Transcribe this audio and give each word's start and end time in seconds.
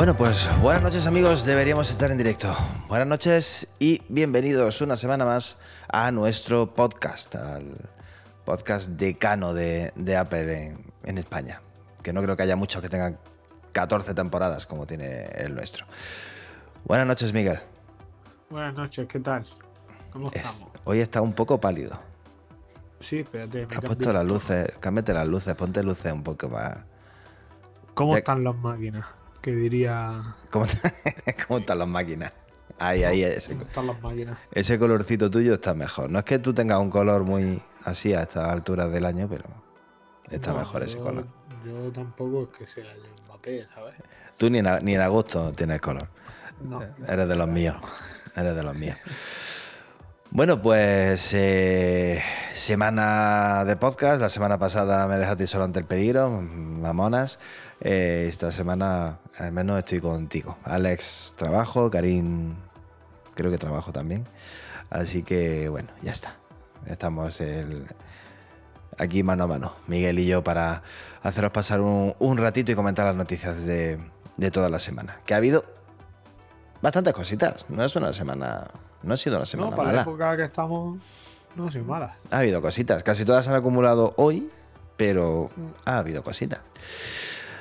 Bueno, 0.00 0.16
pues 0.16 0.48
buenas 0.62 0.82
noches 0.82 1.06
amigos, 1.06 1.44
deberíamos 1.44 1.90
estar 1.90 2.10
en 2.10 2.16
directo. 2.16 2.56
Buenas 2.88 3.06
noches 3.06 3.68
y 3.78 4.00
bienvenidos 4.08 4.80
una 4.80 4.96
semana 4.96 5.26
más 5.26 5.58
a 5.88 6.10
nuestro 6.10 6.72
podcast, 6.72 7.36
podcast 8.44 8.90
decano 8.90 9.54
de, 9.54 9.92
de 9.96 10.16
Apple 10.16 10.66
en, 10.68 10.84
en 11.04 11.18
España. 11.18 11.60
Que 12.02 12.12
no 12.12 12.22
creo 12.22 12.36
que 12.36 12.42
haya 12.42 12.56
muchos 12.56 12.80
que 12.82 12.88
tengan 12.88 13.18
14 13.72 14.14
temporadas 14.14 14.66
como 14.66 14.86
tiene 14.86 15.26
el 15.36 15.54
nuestro. 15.54 15.86
Buenas 16.84 17.06
noches, 17.06 17.32
Miguel. 17.32 17.60
Buenas 18.48 18.74
noches, 18.74 19.06
¿qué 19.06 19.20
tal? 19.20 19.46
¿Cómo 20.12 20.28
Es- 20.32 20.44
estamos? 20.44 20.68
hoy 20.84 21.00
está 21.00 21.20
un 21.20 21.32
poco 21.32 21.60
pálido. 21.60 22.00
Sí, 23.00 23.20
espérate. 23.20 23.66
Te 23.66 23.74
has 23.74 23.80
puesto 23.80 24.12
las 24.12 24.24
luces, 24.26 24.72
cámbiate 24.80 25.14
las 25.14 25.26
luces, 25.26 25.54
ponte 25.54 25.82
luces 25.82 26.12
un 26.12 26.22
poco 26.22 26.48
más. 26.48 26.84
¿Cómo 27.94 28.12
Ya- 28.12 28.18
están 28.18 28.44
las 28.44 28.56
máquinas? 28.56 29.06
Que 29.40 29.52
diría. 29.54 30.34
¿Cómo, 30.50 30.66
cómo 31.48 31.60
están 31.60 31.78
las 31.78 31.88
máquinas? 31.88 32.32
Ahí, 32.78 33.04
ahí, 33.04 33.22
ese, 33.22 33.52
¿Cómo 33.52 33.62
están 33.64 33.86
las 33.86 34.00
máquinas? 34.02 34.38
ese 34.52 34.78
colorcito 34.78 35.30
tuyo 35.30 35.54
está 35.54 35.74
mejor. 35.74 36.10
No 36.10 36.18
es 36.18 36.24
que 36.24 36.38
tú 36.38 36.52
tengas 36.54 36.78
un 36.78 36.90
color 36.90 37.24
muy 37.24 37.62
así 37.84 38.14
a 38.14 38.22
estas 38.22 38.44
alturas 38.50 38.90
del 38.92 39.04
año, 39.06 39.26
pero 39.28 39.44
está 40.30 40.52
No, 40.52 40.58
mejor 40.58 40.82
ese 40.82 40.98
yo- 40.98 41.04
color. 41.04 41.26
Yo 41.64 41.92
tampoco 41.92 42.44
es 42.44 42.58
que 42.58 42.66
sea 42.66 42.84
yo 42.84 43.24
Mbappé, 43.26 43.66
¿sabes? 43.74 43.94
Tú 44.38 44.48
ni 44.48 44.58
en, 44.58 44.66
ni 44.82 44.94
en 44.94 45.00
agosto 45.02 45.50
tienes 45.50 45.80
color. 45.80 46.08
No. 46.62 46.82
Eres 47.06 47.28
de 47.28 47.36
los 47.36 47.48
míos. 47.48 47.76
Eres 48.34 48.54
de 48.56 48.62
los 48.62 48.74
míos. 48.74 48.96
Bueno, 50.30 50.62
pues 50.62 51.34
eh, 51.34 52.22
semana 52.54 53.64
de 53.66 53.76
podcast. 53.76 54.20
La 54.20 54.28
semana 54.28 54.58
pasada 54.58 55.06
me 55.08 55.16
dejaste 55.18 55.46
solo 55.46 55.64
ante 55.64 55.80
el 55.80 55.84
peligro, 55.86 56.30
mamonas. 56.30 57.38
Eh, 57.80 58.26
esta 58.28 58.52
semana 58.52 59.18
al 59.36 59.52
menos 59.52 59.76
estoy 59.78 60.00
contigo. 60.00 60.56
Alex, 60.64 61.34
trabajo. 61.36 61.90
Karim, 61.90 62.54
creo 63.34 63.50
que 63.50 63.58
trabajo 63.58 63.92
también. 63.92 64.24
Así 64.88 65.22
que 65.24 65.68
bueno, 65.68 65.88
ya 66.02 66.12
está. 66.12 66.36
Estamos 66.86 67.40
el- 67.40 67.86
aquí 68.98 69.22
mano 69.22 69.44
a 69.44 69.46
mano, 69.46 69.72
Miguel 69.86 70.18
y 70.18 70.26
yo, 70.26 70.42
para 70.44 70.82
haceros 71.22 71.50
pasar 71.52 71.80
un, 71.80 72.14
un 72.18 72.38
ratito 72.38 72.72
y 72.72 72.74
comentar 72.74 73.06
las 73.06 73.14
noticias 73.16 73.64
de, 73.64 73.98
de 74.36 74.50
toda 74.50 74.68
la 74.68 74.78
semana. 74.80 75.18
Que 75.24 75.34
ha 75.34 75.38
habido 75.38 75.64
bastantes 76.82 77.12
cositas. 77.14 77.64
No 77.68 77.84
es 77.84 77.94
una 77.96 78.12
semana. 78.12 78.68
No 79.02 79.14
ha 79.14 79.16
sido 79.16 79.36
una 79.36 79.46
semana 79.46 79.70
No, 79.70 79.76
para 79.76 79.88
mala. 79.88 79.96
la 79.96 80.02
época 80.02 80.36
que 80.36 80.44
estamos, 80.44 80.98
no 81.56 81.70
soy 81.70 81.82
mala. 81.82 82.16
Ha 82.30 82.38
habido 82.38 82.60
cositas. 82.60 83.02
Casi 83.02 83.24
todas 83.24 83.48
han 83.48 83.54
acumulado 83.54 84.12
hoy, 84.16 84.50
pero 84.96 85.50
ha 85.86 85.98
habido 85.98 86.22
cositas. 86.22 86.60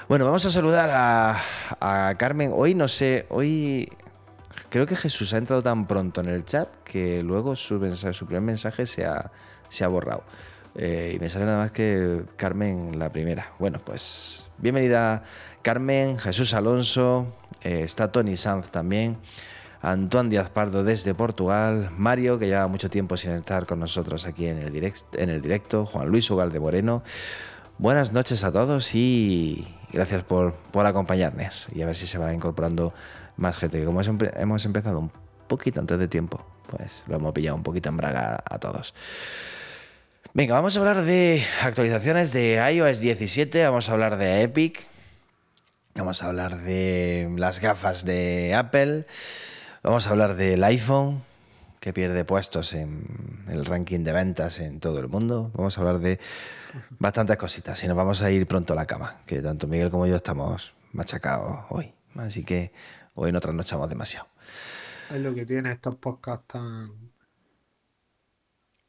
Bueno, 0.10 0.26
vamos 0.26 0.44
a 0.46 0.52
saludar 0.52 0.90
a, 0.92 1.40
a 1.80 2.16
Carmen. 2.18 2.52
Hoy 2.54 2.74
no 2.76 2.88
sé, 2.88 3.28
hoy 3.30 3.88
creo 4.70 4.86
que 4.86 4.96
Jesús 4.96 5.34
ha 5.34 5.38
entrado 5.38 5.64
tan 5.64 5.88
pronto 5.88 6.22
en 6.22 6.28
el 6.30 6.44
chat 6.44 6.68
que 6.84 7.24
luego 7.24 7.56
su, 7.56 7.80
primer 7.80 8.42
mensaje 8.42 8.86
se 8.86 9.06
ha, 9.06 9.32
se 9.70 9.84
ha 9.84 9.88
borrado. 9.88 10.24
Eh, 10.76 11.14
y 11.16 11.20
me 11.20 11.30
sale 11.30 11.46
nada 11.46 11.58
más 11.58 11.72
que 11.72 12.24
Carmen 12.36 13.00
la 13.00 13.12
primera. 13.12 13.54
Bueno, 13.60 13.80
pues 13.84 14.50
bienvenida 14.58 15.24
Carmen, 15.62 16.18
Jesús 16.18 16.54
Alonso, 16.54 17.36
eh, 17.62 17.82
está 17.84 18.12
Tony 18.12 18.36
Sanz 18.36 18.70
también. 18.70 19.18
Antoine 19.82 20.30
Díaz 20.30 20.50
Pardo 20.50 20.84
desde 20.84 21.14
Portugal, 21.14 21.90
Mario, 21.98 22.38
que 22.38 22.48
lleva 22.48 22.68
mucho 22.68 22.90
tiempo 22.90 23.16
sin 23.16 23.32
estar 23.32 23.66
con 23.66 23.80
nosotros 23.80 24.26
aquí 24.26 24.48
en 24.48 24.58
el, 24.58 24.74
direct- 24.74 25.18
en 25.18 25.30
el 25.30 25.42
directo, 25.42 25.86
Juan 25.86 26.10
Luis 26.10 26.30
Ugalde 26.30 26.60
Moreno. 26.60 27.02
Buenas 27.78 28.12
noches 28.12 28.44
a 28.44 28.52
todos 28.52 28.94
y 28.94 29.74
gracias 29.94 30.24
por, 30.24 30.54
por 30.54 30.86
acompañarnos. 30.86 31.68
Y 31.74 31.82
a 31.82 31.86
ver 31.86 31.96
si 31.96 32.08
se 32.08 32.18
va 32.18 32.34
incorporando 32.34 32.94
más 33.40 33.58
gente. 33.58 33.80
que 33.80 33.86
Como 33.86 34.02
hemos 34.02 34.10
empe- 34.20 34.34
hemos 34.40 34.66
empezado 34.66 35.00
un 35.00 35.12
poquito 35.48 35.80
antes 35.80 35.98
de 35.98 36.08
tiempo, 36.08 36.46
pues 36.70 37.04
lo 37.08 37.16
hemos 37.16 37.34
pillado 37.34 37.56
un 37.56 37.64
poquito 37.64 37.90
en 37.90 37.98
braga 37.98 38.44
a 38.50 38.60
todos. 38.60 38.94
Venga, 40.34 40.54
vamos 40.54 40.76
a 40.76 40.80
hablar 40.80 41.04
de 41.04 41.44
actualizaciones 41.64 42.32
de 42.32 42.62
iOS 42.74 43.00
17, 43.00 43.64
vamos 43.66 43.90
a 43.90 43.94
hablar 43.94 44.18
de 44.18 44.44
Epic, 44.44 44.86
vamos 45.96 46.22
a 46.22 46.28
hablar 46.28 46.60
de 46.62 47.34
las 47.36 47.60
gafas 47.60 48.06
de 48.06 48.54
Apple, 48.54 49.08
vamos 49.82 50.06
a 50.06 50.12
hablar 50.12 50.36
del 50.36 50.64
iPhone, 50.64 51.24
que 51.80 51.94
pierde 51.94 52.26
puestos 52.26 52.74
en 52.74 53.44
el 53.50 53.66
ranking 53.66 54.04
de 54.04 54.12
ventas 54.12 54.60
en 54.60 54.80
todo 54.80 55.00
el 55.00 55.08
mundo, 55.08 55.50
vamos 55.56 55.78
a 55.78 55.82
hablar 55.82 55.98
de 56.00 56.20
bastantes 57.00 57.38
cositas 57.38 57.84
y 57.84 57.88
nos 57.88 57.98
vamos 57.98 58.22
a 58.22 58.30
ir 58.30 58.46
pronto 58.46 58.74
a 58.74 58.76
la 58.76 58.86
cama, 58.86 59.22
que 59.26 59.42
tanto 59.42 59.66
Miguel 59.68 59.90
como 59.90 60.06
yo 60.06 60.16
estamos 60.18 60.74
machacados 60.92 61.62
hoy, 61.70 61.92
así 62.18 62.44
que 62.44 62.72
hoy 63.20 63.32
no 63.32 63.40
trasnochamos 63.40 63.90
demasiado. 63.90 64.28
Es 65.10 65.20
lo 65.20 65.34
que 65.34 65.46
tiene 65.46 65.72
estos 65.72 65.96
podcasts 65.96 66.48
tan. 66.48 66.92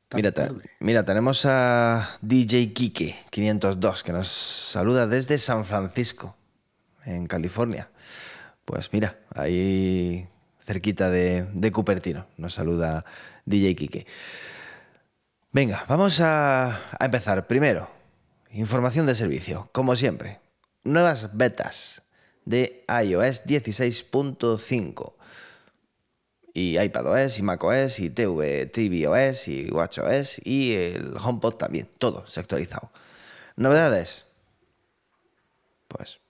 tan 0.08 0.62
Mira, 0.80 1.04
tenemos 1.04 1.44
a 1.46 2.18
DJ 2.20 2.72
Kike 2.72 3.16
502 3.30 4.02
que 4.02 4.12
nos 4.12 4.28
saluda 4.28 5.06
desde 5.06 5.38
San 5.38 5.64
Francisco, 5.64 6.36
en 7.04 7.26
California. 7.26 7.90
Pues 8.64 8.92
mira, 8.92 9.18
ahí 9.34 10.28
cerquita 10.64 11.10
de, 11.10 11.48
de 11.52 11.72
Cupertino, 11.72 12.26
nos 12.36 12.54
saluda 12.54 13.04
DJ 13.46 13.74
Kike. 13.74 14.06
Venga, 15.52 15.84
vamos 15.88 16.20
a, 16.20 16.92
a 16.98 17.04
empezar. 17.04 17.46
Primero, 17.48 17.90
información 18.52 19.06
de 19.06 19.14
servicio, 19.16 19.68
como 19.72 19.96
siempre. 19.96 20.38
Nuevas 20.84 21.36
betas 21.36 22.02
de 22.44 22.84
iOS 22.88 23.44
16.5 23.44 25.12
y 26.52 26.78
iPadOS 26.78 27.38
y 27.38 27.42
macOS 27.42 28.00
y 28.00 28.10
TV, 28.10 28.66
tvOS 28.66 29.48
y 29.48 29.70
watchOS 29.70 30.40
y 30.44 30.74
el 30.74 31.14
HomePod 31.16 31.54
también, 31.54 31.88
todo 31.98 32.26
se 32.26 32.40
ha 32.40 32.42
actualizado. 32.42 32.90
¿Novedades? 33.56 34.26
Pues 35.88 36.20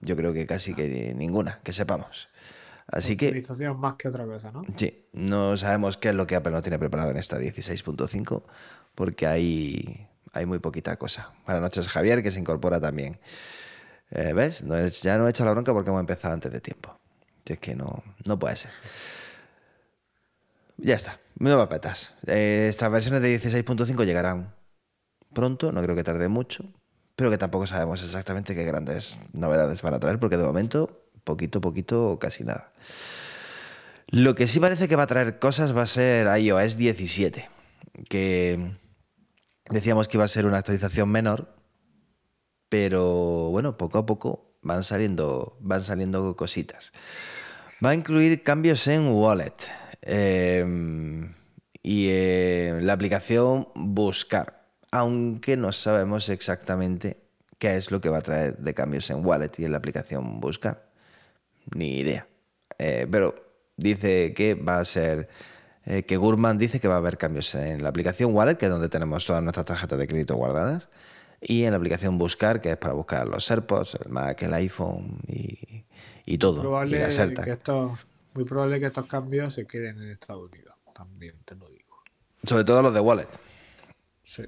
yo 0.00 0.16
creo 0.16 0.32
que 0.32 0.46
casi 0.46 0.74
que 0.74 1.14
ninguna, 1.14 1.60
que 1.62 1.72
sepamos. 1.72 2.28
Así 2.86 3.16
que 3.16 3.44
más 3.76 3.94
que 3.94 4.08
otra 4.08 4.26
cosa, 4.26 4.50
¿no? 4.50 4.62
sí, 4.74 5.06
no 5.12 5.56
sabemos 5.56 5.96
qué 5.96 6.08
es 6.08 6.14
lo 6.14 6.26
que 6.26 6.34
Apple 6.34 6.50
no 6.52 6.60
tiene 6.60 6.78
preparado 6.78 7.10
en 7.10 7.18
esta 7.18 7.38
16.5 7.38 8.42
porque 8.96 9.28
hay, 9.28 10.08
hay 10.32 10.46
muy 10.46 10.58
poquita 10.58 10.96
cosa. 10.96 11.32
Buenas 11.44 11.62
noches 11.62 11.88
Javier, 11.88 12.22
que 12.22 12.32
se 12.32 12.40
incorpora 12.40 12.80
también. 12.80 13.20
Eh, 14.10 14.32
¿Ves? 14.32 14.64
Ya 15.02 15.18
no 15.18 15.26
he 15.26 15.30
hecho 15.30 15.44
la 15.44 15.52
bronca 15.52 15.72
porque 15.72 15.90
hemos 15.90 16.00
empezado 16.00 16.34
antes 16.34 16.52
de 16.52 16.60
tiempo. 16.60 16.98
Si 17.44 17.54
es 17.54 17.58
que 17.58 17.74
no, 17.74 18.02
no 18.24 18.38
puede 18.38 18.56
ser. 18.56 18.70
Ya 20.76 20.94
está. 20.94 21.20
Nuevas 21.38 21.68
betas. 21.68 22.14
Eh, 22.26 22.66
estas 22.68 22.90
versiones 22.90 23.22
de 23.22 23.40
16.5 23.40 24.04
llegarán 24.04 24.54
pronto, 25.32 25.72
no 25.72 25.82
creo 25.82 25.96
que 25.96 26.04
tarde 26.04 26.28
mucho, 26.28 26.64
pero 27.16 27.30
que 27.30 27.38
tampoco 27.38 27.66
sabemos 27.66 28.02
exactamente 28.02 28.54
qué 28.54 28.64
grandes 28.64 29.16
novedades 29.32 29.82
van 29.82 29.94
a 29.94 30.00
traer, 30.00 30.18
porque 30.18 30.36
de 30.36 30.44
momento, 30.44 31.04
poquito, 31.24 31.60
poquito, 31.60 32.18
casi 32.20 32.44
nada. 32.44 32.72
Lo 34.08 34.34
que 34.34 34.46
sí 34.48 34.58
parece 34.58 34.88
que 34.88 34.96
va 34.96 35.04
a 35.04 35.06
traer 35.06 35.38
cosas 35.38 35.76
va 35.76 35.82
a 35.82 35.86
ser 35.86 36.26
iOS 36.40 36.76
17, 36.76 37.48
que 38.08 38.76
decíamos 39.68 40.08
que 40.08 40.16
iba 40.16 40.24
a 40.24 40.28
ser 40.28 40.46
una 40.46 40.58
actualización 40.58 41.10
menor, 41.10 41.59
pero 42.70 43.50
bueno, 43.50 43.76
poco 43.76 43.98
a 43.98 44.06
poco 44.06 44.54
van 44.62 44.82
saliendo, 44.82 45.58
van 45.60 45.82
saliendo 45.82 46.34
cositas. 46.36 46.92
Va 47.84 47.90
a 47.90 47.94
incluir 47.94 48.42
cambios 48.42 48.86
en 48.86 49.08
Wallet 49.08 49.52
eh, 50.02 50.64
y 51.82 52.08
en 52.08 52.86
la 52.86 52.94
aplicación 52.94 53.68
Buscar, 53.74 54.68
aunque 54.90 55.56
no 55.56 55.72
sabemos 55.72 56.28
exactamente 56.30 57.18
qué 57.58 57.76
es 57.76 57.90
lo 57.90 58.00
que 58.00 58.08
va 58.08 58.18
a 58.18 58.22
traer 58.22 58.56
de 58.56 58.72
cambios 58.72 59.10
en 59.10 59.24
Wallet 59.24 59.50
y 59.58 59.64
en 59.64 59.72
la 59.72 59.78
aplicación 59.78 60.40
Buscar. 60.40 60.88
Ni 61.74 61.98
idea. 61.98 62.26
Eh, 62.78 63.06
pero 63.10 63.34
dice 63.76 64.32
que 64.32 64.54
va 64.54 64.78
a 64.78 64.84
ser 64.84 65.28
eh, 65.84 66.04
que 66.04 66.16
Gurman 66.16 66.58
dice 66.58 66.80
que 66.80 66.88
va 66.88 66.94
a 66.94 66.98
haber 66.98 67.18
cambios 67.18 67.54
en 67.54 67.82
la 67.82 67.88
aplicación 67.88 68.34
Wallet, 68.34 68.56
que 68.56 68.66
es 68.66 68.72
donde 68.72 68.88
tenemos 68.88 69.26
todas 69.26 69.42
nuestras 69.42 69.66
tarjetas 69.66 69.98
de 69.98 70.06
crédito 70.06 70.36
guardadas, 70.36 70.88
y 71.40 71.64
en 71.64 71.70
la 71.70 71.78
aplicación 71.78 72.18
Buscar, 72.18 72.60
que 72.60 72.72
es 72.72 72.76
para 72.76 72.94
buscar 72.94 73.26
los 73.26 73.50
AirPods, 73.50 73.98
el 74.04 74.10
Mac, 74.10 74.42
el 74.42 74.54
iPhone 74.54 75.18
y, 75.26 75.84
y 76.26 76.38
todo. 76.38 76.60
Probable 76.60 76.96
y 76.96 77.00
las 77.00 77.16
que 77.16 77.22
AirTags. 77.22 77.48
estos, 77.48 78.06
muy 78.34 78.44
probable 78.44 78.78
que 78.80 78.86
estos 78.86 79.06
cambios 79.06 79.54
se 79.54 79.66
queden 79.66 80.00
en 80.02 80.10
Estados 80.10 80.50
Unidos. 80.50 80.74
También 80.94 81.36
te 81.44 81.54
lo 81.54 81.68
digo. 81.68 82.02
Sobre 82.42 82.64
todo 82.64 82.82
los 82.82 82.94
de 82.94 83.00
Wallet. 83.00 83.28
Sí. 84.22 84.44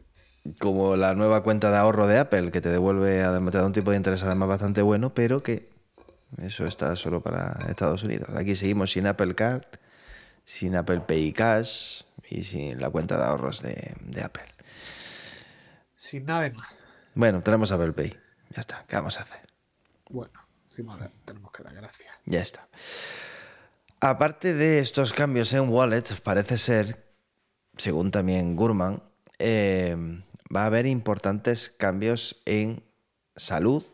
como 0.61 0.97
la 0.97 1.15
nueva 1.15 1.43
cuenta 1.43 1.71
de 1.71 1.77
ahorro 1.77 2.07
de 2.07 2.19
Apple, 2.19 2.51
que 2.51 2.61
te 2.61 2.69
devuelve, 2.69 3.23
además, 3.23 3.53
te 3.53 3.59
da 3.59 3.67
un 3.67 3.73
tipo 3.73 3.91
de 3.91 3.97
interés 3.97 4.23
además 4.23 4.49
bastante 4.49 4.83
bueno, 4.83 5.13
pero 5.15 5.43
que 5.43 5.71
eso 6.41 6.65
está 6.67 6.95
solo 6.97 7.21
para 7.21 7.67
Estados 7.69 8.03
Unidos. 8.03 8.29
Aquí 8.37 8.55
seguimos 8.55 8.93
sin 8.93 9.07
Apple 9.07 9.35
Card, 9.35 9.65
sin 10.45 10.77
Apple 10.77 11.01
Pay 11.01 11.33
Cash 11.33 12.03
y 12.29 12.43
sin 12.43 12.81
la 12.81 12.91
cuenta 12.91 13.17
de 13.17 13.25
ahorros 13.25 13.63
de, 13.63 13.95
de 14.01 14.23
Apple. 14.23 14.45
Sin 15.97 16.27
nada 16.27 16.49
más. 16.51 16.82
Bueno, 17.15 17.43
tenemos 17.43 17.73
Apple 17.73 17.93
Pay. 17.93 18.11
Ya 18.51 18.61
está. 18.61 18.85
¿Qué 18.89 18.97
vamos 18.97 19.19
a 19.19 19.23
hacer? 19.23 19.41
Bueno, 20.09 20.33
encima 20.69 20.97
le 20.99 21.11
tenemos 21.25 21.53
que 21.53 21.63
dar 21.63 21.75
gracias. 21.75 22.13
Ya 22.27 22.41
está. 22.41 22.69
Aparte 24.01 24.55
de 24.55 24.79
estos 24.79 25.13
cambios 25.13 25.53
en 25.53 25.69
Wallet, 25.69 26.05
parece 26.23 26.59
ser, 26.59 27.15
según 27.77 28.11
también 28.11 28.57
Gurman, 28.57 29.03
eh, 29.39 29.97
va 30.55 30.63
a 30.63 30.67
haber 30.67 30.87
importantes 30.87 31.71
cambios 31.71 32.41
en 32.47 32.83
salud 33.37 33.85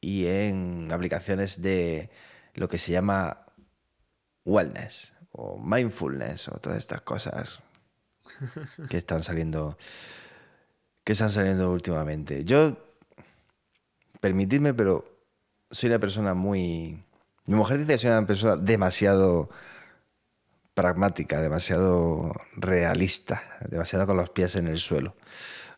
y 0.00 0.26
en 0.26 0.88
aplicaciones 0.90 1.62
de 1.62 2.10
lo 2.54 2.68
que 2.68 2.78
se 2.78 2.92
llama 2.92 3.46
wellness 4.44 5.12
o 5.32 5.58
mindfulness 5.58 6.48
o 6.48 6.58
todas 6.58 6.78
estas 6.78 7.02
cosas 7.02 7.60
que 8.88 8.96
están 8.96 9.22
saliendo 9.22 9.76
que 11.06 11.12
están 11.12 11.30
saliendo 11.30 11.70
últimamente. 11.70 12.44
Yo 12.44 12.76
permitidme, 14.20 14.74
pero 14.74 15.06
soy 15.70 15.88
una 15.88 16.00
persona 16.00 16.34
muy 16.34 17.06
mi 17.46 17.54
mujer 17.54 17.78
dice 17.78 17.92
que 17.92 17.98
soy 17.98 18.10
una 18.10 18.26
persona 18.26 18.56
demasiado 18.56 19.48
pragmática, 20.74 21.40
demasiado 21.40 22.32
realista, 22.56 23.42
demasiado 23.70 24.06
con 24.06 24.16
los 24.16 24.30
pies 24.30 24.56
en 24.56 24.66
el 24.66 24.78
suelo. 24.78 25.14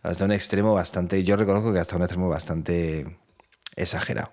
Hasta 0.03 0.25
un 0.25 0.33
extremo 0.33 0.73
bastante, 0.73 1.23
yo 1.25 1.37
reconozco 1.37 1.73
que 1.73 1.79
hasta 1.79 1.97
un 1.97 2.03
extremo 2.03 2.29
bastante 2.29 3.19
exagerado. 3.77 4.33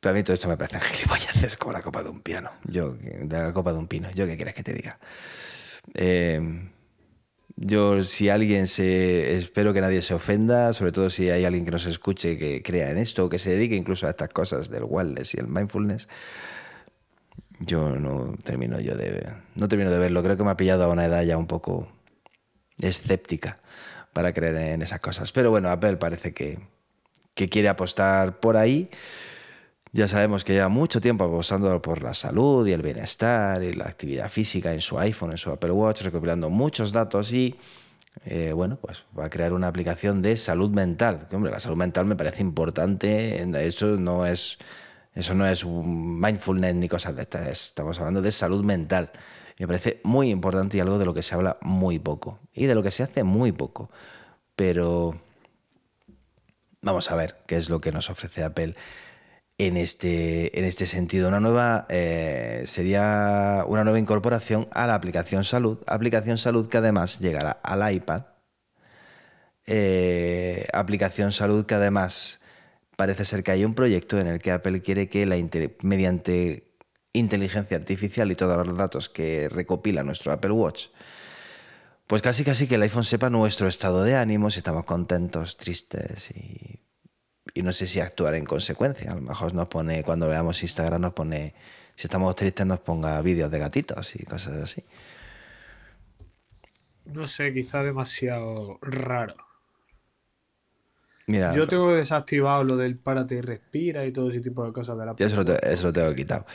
Pero 0.00 0.10
a 0.12 0.16
mí 0.16 0.24
todo 0.24 0.34
esto 0.34 0.48
me 0.48 0.56
parece 0.56 0.80
gilipolleces 0.80 1.56
como 1.56 1.72
la 1.72 1.80
copa 1.80 2.02
de 2.02 2.08
un 2.08 2.20
piano. 2.20 2.50
Yo, 2.64 2.96
la 3.28 3.52
copa 3.52 3.72
de 3.72 3.78
un 3.78 3.86
pino. 3.86 4.10
¿Yo 4.10 4.26
qué 4.26 4.36
quieres 4.36 4.54
que 4.54 4.64
te 4.64 4.74
diga? 4.74 4.98
Eh, 5.94 6.70
yo, 7.60 8.04
si 8.04 8.28
alguien 8.28 8.68
se. 8.68 9.36
Espero 9.36 9.74
que 9.74 9.80
nadie 9.80 10.00
se 10.00 10.14
ofenda, 10.14 10.72
sobre 10.72 10.92
todo 10.92 11.10
si 11.10 11.28
hay 11.28 11.44
alguien 11.44 11.64
que 11.64 11.72
nos 11.72 11.86
escuche 11.86 12.38
que 12.38 12.62
crea 12.62 12.90
en 12.90 12.98
esto, 12.98 13.24
o 13.24 13.28
que 13.28 13.40
se 13.40 13.50
dedique 13.50 13.74
incluso 13.74 14.06
a 14.06 14.10
estas 14.10 14.28
cosas 14.28 14.70
del 14.70 14.84
wellness 14.84 15.34
y 15.34 15.40
el 15.40 15.48
mindfulness. 15.48 16.08
Yo 17.58 17.96
no 17.96 18.36
termino 18.44 18.78
yo 18.78 18.94
de. 18.94 19.32
No 19.56 19.66
termino 19.66 19.90
de 19.90 19.98
verlo. 19.98 20.22
Creo 20.22 20.36
que 20.36 20.44
me 20.44 20.50
ha 20.50 20.56
pillado 20.56 20.84
a 20.84 20.88
una 20.88 21.04
edad 21.04 21.24
ya 21.24 21.36
un 21.36 21.48
poco 21.48 21.88
escéptica 22.80 23.58
para 24.12 24.32
creer 24.32 24.54
en 24.54 24.82
esas 24.82 25.00
cosas. 25.00 25.32
Pero 25.32 25.50
bueno, 25.50 25.68
Apple 25.68 25.96
parece 25.96 26.32
que, 26.32 26.60
que 27.34 27.48
quiere 27.48 27.68
apostar 27.68 28.38
por 28.38 28.56
ahí. 28.56 28.88
Ya 29.92 30.06
sabemos 30.06 30.44
que 30.44 30.52
lleva 30.52 30.68
mucho 30.68 31.00
tiempo 31.00 31.24
apostando 31.24 31.80
por 31.80 32.02
la 32.02 32.12
salud 32.12 32.66
y 32.66 32.72
el 32.72 32.82
bienestar 32.82 33.62
y 33.62 33.72
la 33.72 33.86
actividad 33.86 34.28
física 34.28 34.74
en 34.74 34.82
su 34.82 34.98
iPhone, 34.98 35.30
en 35.30 35.38
su 35.38 35.50
Apple 35.50 35.70
Watch, 35.70 36.02
recopilando 36.02 36.50
muchos 36.50 36.92
datos 36.92 37.32
y, 37.32 37.56
eh, 38.26 38.52
bueno, 38.52 38.76
pues 38.76 39.04
va 39.18 39.24
a 39.24 39.30
crear 39.30 39.54
una 39.54 39.68
aplicación 39.68 40.20
de 40.20 40.36
salud 40.36 40.70
mental. 40.70 41.26
Hombre, 41.32 41.50
la 41.50 41.58
salud 41.58 41.76
mental 41.76 42.04
me 42.04 42.16
parece 42.16 42.42
importante, 42.42 43.42
eso 43.66 43.96
no 43.96 44.26
es, 44.26 44.58
eso 45.14 45.34
no 45.34 45.46
es 45.48 45.64
mindfulness 45.64 46.74
ni 46.74 46.88
cosas 46.88 47.16
de 47.16 47.22
estas, 47.22 47.48
estamos 47.48 47.98
hablando 47.98 48.20
de 48.20 48.30
salud 48.30 48.62
mental. 48.64 49.10
Me 49.58 49.66
parece 49.66 50.00
muy 50.04 50.28
importante 50.30 50.76
y 50.76 50.80
algo 50.80 50.98
de 50.98 51.06
lo 51.06 51.14
que 51.14 51.22
se 51.22 51.34
habla 51.34 51.56
muy 51.62 51.98
poco 51.98 52.38
y 52.52 52.66
de 52.66 52.74
lo 52.74 52.82
que 52.82 52.90
se 52.90 53.02
hace 53.02 53.24
muy 53.24 53.52
poco. 53.52 53.90
Pero 54.54 55.18
vamos 56.82 57.10
a 57.10 57.16
ver 57.16 57.38
qué 57.46 57.56
es 57.56 57.70
lo 57.70 57.80
que 57.80 57.90
nos 57.90 58.10
ofrece 58.10 58.44
Apple 58.44 58.76
en 59.58 59.76
este, 59.76 60.56
en 60.58 60.64
este 60.64 60.86
sentido. 60.86 61.28
Una 61.28 61.40
nueva 61.40 61.86
eh, 61.90 62.62
sería 62.66 63.64
una 63.66 63.84
nueva 63.84 63.98
incorporación 63.98 64.68
a 64.72 64.86
la 64.86 64.94
aplicación 64.94 65.44
salud, 65.44 65.78
aplicación 65.86 66.38
salud 66.38 66.68
que 66.68 66.78
además 66.78 67.18
llegará 67.18 67.50
al 67.50 67.92
iPad, 67.92 68.22
eh, 69.66 70.66
aplicación 70.72 71.32
salud 71.32 71.66
que 71.66 71.74
además 71.74 72.40
parece 72.96 73.24
ser 73.24 73.42
que 73.42 73.50
hay 73.52 73.64
un 73.64 73.74
proyecto 73.74 74.18
en 74.18 74.28
el 74.28 74.38
que 74.38 74.52
Apple 74.52 74.80
quiere 74.80 75.08
que 75.08 75.26
la 75.26 75.36
mediante 75.82 76.72
inteligencia 77.12 77.76
artificial 77.76 78.30
y 78.30 78.36
todos 78.36 78.66
los 78.66 78.76
datos 78.76 79.08
que 79.08 79.48
recopila 79.48 80.02
nuestro 80.04 80.32
Apple 80.32 80.52
Watch, 80.52 80.86
pues 82.06 82.22
casi 82.22 82.44
casi 82.44 82.66
que 82.66 82.76
el 82.76 82.82
iPhone 82.82 83.04
sepa 83.04 83.28
nuestro 83.28 83.68
estado 83.68 84.04
de 84.04 84.16
ánimo, 84.16 84.50
si 84.50 84.58
estamos 84.58 84.84
contentos, 84.84 85.56
tristes 85.56 86.30
y 86.30 86.87
y 87.54 87.62
no 87.62 87.72
sé 87.72 87.86
si 87.86 88.00
actuar 88.00 88.34
en 88.34 88.44
consecuencia. 88.44 89.12
A 89.12 89.14
lo 89.14 89.22
mejor 89.22 89.54
nos 89.54 89.68
pone, 89.68 90.02
cuando 90.02 90.28
veamos 90.28 90.62
Instagram, 90.62 91.00
nos 91.00 91.12
pone, 91.12 91.54
si 91.94 92.06
estamos 92.06 92.34
tristes, 92.34 92.66
nos 92.66 92.80
ponga 92.80 93.20
vídeos 93.22 93.50
de 93.50 93.58
gatitos 93.58 94.14
y 94.16 94.24
cosas 94.24 94.56
así. 94.56 94.84
No 97.06 97.26
sé, 97.26 97.52
quizá 97.52 97.82
demasiado 97.82 98.78
raro. 98.82 99.36
Mira, 101.26 101.54
Yo 101.54 101.66
tengo 101.66 101.92
desactivado 101.94 102.64
lo 102.64 102.76
del 102.78 102.96
párate 102.96 103.34
y 103.34 103.40
respira 103.42 104.06
y 104.06 104.12
todo 104.12 104.30
ese 104.30 104.40
tipo 104.40 104.64
de 104.64 104.72
cosas 104.72 104.96
de 104.96 105.04
la 105.04 105.14
eso 105.18 105.42
lo, 105.42 105.60
eso 105.60 105.88
lo 105.88 105.92
tengo 105.92 106.14
quitado. 106.14 106.46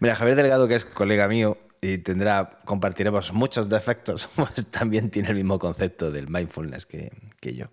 Mira, 0.00 0.16
Javier 0.16 0.36
Delgado, 0.36 0.66
que 0.66 0.74
es 0.74 0.84
colega 0.84 1.28
mío 1.28 1.58
y 1.80 1.98
tendrá, 1.98 2.58
compartiremos 2.64 3.32
muchos 3.32 3.68
defectos, 3.68 4.28
pues 4.36 4.66
también 4.70 5.10
tiene 5.10 5.28
el 5.28 5.36
mismo 5.36 5.60
concepto 5.60 6.10
del 6.10 6.28
mindfulness 6.28 6.86
que, 6.86 7.12
que 7.40 7.54
yo. 7.54 7.66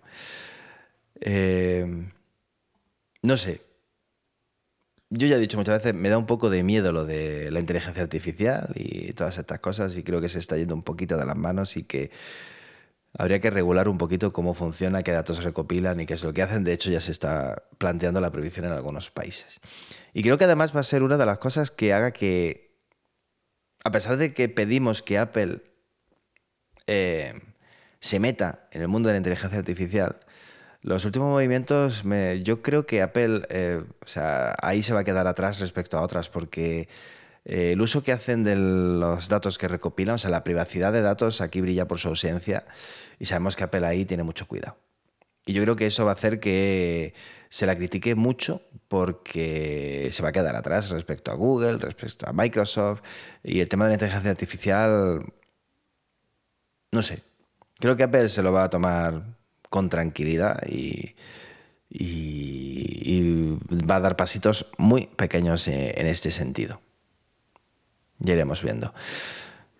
Eh, 1.20 2.06
no 3.24 3.38
sé. 3.38 3.62
Yo 5.08 5.26
ya 5.26 5.36
he 5.36 5.38
dicho 5.38 5.56
muchas 5.56 5.78
veces, 5.78 5.94
me 5.94 6.10
da 6.10 6.18
un 6.18 6.26
poco 6.26 6.50
de 6.50 6.62
miedo 6.62 6.92
lo 6.92 7.06
de 7.06 7.50
la 7.50 7.60
inteligencia 7.60 8.02
artificial 8.02 8.70
y 8.74 9.14
todas 9.14 9.38
estas 9.38 9.60
cosas 9.60 9.96
y 9.96 10.02
creo 10.02 10.20
que 10.20 10.28
se 10.28 10.38
está 10.38 10.58
yendo 10.58 10.74
un 10.74 10.82
poquito 10.82 11.16
de 11.16 11.24
las 11.24 11.36
manos 11.36 11.78
y 11.78 11.84
que 11.84 12.10
habría 13.16 13.40
que 13.40 13.48
regular 13.48 13.88
un 13.88 13.96
poquito 13.96 14.30
cómo 14.32 14.52
funciona, 14.52 15.00
qué 15.00 15.12
datos 15.12 15.42
recopilan 15.42 16.00
y 16.00 16.06
qué 16.06 16.14
es 16.14 16.22
lo 16.22 16.34
que 16.34 16.42
hacen. 16.42 16.64
De 16.64 16.74
hecho, 16.74 16.90
ya 16.90 17.00
se 17.00 17.12
está 17.12 17.62
planteando 17.78 18.20
la 18.20 18.30
prohibición 18.30 18.66
en 18.66 18.72
algunos 18.72 19.10
países. 19.10 19.60
Y 20.12 20.22
creo 20.22 20.36
que 20.36 20.44
además 20.44 20.76
va 20.76 20.80
a 20.80 20.82
ser 20.82 21.02
una 21.02 21.16
de 21.16 21.24
las 21.24 21.38
cosas 21.38 21.70
que 21.70 21.94
haga 21.94 22.10
que, 22.10 22.76
a 23.84 23.90
pesar 23.90 24.18
de 24.18 24.34
que 24.34 24.50
pedimos 24.50 25.02
que 25.02 25.16
Apple 25.16 25.62
eh, 26.86 27.40
se 28.00 28.18
meta 28.18 28.68
en 28.70 28.82
el 28.82 28.88
mundo 28.88 29.08
de 29.08 29.14
la 29.14 29.18
inteligencia 29.18 29.58
artificial, 29.58 30.18
los 30.84 31.06
últimos 31.06 31.30
movimientos, 31.30 32.04
yo 32.42 32.60
creo 32.60 32.84
que 32.84 33.00
Apple, 33.00 33.42
eh, 33.48 33.82
o 34.04 34.06
sea, 34.06 34.54
ahí 34.60 34.82
se 34.82 34.92
va 34.92 35.00
a 35.00 35.04
quedar 35.04 35.26
atrás 35.26 35.58
respecto 35.58 35.96
a 35.96 36.02
otras, 36.02 36.28
porque 36.28 36.88
eh, 37.46 37.72
el 37.72 37.80
uso 37.80 38.02
que 38.02 38.12
hacen 38.12 38.44
de 38.44 38.54
los 38.56 39.30
datos 39.30 39.56
que 39.56 39.66
recopilan, 39.66 40.16
o 40.16 40.18
sea, 40.18 40.30
la 40.30 40.44
privacidad 40.44 40.92
de 40.92 41.00
datos 41.00 41.40
aquí 41.40 41.62
brilla 41.62 41.88
por 41.88 41.98
su 42.00 42.08
ausencia 42.08 42.66
y 43.18 43.24
sabemos 43.24 43.56
que 43.56 43.64
Apple 43.64 43.86
ahí 43.86 44.04
tiene 44.04 44.24
mucho 44.24 44.46
cuidado. 44.46 44.76
Y 45.46 45.54
yo 45.54 45.62
creo 45.62 45.74
que 45.74 45.86
eso 45.86 46.04
va 46.04 46.10
a 46.10 46.14
hacer 46.14 46.38
que 46.38 47.14
se 47.48 47.64
la 47.64 47.76
critique 47.76 48.14
mucho 48.14 48.60
porque 48.86 50.10
se 50.12 50.22
va 50.22 50.28
a 50.28 50.32
quedar 50.32 50.54
atrás 50.54 50.90
respecto 50.90 51.30
a 51.32 51.34
Google, 51.34 51.78
respecto 51.78 52.28
a 52.28 52.34
Microsoft 52.34 53.00
y 53.42 53.60
el 53.60 53.70
tema 53.70 53.86
de 53.86 53.90
la 53.90 53.94
inteligencia 53.94 54.30
artificial, 54.30 55.24
no 56.92 57.00
sé. 57.00 57.22
Creo 57.80 57.96
que 57.96 58.02
Apple 58.02 58.28
se 58.28 58.42
lo 58.42 58.52
va 58.52 58.64
a 58.64 58.70
tomar 58.70 59.43
con 59.74 59.88
tranquilidad 59.88 60.62
y, 60.68 61.16
va 63.90 63.96
a 63.96 64.00
dar 64.00 64.14
pasitos 64.14 64.66
muy 64.78 65.06
pequeños 65.06 65.66
en 65.66 66.06
este 66.06 66.30
sentido. 66.30 66.80
Ya 68.20 68.34
iremos 68.34 68.62
viendo. 68.62 68.94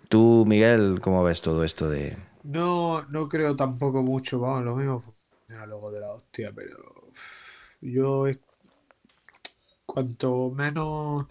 Tú, 0.08 0.44
Miguel, 0.48 0.98
¿cómo 1.00 1.22
ves 1.22 1.42
todo 1.42 1.62
esto 1.62 1.88
de...? 1.88 2.16
No, 2.42 3.02
no 3.04 3.28
creo 3.28 3.54
tampoco 3.54 4.02
mucho, 4.02 4.40
vamos, 4.40 4.64
lo 4.64 4.74
mismo 4.74 5.00
funciona 5.00 5.64
luego 5.64 5.92
de 5.92 6.00
la 6.00 6.10
hostia, 6.12 6.50
pero 6.52 6.76
yo 7.80 8.26
cuanto 9.86 10.50
menos 10.50 11.26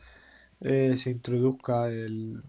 eh, 0.62 0.96
se 0.98 1.10
introduzca 1.10 1.90
el, 1.90 2.42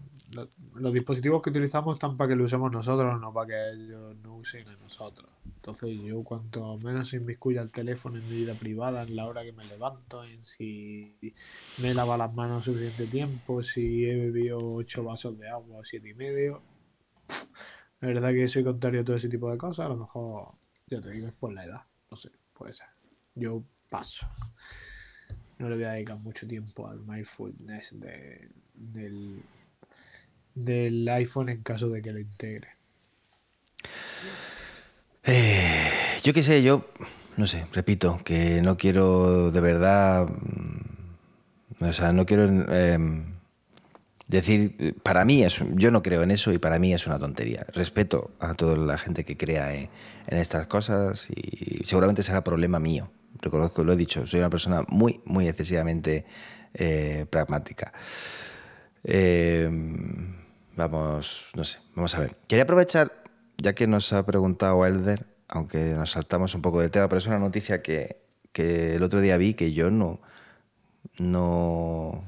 los 0.75 0.93
dispositivos 0.93 1.41
que 1.41 1.49
utilizamos 1.49 1.95
están 1.95 2.17
para 2.17 2.29
que 2.29 2.35
lo 2.35 2.45
usemos 2.45 2.71
nosotros, 2.71 3.19
no 3.19 3.33
para 3.33 3.47
que 3.47 3.71
ellos 3.71 4.15
no 4.17 4.37
usen 4.37 4.67
a 4.67 4.75
nosotros. 4.77 5.29
Entonces 5.45 5.97
yo 6.03 6.23
cuanto 6.23 6.77
menos 6.77 7.13
inmiscuya 7.13 7.61
el 7.61 7.71
teléfono 7.71 8.17
en 8.17 8.29
mi 8.29 8.37
vida 8.37 8.53
privada, 8.53 9.03
en 9.03 9.15
la 9.15 9.25
hora 9.25 9.43
que 9.43 9.53
me 9.53 9.65
levanto, 9.65 10.23
en 10.23 10.41
si 10.41 11.17
me 11.81 11.93
lava 11.93 12.17
las 12.17 12.33
manos 12.33 12.65
suficiente 12.65 13.07
tiempo, 13.07 13.63
si 13.63 14.05
he 14.05 14.15
bebido 14.15 14.59
ocho 14.59 15.03
vasos 15.03 15.37
de 15.39 15.49
agua 15.49 15.79
o 15.79 15.83
siete 15.83 16.09
y 16.09 16.13
medio. 16.13 16.61
La 18.01 18.09
verdad 18.09 18.31
que 18.31 18.47
soy 18.47 18.63
contrario 18.63 19.01
a 19.01 19.03
todo 19.05 19.15
ese 19.15 19.29
tipo 19.29 19.49
de 19.49 19.57
cosas, 19.57 19.85
a 19.85 19.89
lo 19.89 19.97
mejor, 19.97 20.55
ya 20.87 21.01
te 21.01 21.11
digo, 21.11 21.27
es 21.27 21.33
por 21.33 21.53
la 21.53 21.65
edad, 21.65 21.81
no 22.11 22.17
sé, 22.17 22.29
puede 22.53 22.73
ser. 22.73 22.87
Yo 23.33 23.63
paso. 23.89 24.27
No 25.57 25.69
le 25.69 25.75
voy 25.75 25.85
a 25.85 25.91
dedicar 25.91 26.19
mucho 26.19 26.45
tiempo 26.45 26.87
al 26.87 26.99
mindfulness 26.99 27.97
de, 27.99 28.49
del 28.73 29.41
del 30.55 31.07
iPhone 31.09 31.49
en 31.49 31.61
caso 31.61 31.89
de 31.89 32.01
que 32.01 32.11
lo 32.11 32.19
integre. 32.19 32.69
Eh, 35.23 35.89
Yo 36.23 36.33
qué 36.33 36.41
sé, 36.41 36.63
yo, 36.63 36.87
no 37.37 37.45
sé, 37.45 37.67
repito, 37.73 38.19
que 38.23 38.61
no 38.61 38.77
quiero 38.77 39.51
de 39.51 39.59
verdad, 39.59 40.27
mm, 40.27 41.83
o 41.83 41.93
sea, 41.93 42.13
no 42.13 42.25
quiero 42.25 42.45
em, 42.73 43.25
decir, 44.27 44.95
para 45.03 45.25
mí 45.25 45.43
es, 45.43 45.61
yo 45.73 45.91
no 45.91 46.01
creo 46.01 46.23
en 46.23 46.31
eso 46.31 46.51
y 46.53 46.57
para 46.57 46.79
mí 46.79 46.93
es 46.93 47.05
una 47.05 47.19
tontería. 47.19 47.65
Respeto 47.73 48.31
a 48.39 48.53
toda 48.53 48.75
la 48.77 48.97
gente 48.97 49.23
que 49.23 49.37
crea 49.37 49.73
en, 49.75 49.89
estas 50.27 50.67
cosas 50.67 51.27
y 51.29 51.83
seguramente 51.85 52.23
será 52.23 52.43
problema 52.43 52.79
mío. 52.79 53.11
Reconozco, 53.41 53.83
lo 53.83 53.93
he 53.93 53.97
dicho, 53.97 54.25
soy 54.25 54.39
una 54.39 54.49
persona 54.49 54.83
muy, 54.87 55.21
muy 55.25 55.47
excesivamente 55.47 56.25
eh, 56.73 57.25
pragmática. 57.29 57.93
Eh, 59.03 59.69
vamos, 60.75 61.45
no 61.55 61.63
sé, 61.63 61.79
vamos 61.95 62.15
a 62.15 62.19
ver. 62.19 62.35
Quería 62.47 62.63
aprovechar, 62.63 63.23
ya 63.57 63.73
que 63.73 63.87
nos 63.87 64.11
ha 64.13 64.25
preguntado 64.25 64.85
Elder, 64.85 65.25
aunque 65.47 65.93
nos 65.93 66.11
saltamos 66.11 66.55
un 66.55 66.61
poco 66.61 66.81
del 66.81 66.91
tema, 66.91 67.07
pero 67.07 67.19
es 67.19 67.27
una 67.27 67.39
noticia 67.39 67.81
que, 67.81 68.23
el 68.53 69.03
otro 69.03 69.19
día 69.19 69.37
vi 69.37 69.53
que 69.53 69.73
yo 69.73 69.91
no, 69.91 70.21
no, 71.17 72.23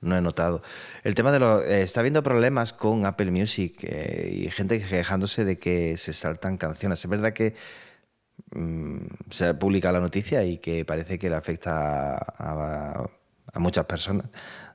no 0.00 0.16
he 0.16 0.20
notado. 0.20 0.62
El 1.04 1.14
tema 1.14 1.32
de 1.32 1.38
los... 1.38 1.64
Eh, 1.64 1.82
está 1.82 2.00
habiendo 2.00 2.22
problemas 2.22 2.72
con 2.72 3.04
Apple 3.04 3.30
Music 3.30 3.78
eh, 3.82 4.30
y 4.32 4.50
gente 4.50 4.80
quejándose 4.80 5.44
de 5.44 5.58
que 5.58 5.96
se 5.98 6.12
saltan 6.14 6.56
canciones. 6.56 7.04
Es 7.04 7.10
verdad 7.10 7.34
que 7.34 7.54
mm, 8.52 8.98
se 9.28 9.46
ha 9.46 9.58
publicado 9.58 9.94
la 9.94 10.00
noticia 10.00 10.44
y 10.44 10.58
que 10.58 10.84
parece 10.86 11.18
que 11.18 11.28
le 11.28 11.36
afecta 11.36 12.16
a, 12.16 13.06
a 13.52 13.58
muchas 13.58 13.84
personas. 13.84 14.26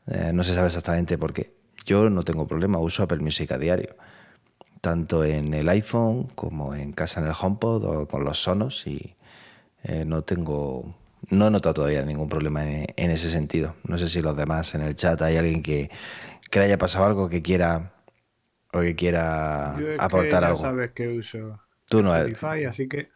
Eh, 0.08 0.32
no 0.34 0.44
se 0.44 0.54
sabe 0.54 0.68
exactamente 0.68 1.18
por 1.18 1.34
qué. 1.34 1.65
Yo 1.86 2.10
no 2.10 2.24
tengo 2.24 2.48
problema, 2.48 2.80
uso 2.80 3.04
Apple 3.04 3.20
Music 3.20 3.52
a 3.52 3.58
diario, 3.58 3.96
tanto 4.82 5.24
en 5.24 5.54
el 5.54 5.70
iPhone 5.70 6.28
como 6.36 6.76
en 6.76 6.92
casa 6.94 7.22
en 7.22 7.28
el 7.28 7.34
HomePod 7.40 7.84
o 7.86 8.08
con 8.08 8.24
los 8.26 8.42
Sonos 8.42 8.88
y 8.88 9.16
no 10.06 10.24
tengo 10.24 10.96
no 11.30 11.48
he 11.48 11.52
notado 11.52 11.76
todavía 11.76 12.04
ningún 12.04 12.30
problema 12.30 12.64
en, 12.64 13.12
ese 13.12 13.30
sentido. 13.30 13.76
No 13.84 13.98
sé 13.98 14.08
si 14.08 14.22
los 14.22 14.36
demás 14.36 14.76
en 14.76 14.82
el 14.82 14.96
chat 14.96 15.22
hay 15.22 15.38
alguien 15.38 15.64
que, 15.64 15.90
que 16.52 16.60
le 16.60 16.66
haya 16.66 16.78
pasado 16.78 17.06
algo 17.06 17.30
que 17.30 17.42
quiera 17.42 17.94
o 18.74 18.82
que 18.82 18.96
quiera 18.96 19.76
aportar 19.98 20.44
algo. 20.44 20.60
sabes 20.60 20.92
que 20.92 21.08
uso 21.08 21.60
Tú 21.88 22.02
no 22.02 22.16
Spotify, 22.16 22.66
así 22.66 22.88
que 22.88 23.10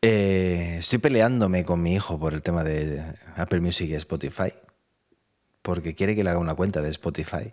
eh, 0.00 0.76
estoy 0.78 0.98
peleándome 0.98 1.64
con 1.64 1.82
mi 1.82 1.94
hijo 1.94 2.18
por 2.18 2.34
el 2.34 2.42
tema 2.42 2.64
de 2.64 3.02
Apple 3.36 3.60
Music 3.60 3.90
y 3.90 3.94
Spotify, 3.94 4.52
porque 5.62 5.94
quiere 5.94 6.14
que 6.14 6.24
le 6.24 6.30
haga 6.30 6.38
una 6.38 6.54
cuenta 6.54 6.82
de 6.82 6.90
Spotify. 6.90 7.52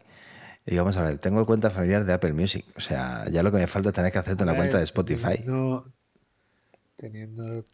Y 0.66 0.78
vamos 0.78 0.98
a 0.98 1.04
ver, 1.04 1.18
tengo 1.18 1.46
cuenta 1.46 1.70
familiar 1.70 2.06
de 2.06 2.13
Apple 2.13 2.34
Music. 2.34 2.66
O 2.75 2.82
sea, 2.82 3.25
ya 3.30 3.42
lo 3.44 3.51
que 3.51 3.58
me 3.58 3.68
falta 3.68 3.89
es 3.89 3.96
tener 3.96 4.12
que 4.12 4.20
hacerte 4.20 4.44
una 4.44 4.56
cuenta 4.56 4.78
de 4.78 4.84
Spotify. 4.84 5.42
No, 5.46 5.86
teniendo. 6.96 7.66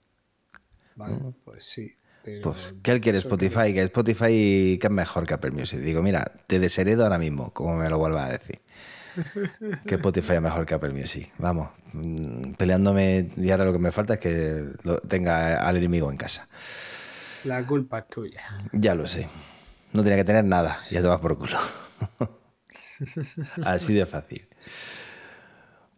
Vale, 0.95 1.15
mm. 1.15 1.33
pues 1.43 1.65
sí. 1.65 1.93
pues, 2.41 2.73
¿qué 2.81 2.91
él 2.91 3.01
quiere 3.01 3.17
Spotify? 3.17 3.73
Que... 3.73 3.81
Spotify 3.83 4.77
que 4.79 4.87
es 4.87 4.91
mejor 4.91 5.25
que 5.25 5.33
Apple 5.33 5.51
Music. 5.51 5.79
Digo, 5.79 6.01
mira, 6.01 6.31
te 6.47 6.59
desheredo 6.59 7.03
ahora 7.03 7.19
mismo, 7.19 7.51
como 7.51 7.75
me 7.75 7.89
lo 7.89 7.97
vuelva 7.97 8.25
a 8.25 8.29
decir. 8.29 8.61
que 9.87 9.95
Spotify 9.95 10.35
es 10.35 10.41
mejor 10.41 10.65
que 10.65 10.75
Apple 10.75 10.93
Music. 10.93 11.33
Vamos, 11.37 11.69
mm, 11.93 12.53
peleándome 12.53 13.29
y 13.35 13.49
ahora 13.49 13.65
lo 13.65 13.73
que 13.73 13.79
me 13.79 13.91
falta 13.91 14.13
es 14.15 14.19
que 14.19 14.69
lo 14.83 14.99
tenga 14.99 15.67
al 15.67 15.77
enemigo 15.77 16.09
en 16.11 16.17
casa. 16.17 16.47
La 17.43 17.65
culpa 17.65 17.99
es 17.99 18.07
tuya. 18.07 18.41
Ya 18.71 18.95
lo 18.95 19.07
sé. 19.07 19.27
No 19.95 20.03
tenía 20.03 20.17
que 20.17 20.25
tener 20.25 20.43
nada, 20.43 20.79
ya 20.91 21.01
te 21.01 21.07
vas 21.07 21.21
por 21.21 21.37
culo. 21.37 21.57
Así 23.63 23.93
de 23.93 24.05
fácil. 24.05 24.47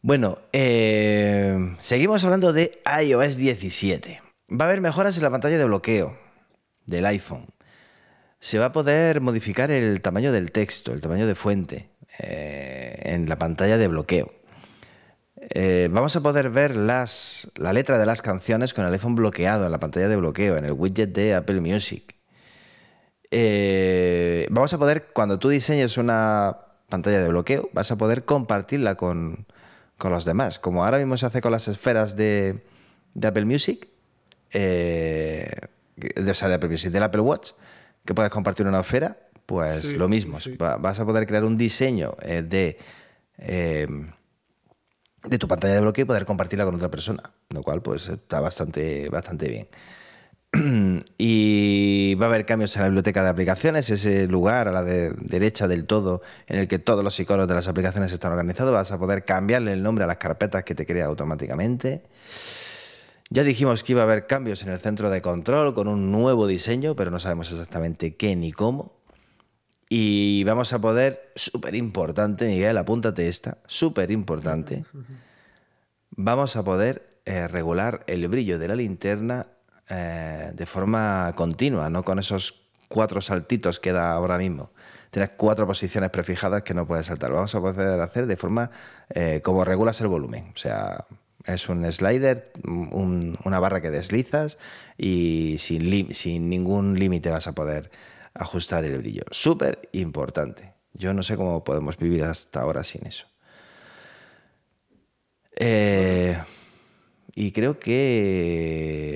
Bueno, 0.04 0.38
eh, 0.54 1.76
seguimos 1.80 2.24
hablando 2.24 2.54
de 2.54 2.80
iOS 3.02 3.38
17. 3.38 4.22
Va 4.52 4.66
a 4.66 4.68
haber 4.68 4.82
mejoras 4.82 5.18
en 5.18 5.24
la 5.24 5.32
pantalla 5.32 5.58
de 5.58 5.66
bloqueo 5.66 6.16
del 6.86 7.08
iPhone. 7.08 7.48
Se 8.40 8.60
va 8.60 8.66
a 8.66 8.72
poder 8.72 9.20
modificar 9.20 9.72
el 9.72 10.00
tamaño 10.02 10.32
del 10.32 10.52
texto, 10.52 10.94
el 10.94 11.02
tamaño 11.02 11.26
de 11.26 11.34
fuente 11.34 11.90
eh, 12.20 13.02
en 13.02 13.28
la 13.28 13.40
pantalla 13.40 13.80
de 13.80 13.88
bloqueo. 13.88 14.32
Eh, 15.36 15.90
vamos 15.92 16.16
a 16.16 16.22
poder 16.22 16.52
ver 16.52 16.76
las, 16.76 17.52
la 17.56 17.74
letra 17.74 17.98
de 17.98 18.06
las 18.06 18.22
canciones 18.22 18.76
con 18.76 18.86
el 18.86 18.94
iPhone 18.94 19.16
bloqueado 19.16 19.66
en 19.66 19.72
la 19.72 19.80
pantalla 19.80 20.08
de 20.08 20.18
bloqueo, 20.18 20.56
en 20.56 20.66
el 20.66 20.74
widget 20.74 21.10
de 21.14 21.34
Apple 21.34 21.62
Music. 21.62 22.17
Vamos 23.32 24.74
a 24.74 24.78
poder, 24.78 25.08
cuando 25.14 25.40
tú 25.40 25.50
diseñes 25.50 25.98
una 25.98 26.58
pantalla 26.90 27.22
de 27.22 27.30
bloqueo, 27.30 27.70
vas 27.74 27.92
a 27.92 27.98
poder 27.98 28.26
compartirla 28.26 28.96
con, 28.96 29.46
con 29.98 30.12
los 30.12 30.26
demás. 30.26 30.60
Como 30.60 30.86
ahora 30.86 30.98
mismo 30.98 31.18
se 31.18 31.26
hace 31.26 31.42
con 31.42 31.52
las 31.52 31.68
esferas 31.68 32.16
de, 32.16 32.64
Apple 33.22 33.46
Music, 33.46 33.88
eh, 34.54 35.50
de, 35.96 36.32
o 36.32 36.34
sea, 36.34 36.48
de 36.48 36.56
Apple 36.56 36.70
Music, 36.70 36.92
del 36.92 37.04
Apple 37.04 37.22
Watch, 37.22 37.52
que 38.06 38.14
puedes 38.14 38.32
compartir 38.32 38.66
una 38.68 38.80
esfera, 38.80 39.18
pues 39.46 39.94
lo 39.94 40.08
mismo. 40.08 40.40
vas 40.58 41.00
a 41.00 41.06
poder 41.06 41.26
crear 41.26 41.44
un 41.44 41.58
diseño 41.58 42.16
eh, 42.22 42.44
de, 42.44 42.78
eh, 43.38 43.88
de 45.24 45.38
tu 45.38 45.48
pantalla 45.48 45.76
de 45.76 45.82
bloqueo 45.82 46.04
y 46.04 46.06
poder 46.06 46.26
compartirla 46.26 46.66
con 46.66 46.76
otra 46.76 46.90
persona, 46.90 47.32
lo 47.50 47.64
cual 47.64 47.82
pues 47.82 48.08
está 48.08 48.40
bastante, 48.40 49.10
bastante 49.10 49.50
bien. 49.50 49.68
y 51.18 52.16
va 52.16 52.28
a 52.28 52.30
haber 52.30 52.46
cambios 52.46 52.76
en 52.76 52.82
la 52.84 52.88
biblioteca 52.88 53.24
de 53.24 53.30
aplicaciones, 53.30 53.90
ese 53.90 54.28
lugar 54.28 54.68
a 54.68 54.72
la 54.72 54.84
derecha 54.84 55.68
del 55.68 55.86
todo 55.86 56.22
en 56.48 56.60
el 56.60 56.68
que 56.68 56.80
todos 56.80 57.04
los 57.04 57.20
iconos 57.20 57.48
de 57.48 57.56
las 57.56 57.68
aplicaciones 57.68 58.12
están 58.12 58.32
organizados. 58.32 58.74
Vas 58.74 58.92
a 58.92 58.98
poder 58.98 59.26
cambiarle 59.26 59.74
el 59.74 59.84
nombre 59.84 60.04
a 60.04 60.08
las 60.08 60.18
carpetas 60.18 60.64
que 60.64 60.76
te 60.76 60.86
crea 60.86 61.06
automáticamente. 61.06 62.04
Ya 63.30 63.44
dijimos 63.44 63.84
que 63.84 63.92
iba 63.92 64.02
a 64.02 64.06
haber 64.06 64.26
cambios 64.26 64.64
en 64.64 64.70
el 64.70 64.80
centro 64.80 65.10
de 65.10 65.22
control 65.22 65.74
con 65.74 65.90
un 65.90 66.12
nuevo 66.12 66.48
diseño, 66.48 66.96
pero 66.96 67.12
no 67.12 67.20
sabemos 67.20 67.52
exactamente 67.52 68.16
qué 68.16 68.36
ni 68.38 68.54
cómo. 68.54 68.98
Y 69.90 70.44
vamos 70.46 70.72
a 70.74 70.80
poder, 70.80 71.32
súper 71.36 71.76
importante, 71.76 72.48
Miguel, 72.48 72.78
apúntate 72.78 73.28
esta, 73.28 73.58
súper 73.68 74.12
importante. 74.12 74.86
Vamos 76.12 76.56
a 76.56 76.64
poder 76.64 77.20
eh, 77.26 77.48
regular 77.48 78.04
el 78.08 78.28
brillo 78.30 78.60
de 78.60 78.68
la 78.70 78.76
linterna 78.76 79.48
eh, 79.90 80.52
de 80.54 80.66
forma 80.66 81.32
continua, 81.36 81.90
no 81.90 82.04
con 82.04 82.20
esos 82.20 82.68
cuatro 82.88 83.22
saltitos 83.22 83.80
que 83.80 83.92
da 83.92 84.12
ahora 84.12 84.38
mismo. 84.38 84.72
Tienes 85.12 85.32
cuatro 85.38 85.66
posiciones 85.66 86.10
prefijadas 86.10 86.64
que 86.64 86.74
no 86.74 86.86
puedes 86.86 87.06
saltar. 87.06 87.30
Lo 87.30 87.38
vamos 87.38 87.56
a 87.56 87.62
poder 87.62 88.00
hacer 88.02 88.28
de 88.28 88.38
forma 88.38 88.72
eh, 89.10 89.42
como 89.44 89.64
regulas 89.64 90.00
el 90.02 90.08
volumen. 90.08 90.52
O 90.54 90.58
sea, 90.58 91.06
es 91.46 91.70
un 91.70 91.92
slider, 91.92 92.52
una 92.66 93.60
barra 93.60 93.82
que 93.82 93.90
deslizas 93.90 94.58
y 94.98 95.56
sin, 95.60 96.14
sin 96.14 96.50
ningún 96.50 97.00
límite 97.00 97.30
vas 97.30 97.48
a 97.48 97.54
poder 97.54 97.90
ajustar 98.34 98.84
el 98.84 98.98
brillo. 98.98 99.24
Súper 99.32 99.90
importante. 99.94 100.74
Yo 100.94 101.14
no 101.14 101.24
sé 101.24 101.38
cómo 101.38 101.64
podemos 101.64 101.98
vivir 101.98 102.24
hasta 102.24 102.62
ahora 102.62 102.84
sin 102.84 103.06
eso. 103.08 103.28
Eh, 105.56 106.38
y 107.40 107.52
creo 107.52 107.78
que... 107.78 109.16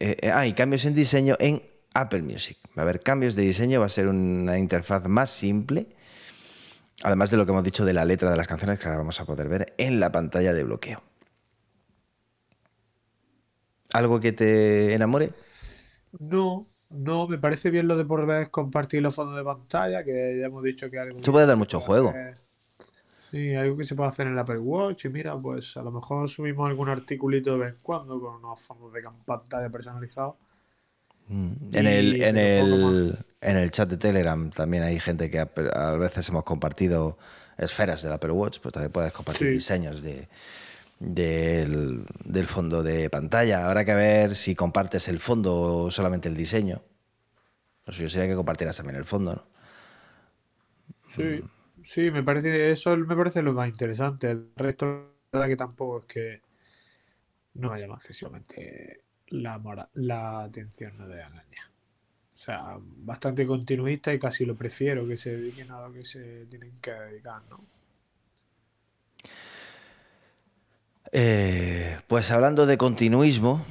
Eh, 0.00 0.16
eh, 0.22 0.30
hay 0.30 0.54
cambios 0.54 0.86
en 0.86 0.94
diseño 0.94 1.36
en 1.38 1.62
Apple 1.92 2.22
Music. 2.22 2.56
Va 2.70 2.80
a 2.80 2.84
haber 2.84 3.00
cambios 3.00 3.36
de 3.36 3.42
diseño, 3.42 3.80
va 3.80 3.86
a 3.86 3.90
ser 3.90 4.08
una 4.08 4.56
interfaz 4.56 5.06
más 5.06 5.28
simple. 5.28 5.86
Además 7.02 7.30
de 7.30 7.36
lo 7.36 7.44
que 7.44 7.52
hemos 7.52 7.62
dicho 7.62 7.84
de 7.84 7.92
la 7.92 8.06
letra 8.06 8.30
de 8.30 8.38
las 8.38 8.48
canciones 8.48 8.78
que 8.78 8.88
vamos 8.88 9.20
a 9.20 9.26
poder 9.26 9.50
ver 9.50 9.74
en 9.76 10.00
la 10.00 10.10
pantalla 10.10 10.54
de 10.54 10.64
bloqueo. 10.64 11.02
¿Algo 13.92 14.18
que 14.18 14.32
te 14.32 14.94
enamore? 14.94 15.32
No, 16.18 16.66
no, 16.88 17.28
me 17.28 17.36
parece 17.36 17.68
bien 17.68 17.86
lo 17.86 17.98
de 17.98 18.06
por 18.06 18.24
vez 18.24 18.48
compartir 18.48 19.02
los 19.02 19.14
fondos 19.14 19.36
de 19.36 19.44
pantalla, 19.44 20.02
que 20.02 20.38
ya 20.40 20.46
hemos 20.46 20.62
dicho 20.62 20.90
que 20.90 20.98
algo... 20.98 21.22
Se 21.22 21.30
puede 21.30 21.44
dar 21.44 21.58
mucho 21.58 21.80
juego. 21.80 22.14
Sí, 23.32 23.54
algo 23.54 23.78
que 23.78 23.84
se 23.84 23.94
puede 23.94 24.10
hacer 24.10 24.26
en 24.26 24.34
el 24.34 24.38
Apple 24.38 24.58
Watch 24.58 25.06
y 25.06 25.08
mira, 25.08 25.34
pues 25.40 25.74
a 25.78 25.82
lo 25.82 25.90
mejor 25.90 26.28
subimos 26.28 26.68
algún 26.68 26.90
articulito 26.90 27.52
de 27.52 27.58
vez 27.58 27.74
en 27.74 27.80
cuando 27.82 28.20
con 28.20 28.34
unos 28.34 28.60
fondos 28.60 28.92
de 28.92 29.02
pantalla 29.24 29.70
personalizados. 29.70 30.34
Mm. 31.28 31.52
En, 31.72 31.86
el, 31.86 32.22
en, 32.22 32.36
el, 32.36 33.16
en 33.40 33.56
el 33.56 33.70
chat 33.70 33.88
de 33.88 33.96
Telegram 33.96 34.50
también 34.50 34.82
hay 34.82 35.00
gente 35.00 35.30
que 35.30 35.38
a, 35.38 35.92
veces 35.92 36.28
hemos 36.28 36.44
compartido 36.44 37.16
esferas 37.56 38.02
del 38.02 38.12
Apple 38.12 38.32
Watch, 38.32 38.58
pues 38.60 38.74
también 38.74 38.92
puedes 38.92 39.14
compartir 39.14 39.48
diseños 39.48 40.02
de, 40.02 40.28
del, 40.98 42.04
del, 42.26 42.46
fondo 42.46 42.82
de 42.82 43.08
pantalla. 43.08 43.66
Habrá 43.66 43.86
que 43.86 43.94
ver 43.94 44.34
si 44.34 44.54
compartes 44.54 45.08
el 45.08 45.20
fondo 45.20 45.84
o 45.84 45.90
solamente 45.90 46.28
el 46.28 46.36
diseño. 46.36 46.82
No 47.86 47.94
sé, 47.94 48.02
yo 48.02 48.08
sería 48.10 48.28
que 48.28 48.36
compartieras 48.36 48.76
también 48.76 48.96
el 48.96 49.06
fondo, 49.06 49.36
¿no? 49.36 49.44
Sí. 51.16 51.42
Sí, 51.84 52.10
me 52.10 52.22
parece, 52.22 52.70
eso 52.70 52.96
me 52.96 53.16
parece 53.16 53.42
lo 53.42 53.52
más 53.52 53.68
interesante. 53.68 54.30
El 54.30 54.50
resto, 54.56 54.86
la 55.32 55.40
verdad 55.40 55.48
que 55.48 55.56
tampoco 55.56 55.98
es 56.00 56.04
que 56.06 56.42
no 57.54 57.70
me 57.70 57.80
llama 57.80 57.96
excesivamente 57.96 59.02
la, 59.28 59.88
la 59.94 60.40
atención, 60.44 60.96
no 60.98 61.08
de 61.08 61.20
engañar. 61.20 61.72
O 62.34 62.38
sea, 62.38 62.76
bastante 62.80 63.46
continuista 63.46 64.12
y 64.12 64.18
casi 64.18 64.44
lo 64.44 64.56
prefiero 64.56 65.06
que 65.06 65.16
se 65.16 65.36
dediquen 65.36 65.70
a 65.70 65.80
lo 65.80 65.92
que 65.92 66.04
se 66.04 66.46
tienen 66.46 66.72
que 66.80 66.90
dedicar, 66.92 67.42
¿no? 67.48 67.60
Eh, 71.12 71.98
pues 72.08 72.30
hablando 72.30 72.64
de 72.64 72.78
continuismo, 72.78 73.64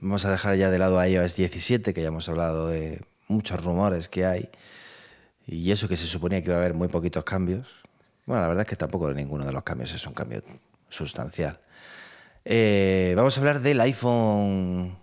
vamos 0.00 0.24
a 0.24 0.32
dejar 0.32 0.56
ya 0.56 0.70
de 0.70 0.78
lado 0.78 0.98
a 0.98 1.08
iOS 1.08 1.36
17, 1.36 1.94
que 1.94 2.02
ya 2.02 2.08
hemos 2.08 2.28
hablado 2.28 2.68
de 2.68 3.00
muchos 3.28 3.64
rumores 3.64 4.08
que 4.08 4.26
hay, 4.26 4.50
y 5.46 5.70
eso 5.70 5.88
que 5.88 5.96
se 5.96 6.06
suponía 6.06 6.40
que 6.40 6.48
iba 6.48 6.56
a 6.56 6.58
haber 6.58 6.74
muy 6.74 6.88
poquitos 6.88 7.24
cambios. 7.24 7.66
Bueno, 8.26 8.42
la 8.42 8.48
verdad 8.48 8.62
es 8.62 8.68
que 8.68 8.76
tampoco 8.76 9.12
ninguno 9.12 9.44
de 9.44 9.52
los 9.52 9.62
cambios 9.62 9.92
es 9.92 10.06
un 10.06 10.14
cambio 10.14 10.42
sustancial. 10.88 11.60
Eh, 12.44 13.14
vamos 13.16 13.36
a 13.36 13.40
hablar 13.40 13.60
del 13.60 13.80
iPhone, 13.80 14.96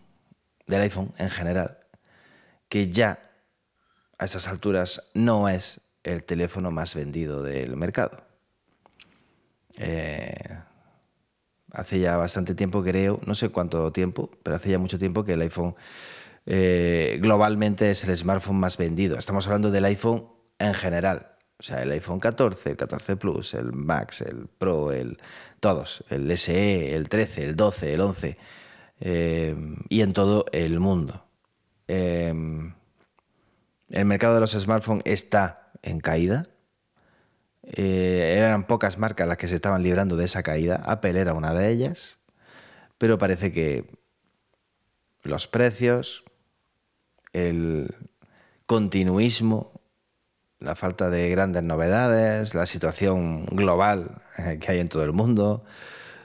del 0.67 0.81
iPhone 0.81 1.13
en 1.17 1.29
general, 1.29 1.77
que 2.69 2.89
ya 2.89 3.19
a 4.17 4.25
estas 4.25 4.47
alturas 4.47 5.09
no 5.13 5.49
es 5.49 5.79
el 6.03 6.23
teléfono 6.23 6.71
más 6.71 6.95
vendido 6.95 7.43
del 7.43 7.75
mercado. 7.75 8.23
Eh, 9.77 10.35
hace 11.71 11.99
ya 11.99 12.17
bastante 12.17 12.55
tiempo, 12.55 12.83
creo, 12.83 13.19
no 13.25 13.35
sé 13.35 13.49
cuánto 13.49 13.91
tiempo, 13.91 14.29
pero 14.43 14.55
hace 14.55 14.71
ya 14.71 14.79
mucho 14.79 14.99
tiempo 14.99 15.23
que 15.23 15.33
el 15.33 15.41
iPhone 15.41 15.75
eh, 16.45 17.19
globalmente 17.21 17.91
es 17.91 18.03
el 18.03 18.15
smartphone 18.17 18.57
más 18.57 18.77
vendido. 18.77 19.17
Estamos 19.17 19.47
hablando 19.47 19.71
del 19.71 19.85
iPhone 19.85 20.27
en 20.59 20.73
general. 20.73 21.37
O 21.59 21.63
sea, 21.63 21.83
el 21.83 21.91
iPhone 21.91 22.19
14, 22.19 22.71
el 22.71 22.77
14 22.77 23.15
Plus, 23.17 23.53
el 23.53 23.71
Max, 23.71 24.21
el 24.21 24.47
Pro, 24.47 24.91
el 24.91 25.17
todos, 25.59 26.03
el 26.09 26.35
SE, 26.37 26.95
el 26.95 27.07
13, 27.07 27.43
el 27.45 27.55
12, 27.55 27.93
el 27.93 28.01
11, 28.01 28.37
eh, 29.01 29.55
y 29.89 30.01
en 30.01 30.13
todo 30.13 30.45
el 30.51 30.79
mundo. 30.79 31.23
Eh, 31.87 32.33
el 33.89 34.05
mercado 34.05 34.33
de 34.35 34.39
los 34.39 34.51
smartphones 34.51 35.03
está 35.05 35.71
en 35.83 35.99
caída. 35.99 36.47
Eran 37.63 38.65
pocas 38.65 38.97
marcas 38.97 39.27
las 39.27 39.37
que 39.37 39.47
se 39.47 39.55
estaban 39.55 39.83
librando 39.83 40.15
de 40.15 40.25
esa 40.25 40.41
caída. 40.41 40.81
Apple 40.85 41.19
era 41.19 41.33
una 41.33 41.53
de 41.53 41.69
ellas. 41.69 42.17
Pero 42.97 43.17
parece 43.17 43.51
que 43.51 43.97
los 45.23 45.47
precios, 45.47 46.23
el 47.33 47.93
continuismo, 48.65 49.81
la 50.59 50.75
falta 50.75 51.09
de 51.09 51.29
grandes 51.29 51.63
novedades, 51.63 52.53
la 52.53 52.65
situación 52.65 53.45
global 53.47 54.21
eh, 54.37 54.59
que 54.59 54.71
hay 54.71 54.79
en 54.79 54.89
todo 54.89 55.03
el 55.03 55.11
mundo, 55.11 55.63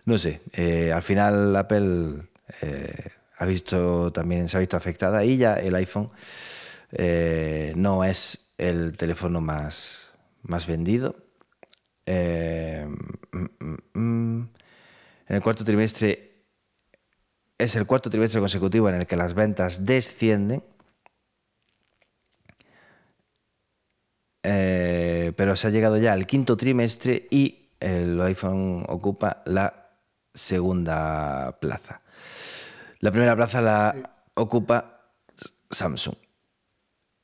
no 0.05 0.19
sé, 0.19 0.43
eh, 0.53 0.93
al 0.93 1.03
final 1.03 1.57
Apple 1.57 2.29
eh, 2.63 3.11
ha 3.39 3.47
visto 3.47 4.13
también 4.13 4.49
se 4.49 4.57
ha 4.57 4.61
visto 4.61 4.77
afectada 4.77 5.25
y 5.25 5.37
ya 5.37 5.55
el 5.55 5.75
iPhone 5.75 6.11
no 7.75 8.05
es 8.05 8.39
el 8.59 8.97
teléfono 8.97 9.41
más, 9.41 10.11
más 10.43 10.67
vendido. 10.67 11.17
Mm, 12.07 12.95
mm, 13.33 13.77
mm. 13.95 14.49
en 15.29 15.37
el 15.37 15.43
cuarto 15.43 15.65
trimestre 15.65 16.27
es 17.59 17.75
el 17.75 17.87
cuarto 17.87 18.11
trimestre 18.11 18.41
consecutivo 18.41 18.89
en 18.89 18.97
el 18.97 19.07
que 19.07 19.17
las 19.17 19.35
ventas 19.35 19.85
descienden. 19.85 20.63
Eh, 24.49 25.33
pero 25.37 25.57
se 25.57 25.67
ha 25.67 25.71
llegado 25.71 25.99
ya 25.99 26.13
al 26.13 26.25
quinto 26.27 26.57
trimestre 26.57 27.27
y 27.33 27.71
el 27.81 28.21
iPhone 28.21 28.85
ocupa 28.89 29.43
la 29.45 29.89
segunda 30.33 31.59
plaza. 31.61 32.03
La 33.01 33.11
primera 33.11 33.35
plaza 33.35 33.61
la 33.61 33.93
Sí. 33.97 34.03
ocupa 34.35 35.11
Samsung. 35.69 36.15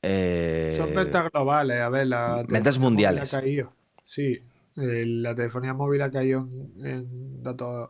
Eh, 0.01 0.75
Son 0.77 0.93
ventas 0.93 1.31
globales, 1.31 1.81
a 1.81 1.87
ver, 1.89 2.07
la 2.07 2.43
ventas 2.49 2.77
mundiales. 2.77 3.33
ha 3.33 3.39
caído. 3.39 3.71
Sí, 4.03 4.39
eh, 4.75 5.05
la 5.05 5.33
telefonía 5.33 5.73
móvil 5.73 6.01
ha 6.01 6.11
caído 6.11 6.41
en, 6.41 6.85
en 6.85 7.41
datos 7.41 7.89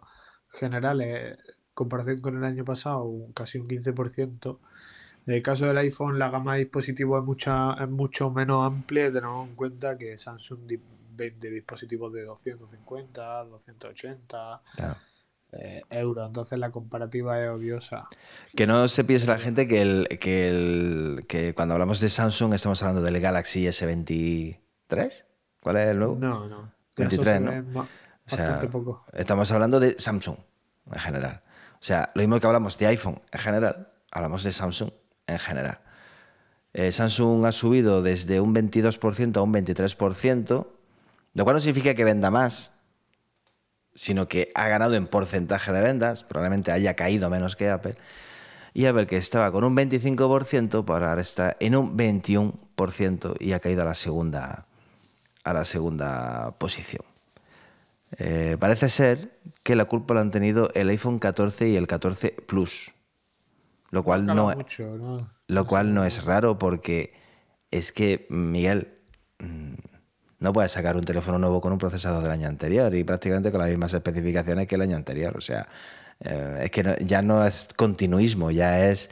generales, 0.60 1.40
en 1.40 1.56
comparación 1.74 2.22
con 2.22 2.38
el 2.38 2.44
año 2.44 2.64
pasado, 2.64 3.12
casi 3.34 3.58
un 3.58 3.66
15%. 3.66 4.60
En 5.26 5.36
el 5.36 5.42
caso 5.42 5.66
del 5.66 5.78
iPhone, 5.78 6.20
la 6.20 6.30
gama 6.30 6.54
de 6.54 6.60
dispositivos 6.60 7.22
es, 7.22 7.26
mucha, 7.26 7.74
es 7.82 7.90
mucho 7.90 8.30
menos 8.30 8.66
amplia. 8.66 9.12
Tenemos 9.12 9.48
en 9.48 9.56
cuenta 9.56 9.98
que 9.98 10.18
Samsung 10.18 10.60
vende 11.16 11.50
dispositivos 11.50 12.12
de 12.12 12.24
250, 12.26 13.44
280 13.46 14.62
claro. 14.76 14.96
eh, 15.54 15.82
euros. 15.90 16.28
Entonces 16.28 16.60
la 16.60 16.72
comparativa 16.72 17.42
es 17.42 17.50
odiosa. 17.50 18.08
Que 18.56 18.68
no 18.68 18.88
se 18.90 19.06
piense 19.06 19.28
la 19.28 19.40
gente 19.40 19.68
que, 19.68 19.82
el, 19.82 20.08
que, 20.20 20.50
el, 20.50 21.26
que 21.28 21.54
cuando 21.54 21.76
hablamos 21.76 22.02
de 22.02 22.10
Samsung 22.10 22.54
estamos 22.54 22.82
hablando 22.84 23.02
del 23.02 23.22
Galaxy 23.22 23.66
S23. 23.66 25.24
¿Cuál 25.62 25.78
es 25.78 25.88
el 25.88 26.00
nuevo? 26.00 26.18
No, 26.20 26.48
no. 26.50 26.74
De 26.96 27.06
eso 27.06 27.22
23, 27.24 27.34
se 27.36 27.40
¿no? 27.40 27.88
O 28.26 28.36
sea, 28.36 28.60
poco. 28.70 29.06
Estamos 29.14 29.52
hablando 29.52 29.80
de 29.80 29.96
Samsung 29.98 30.38
en 30.92 31.00
general. 31.00 31.42
O 31.76 31.86
sea, 31.86 32.12
lo 32.14 32.22
mismo 32.22 32.40
que 32.40 32.48
hablamos 32.48 32.78
de 32.78 32.88
iPhone 32.88 33.22
en 33.32 33.40
general, 33.40 33.92
hablamos 34.12 34.44
de 34.44 34.52
Samsung 34.52 34.92
en 35.28 35.40
general. 35.40 35.80
Eh, 36.74 36.92
Samsung 36.92 37.46
ha 37.46 37.52
subido 37.52 38.02
desde 38.02 38.40
un 38.40 38.54
22% 38.54 39.38
a 39.38 39.42
un 39.42 39.54
23%, 39.54 40.68
lo 41.36 41.44
cual 41.44 41.56
no 41.56 41.60
significa 41.60 41.94
que 41.94 42.04
venda 42.04 42.32
más, 42.32 42.72
sino 43.96 44.28
que 44.28 44.52
ha 44.56 44.68
ganado 44.68 44.96
en 44.96 45.08
porcentaje 45.08 45.72
de 45.72 45.82
ventas, 45.82 46.24
probablemente 46.24 46.72
haya 46.72 46.96
caído 46.96 47.30
menos 47.30 47.56
que 47.56 47.70
Apple. 47.70 47.96
Y 48.74 48.88
Apple, 48.88 49.06
que 49.06 49.18
estaba 49.18 49.52
con 49.52 49.64
un 49.64 49.76
25%, 49.76 50.84
para 50.84 51.12
ahora 51.12 51.22
está 51.22 51.56
en 51.60 51.76
un 51.76 51.96
21% 51.96 53.36
y 53.40 53.54
ha 53.54 53.60
caído 53.60 53.84
a 53.84 53.86
la 53.86 53.94
segunda, 53.94 54.66
a 55.44 55.54
la 55.54 55.64
segunda 55.64 56.56
posición. 56.58 57.04
Eh, 58.18 58.58
parece 58.60 58.90
ser 58.90 59.38
que 59.62 59.76
la 59.76 59.86
culpa 59.86 60.16
la 60.16 60.22
han 60.22 60.32
tenido 60.32 60.72
el 60.74 60.90
iPhone 60.90 61.20
14 61.20 61.70
y 61.70 61.76
el 61.76 61.88
14 61.88 62.32
Plus, 62.48 62.93
lo 63.94 64.04
cual 64.04 64.26
no, 64.26 64.54
mucho, 64.56 64.98
¿no? 64.98 65.30
lo 65.48 65.68
cual 65.68 65.94
no 65.94 66.04
es 66.04 66.24
raro 66.26 66.58
porque 66.58 67.14
es 67.70 67.92
que, 67.92 68.26
Miguel, 68.30 68.88
mm, 69.40 69.74
no 70.40 70.52
puedes 70.52 70.72
sacar 70.72 70.98
un 70.98 71.06
teléfono 71.06 71.38
nuevo 71.38 71.62
con 71.62 71.72
un 71.72 71.78
procesador 71.78 72.24
del 72.24 72.32
año 72.32 72.48
anterior 72.48 72.94
y 72.96 73.04
prácticamente 73.04 73.52
con 73.52 73.62
las 73.62 73.70
mismas 73.70 73.94
especificaciones 73.94 74.68
que 74.68 74.76
el 74.76 74.82
año 74.82 74.98
anterior. 74.98 75.38
O 75.38 75.42
sea, 75.42 75.68
eh, 76.20 76.62
es 76.64 76.72
que 76.72 76.84
no- 76.84 76.96
ya 76.98 77.22
no 77.22 77.46
es 77.46 77.70
continuismo, 77.76 78.50
ya 78.52 78.90
es 78.90 79.10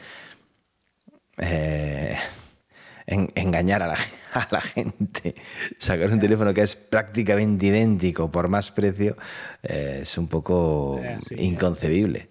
eh, 1.38 2.18
en- 3.06 3.30
engañar 3.36 3.82
a 3.84 3.88
la, 3.88 3.96
a 4.34 4.48
la 4.52 4.62
gente. 4.62 5.36
Sacar 5.78 6.10
un 6.12 6.20
teléfono 6.20 6.54
que 6.54 6.62
es 6.64 6.76
prácticamente 6.76 7.68
idéntico 7.68 8.32
por 8.32 8.48
más 8.50 8.72
precio 8.72 9.16
eh, 9.64 10.00
es 10.02 10.18
un 10.18 10.28
poco 10.28 11.00
sí. 11.20 11.36
inconcebible. 11.38 12.30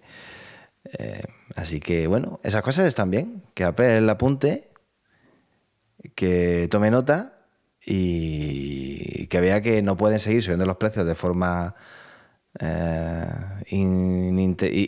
Así 1.55 1.79
que 1.79 2.07
bueno, 2.07 2.39
esas 2.43 2.61
cosas 2.61 2.85
están 2.85 3.11
bien. 3.11 3.43
Que 3.53 3.63
Apple 3.63 4.09
apunte, 4.09 4.69
que 6.15 6.67
tome 6.71 6.91
nota 6.91 7.45
y 7.85 9.27
que 9.27 9.41
vea 9.41 9.61
que 9.61 9.81
no 9.81 9.97
pueden 9.97 10.19
seguir 10.19 10.41
subiendo 10.43 10.65
los 10.65 10.77
precios 10.77 11.05
de 11.05 11.15
forma 11.15 11.75
eh, 12.59 13.25
in- 13.67 14.37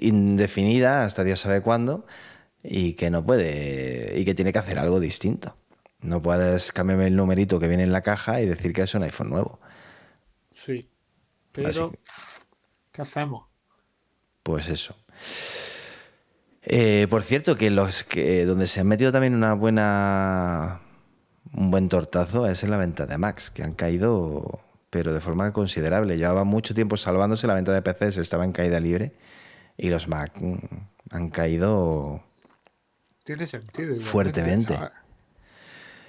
indefinida 0.01 1.05
hasta 1.05 1.23
Dios 1.23 1.39
sabe 1.39 1.61
cuándo 1.61 2.05
y 2.63 2.93
que 2.93 3.09
no 3.09 3.25
puede 3.25 4.13
y 4.19 4.25
que 4.25 4.35
tiene 4.35 4.53
que 4.53 4.59
hacer 4.59 4.79
algo 4.79 4.99
distinto. 4.99 5.57
No 6.01 6.21
puedes 6.21 6.71
cambiarme 6.71 7.07
el 7.07 7.15
numerito 7.15 7.59
que 7.59 7.67
viene 7.67 7.83
en 7.83 7.91
la 7.93 8.01
caja 8.01 8.41
y 8.41 8.45
decir 8.45 8.73
que 8.73 8.81
es 8.81 8.93
un 8.93 9.03
iPhone 9.03 9.29
nuevo. 9.29 9.59
Sí. 10.53 10.89
Pero, 11.51 11.91
que- 11.91 11.99
¿qué 12.91 13.01
hacemos? 13.01 13.45
Pues 14.43 14.67
eso. 14.69 14.95
Eh, 16.65 17.07
por 17.09 17.23
cierto, 17.23 17.55
que 17.55 17.69
los 17.71 18.03
que 18.03 18.45
donde 18.45 18.67
se 18.67 18.79
ha 18.79 18.83
metido 18.83 19.11
también 19.11 19.35
una 19.35 19.53
buena 19.53 20.79
un 21.55 21.69
buen 21.71 21.89
tortazo 21.89 22.47
es 22.47 22.63
en 22.63 22.71
la 22.71 22.77
venta 22.77 23.05
de 23.05 23.17
Macs, 23.17 23.51
que 23.51 23.63
han 23.63 23.73
caído 23.73 24.61
pero 24.89 25.11
de 25.13 25.19
forma 25.19 25.51
considerable. 25.51 26.17
Llevaba 26.17 26.43
mucho 26.43 26.73
tiempo 26.75 26.97
salvándose 26.97 27.47
la 27.47 27.55
venta 27.55 27.73
de 27.73 27.81
PCs, 27.81 28.17
estaba 28.17 28.45
en 28.45 28.51
caída 28.51 28.79
libre 28.79 29.11
y 29.75 29.89
los 29.89 30.07
Mac 30.07 30.31
mm, 30.39 30.55
han 31.09 31.29
caído 31.31 32.23
Tiene 33.23 33.47
sentido. 33.47 33.87
igualmente, 33.95 34.05
Fuertemente. 34.11 34.79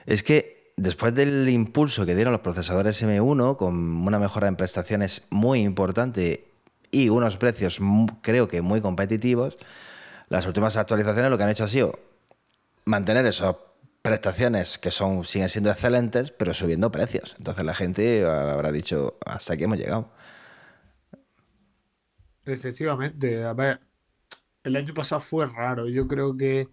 Es 0.06 0.22
que 0.22 0.72
después 0.76 1.14
del 1.14 1.48
impulso 1.48 2.04
que 2.04 2.14
dieron 2.14 2.32
los 2.32 2.42
procesadores 2.42 3.02
M1 3.02 3.56
con 3.56 3.74
una 4.06 4.18
mejora 4.18 4.48
en 4.48 4.56
prestaciones 4.56 5.24
muy 5.30 5.60
importante 5.60 6.44
y 6.90 7.08
unos 7.08 7.38
precios 7.38 7.80
mu- 7.80 8.06
creo 8.20 8.48
que 8.48 8.60
muy 8.60 8.80
competitivos, 8.82 9.56
las 10.28 10.46
últimas 10.46 10.76
actualizaciones 10.76 11.30
lo 11.30 11.36
que 11.36 11.44
han 11.44 11.50
hecho 11.50 11.64
ha 11.64 11.68
sido 11.68 11.98
mantener 12.84 13.26
esas 13.26 13.56
prestaciones 14.02 14.78
que 14.78 14.90
son 14.90 15.24
siguen 15.24 15.48
siendo 15.48 15.70
excelentes, 15.70 16.30
pero 16.30 16.52
subiendo 16.52 16.90
precios. 16.90 17.34
Entonces 17.38 17.64
la 17.64 17.74
gente 17.74 18.26
habrá 18.26 18.70
dicho, 18.70 19.18
hasta 19.24 19.54
aquí 19.54 19.64
hemos 19.64 19.78
llegado. 19.78 20.12
Efectivamente, 22.44 23.42
a 23.42 23.54
ver, 23.54 23.80
el 24.62 24.76
año 24.76 24.92
pasado 24.92 25.22
fue 25.22 25.46
raro. 25.46 25.88
Yo 25.88 26.06
creo 26.06 26.36
que 26.36 26.68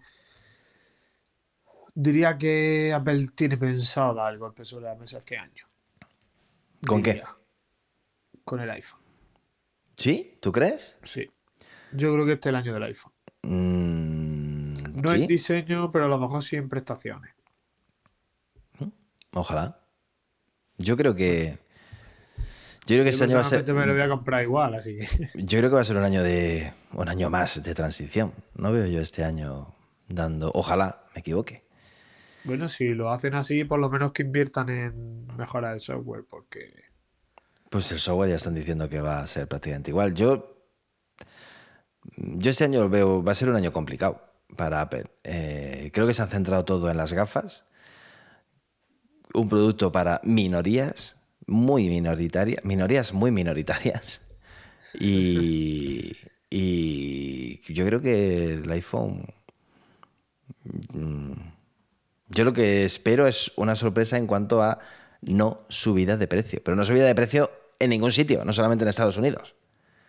diría 1.94 2.36
que 2.36 2.92
Apple 2.94 3.28
tiene 3.34 3.56
pensado 3.56 4.14
dar 4.14 4.36
golpe 4.36 4.64
sobre 4.64 4.86
la 4.86 4.94
mesa 4.94 5.18
este 5.18 5.38
año. 5.38 5.66
¿Con 6.86 7.02
qué? 7.02 7.22
Con 8.44 8.60
el 8.60 8.70
iPhone. 8.70 9.00
¿Sí? 9.94 10.38
¿Tú 10.40 10.52
crees? 10.52 10.98
Sí. 11.04 11.30
Yo 11.92 12.12
creo 12.12 12.26
que 12.26 12.32
este 12.32 12.48
es 12.48 12.50
el 12.50 12.56
año 12.56 12.74
del 12.74 12.82
iPhone. 12.84 13.11
Mm, 13.42 15.02
No 15.02 15.10
¿sí? 15.10 15.22
en 15.22 15.26
diseño, 15.26 15.90
pero 15.90 16.04
a 16.06 16.08
lo 16.08 16.18
mejor 16.18 16.42
sí 16.42 16.56
en 16.56 16.68
prestaciones. 16.68 17.32
Ojalá. 19.34 19.78
Yo 20.78 20.96
creo 20.96 21.14
que. 21.14 21.58
Yo 22.86 22.96
creo 22.96 23.04
que 23.04 23.04
Yo 23.04 23.08
este 23.10 23.24
año 23.24 23.34
va 23.36 23.40
a 23.40 23.44
ser. 23.44 23.64
me 23.72 23.86
lo 23.86 23.92
voy 23.92 24.02
a 24.02 24.08
comprar 24.08 24.42
igual, 24.42 24.74
así 24.74 24.98
que. 24.98 25.08
Yo 25.34 25.58
creo 25.58 25.70
que 25.70 25.76
va 25.76 25.80
a 25.80 25.84
ser 25.84 25.96
un 25.96 26.04
año 26.04 26.22
de. 26.22 26.72
un 26.92 27.08
año 27.08 27.30
más 27.30 27.62
de 27.62 27.74
transición. 27.74 28.32
No 28.54 28.72
veo 28.72 28.86
yo 28.86 29.00
este 29.00 29.24
año 29.24 29.74
dando. 30.08 30.50
Ojalá 30.54 31.04
me 31.14 31.20
equivoque. 31.20 31.64
Bueno, 32.44 32.68
si 32.68 32.88
lo 32.88 33.10
hacen 33.12 33.34
así, 33.34 33.64
por 33.64 33.78
lo 33.78 33.88
menos 33.88 34.12
que 34.12 34.22
inviertan 34.22 34.68
en 34.68 35.26
mejorar 35.36 35.74
el 35.74 35.80
software, 35.80 36.24
porque 36.28 36.72
Pues 37.70 37.90
el 37.92 38.00
software 38.00 38.30
ya 38.30 38.36
están 38.36 38.54
diciendo 38.54 38.88
que 38.88 39.00
va 39.00 39.20
a 39.20 39.26
ser 39.26 39.46
prácticamente 39.48 39.90
igual. 39.90 40.12
Yo. 40.14 40.48
Yo 42.16 42.50
este 42.50 42.64
año 42.64 42.80
lo 42.80 42.88
veo. 42.88 43.22
Va 43.22 43.32
a 43.32 43.34
ser 43.34 43.48
un 43.48 43.56
año 43.56 43.72
complicado 43.72 44.22
para 44.56 44.80
Apple. 44.80 45.04
Eh, 45.24 45.90
creo 45.92 46.06
que 46.06 46.14
se 46.14 46.22
han 46.22 46.28
centrado 46.28 46.64
todo 46.64 46.90
en 46.90 46.96
las 46.96 47.12
gafas. 47.12 47.64
Un 49.34 49.48
producto 49.48 49.92
para 49.92 50.20
minorías, 50.24 51.16
muy 51.46 51.88
minoritarias. 51.88 52.64
Minorías 52.64 53.12
muy 53.12 53.30
minoritarias. 53.30 54.22
Y. 54.94 56.12
Yo 57.68 57.86
creo 57.86 58.02
que 58.02 58.54
el 58.54 58.70
iPhone. 58.70 59.24
mm, 60.92 61.32
Yo 62.28 62.44
lo 62.44 62.52
que 62.52 62.84
espero 62.84 63.26
es 63.26 63.52
una 63.56 63.74
sorpresa 63.74 64.18
en 64.18 64.26
cuanto 64.26 64.62
a 64.62 64.78
no 65.22 65.64
subida 65.68 66.16
de 66.16 66.26
precio. 66.26 66.60
Pero 66.62 66.76
no 66.76 66.84
subida 66.84 67.06
de 67.06 67.14
precio 67.14 67.50
en 67.78 67.90
ningún 67.90 68.12
sitio, 68.12 68.44
no 68.44 68.52
solamente 68.52 68.84
en 68.84 68.88
Estados 68.88 69.16
Unidos. 69.16 69.54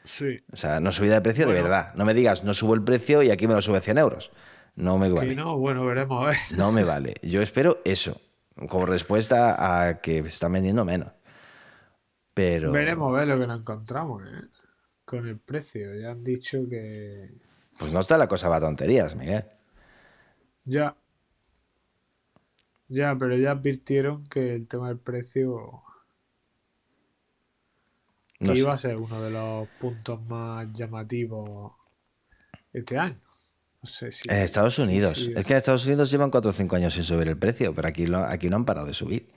Sí. 0.05 0.39
O 0.51 0.55
sea, 0.55 0.79
no 0.79 0.91
subida 0.91 1.15
de 1.15 1.21
precio 1.21 1.47
de 1.47 1.53
verdad. 1.53 1.93
No 1.95 2.05
me 2.05 2.13
digas, 2.13 2.43
no 2.43 2.53
subo 2.53 2.73
el 2.73 2.83
precio 2.83 3.21
y 3.23 3.31
aquí 3.31 3.47
me 3.47 3.53
lo 3.53 3.61
sube 3.61 3.81
100 3.81 3.97
euros. 3.97 4.31
No 4.75 4.97
me 4.97 5.09
vale. 5.09 5.35
no, 5.35 5.57
bueno, 5.57 5.85
veremos. 5.85 6.35
No 6.51 6.71
me 6.71 6.83
vale. 6.83 7.15
Yo 7.21 7.41
espero 7.41 7.79
eso, 7.85 8.19
como 8.67 8.85
respuesta 8.85 9.87
a 9.87 10.01
que 10.01 10.19
están 10.19 10.53
vendiendo 10.53 10.83
menos. 10.83 11.11
Pero. 12.33 12.71
Veremos 12.71 13.13
a 13.13 13.19
ver 13.19 13.27
lo 13.27 13.39
que 13.39 13.47
nos 13.47 13.59
encontramos, 13.59 14.23
¿eh? 14.23 14.47
Con 15.05 15.27
el 15.27 15.37
precio. 15.37 15.93
Ya 15.95 16.11
han 16.11 16.23
dicho 16.23 16.67
que. 16.67 17.29
Pues 17.77 17.93
no 17.93 17.99
está 17.99 18.17
la 18.17 18.27
cosa 18.27 18.47
para 18.49 18.61
tonterías, 18.61 19.15
Miguel. 19.15 19.45
Ya. 20.65 20.95
Ya, 22.87 23.15
pero 23.17 23.35
ya 23.35 23.51
advirtieron 23.51 24.23
que 24.25 24.53
el 24.53 24.67
tema 24.67 24.87
del 24.87 24.99
precio 24.99 25.83
No 28.43 28.53
iba 28.53 28.71
sé. 28.71 28.73
a 28.73 28.77
ser 28.77 28.97
uno 28.97 29.21
de 29.21 29.31
los 29.31 29.67
puntos 29.79 30.21
más 30.27 30.67
llamativos 30.73 31.73
este 32.73 32.97
año. 32.97 33.19
No 33.81 33.89
sé 33.89 34.11
si. 34.11 34.29
En 34.29 34.37
Estados 34.37 34.75
sí, 34.75 34.81
Unidos. 34.81 35.17
sí. 35.19 35.33
Es 35.35 35.45
que 35.45 35.53
en 35.53 35.57
Estados 35.57 35.85
Unidos 35.85 36.11
llevan 36.11 36.31
4 36.31 36.49
o 36.49 36.53
5 36.53 36.75
años 36.75 36.93
sin 36.93 37.03
subir 37.03 37.27
el 37.27 37.37
precio, 37.37 37.73
pero 37.75 37.87
aquí, 37.87 38.07
lo- 38.07 38.17
aquí 38.25 38.49
no 38.49 38.57
han 38.57 38.65
parado 38.65 38.87
de 38.87 38.93
subir. 38.93 39.29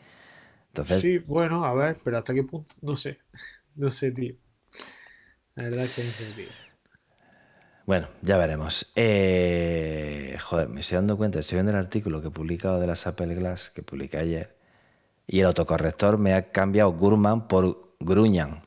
Entonces, 0.68 1.00
Sí, 1.00 1.18
bueno, 1.18 1.64
a 1.64 1.74
ver, 1.74 1.98
pero 2.04 2.18
hasta 2.18 2.34
qué 2.34 2.42
punto, 2.44 2.72
no 2.82 2.96
sé, 2.96 3.18
no 3.76 3.90
sé, 3.90 4.10
tío. 4.12 4.34
La 5.56 5.64
verdad 5.64 5.84
es 5.86 5.94
que 5.94 6.04
no 6.04 6.12
sé, 6.12 6.32
tío. 6.32 6.52
Bueno, 7.86 8.08
ya 8.22 8.36
veremos. 8.36 8.90
Eh, 8.96 10.36
joder, 10.42 10.68
me 10.68 10.80
estoy 10.80 10.96
dando 10.96 11.16
cuenta, 11.16 11.38
estoy 11.38 11.56
viendo 11.56 11.70
el 11.72 11.78
artículo 11.78 12.20
que 12.20 12.28
he 12.28 12.30
publicado 12.30 12.80
de 12.80 12.86
las 12.88 13.06
Apple 13.06 13.34
Glass 13.36 13.70
que 13.70 13.82
publiqué 13.82 14.18
ayer. 14.18 14.56
Y 15.26 15.40
el 15.40 15.46
autocorrector 15.46 16.18
me 16.18 16.34
ha 16.34 16.50
cambiado 16.52 16.92
Gurman 16.92 17.48
por 17.48 17.94
Gruñan. 18.00 18.62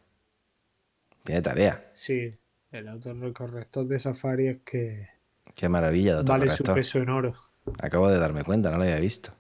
Tiene 1.30 1.44
tarea. 1.44 1.88
Sí, 1.94 2.39
el 2.72 2.88
autocorrector 2.88 3.86
de 3.88 4.00
Safari 4.00 4.48
es 4.48 4.58
que 4.65 5.10
Qué 5.54 5.70
maravilla 5.70 6.15
de 6.15 6.24
vale 6.24 6.50
su 6.50 6.63
peso 6.63 6.98
en 6.98 7.10
oro. 7.10 7.36
Acabo 7.84 8.10
de 8.10 8.18
darme 8.18 8.44
cuenta, 8.44 8.72
no 8.72 8.78
lo 8.78 8.84
había 8.84 9.00
visto. 9.00 9.32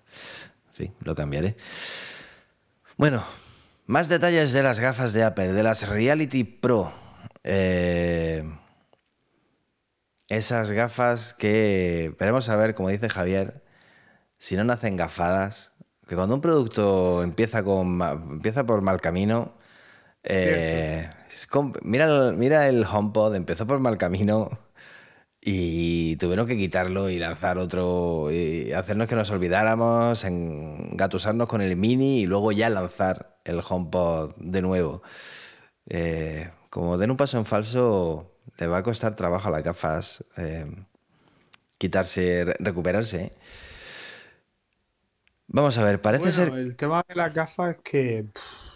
Fin, 0.71 0.93
lo 1.01 1.15
cambiaré. 1.15 1.55
Bueno, 2.95 3.23
más 3.87 4.07
detalles 4.07 4.53
de 4.53 4.61
las 4.61 4.79
gafas 4.79 5.13
de 5.13 5.23
Apple, 5.23 5.51
de 5.51 5.63
las 5.63 5.89
Reality 5.89 6.43
Pro. 6.43 6.93
Eh, 7.43 8.43
esas 10.27 10.71
gafas 10.71 11.33
que 11.33 12.13
veremos 12.19 12.49
a 12.49 12.55
ver, 12.55 12.75
como 12.75 12.89
dice 12.89 13.09
Javier, 13.09 13.63
si 14.37 14.55
no 14.55 14.63
nacen 14.63 14.95
gafadas, 14.95 15.73
que 16.07 16.15
cuando 16.15 16.35
un 16.35 16.41
producto 16.41 17.23
empieza, 17.23 17.63
con, 17.63 17.99
empieza 18.29 18.63
por 18.63 18.83
mal 18.83 19.01
camino, 19.01 19.57
eh, 20.21 21.09
es 21.29 21.47
mira, 21.83 22.05
el, 22.29 22.37
mira 22.37 22.67
el 22.69 22.85
HomePod, 22.85 23.35
empezó 23.35 23.67
por 23.67 23.79
mal 23.79 23.97
camino 23.97 24.49
y 25.41 26.17
tuvieron 26.17 26.47
que 26.47 26.57
quitarlo 26.57 27.09
y 27.09 27.19
lanzar 27.19 27.57
otro, 27.57 28.31
y 28.31 28.73
hacernos 28.73 29.07
que 29.07 29.15
nos 29.15 29.31
olvidáramos, 29.31 30.25
engatusarnos 30.25 31.47
con 31.47 31.61
el 31.61 31.75
mini 31.77 32.21
y 32.21 32.25
luego 32.27 32.51
ya 32.51 32.69
lanzar 32.69 33.37
el 33.45 33.61
HomePod 33.67 34.35
de 34.37 34.61
nuevo. 34.61 35.01
Eh, 35.89 36.51
como 36.69 36.97
den 36.97 37.11
un 37.11 37.17
paso 37.17 37.37
en 37.39 37.45
falso, 37.45 38.31
le 38.57 38.67
va 38.67 38.79
a 38.79 38.83
costar 38.83 39.15
trabajo 39.15 39.47
a 39.49 39.51
las 39.51 39.63
gafas 39.63 40.23
eh, 40.37 40.67
quitarse, 41.77 42.45
re- 42.45 42.55
recuperarse. 42.59 43.31
Vamos 45.47 45.77
a 45.77 45.83
ver, 45.83 46.01
parece 46.01 46.31
Bueno, 46.31 46.31
ser... 46.31 46.53
el 46.53 46.75
tema 46.75 47.03
de 47.07 47.15
las 47.15 47.33
gafas 47.33 47.75
es 47.77 47.81
que. 47.83 48.25
pff, 48.33 48.68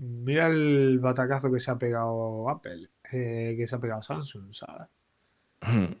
mira 0.00 0.48
el 0.48 0.98
batacazo 0.98 1.52
que 1.52 1.60
se 1.60 1.70
ha 1.70 1.78
pegado 1.78 2.48
Apple, 2.48 2.88
eh, 3.12 3.54
que 3.56 3.66
se 3.66 3.76
ha 3.76 3.80
pegado 3.80 4.02
Samsung, 4.02 4.52
¿sabes? 4.52 4.88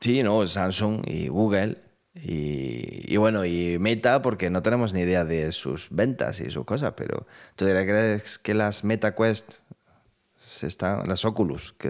Sí, 0.00 0.22
no, 0.22 0.46
Samsung 0.46 1.02
y 1.06 1.28
Google 1.28 1.78
y, 2.14 3.12
y 3.12 3.16
bueno, 3.16 3.46
y 3.46 3.78
Meta, 3.78 4.20
porque 4.20 4.50
no 4.50 4.62
tenemos 4.62 4.92
ni 4.92 5.00
idea 5.00 5.24
de 5.24 5.50
sus 5.50 5.88
ventas 5.90 6.40
y 6.40 6.50
sus 6.50 6.66
cosas, 6.66 6.92
pero 6.94 7.26
¿tú 7.56 7.64
dirías 7.64 7.84
crees 7.84 8.38
que 8.38 8.52
las 8.52 8.84
Meta 8.84 9.14
Quest 9.14 9.54
se 10.46 10.66
están, 10.66 11.08
las 11.08 11.24
Oculus, 11.24 11.72
que 11.78 11.88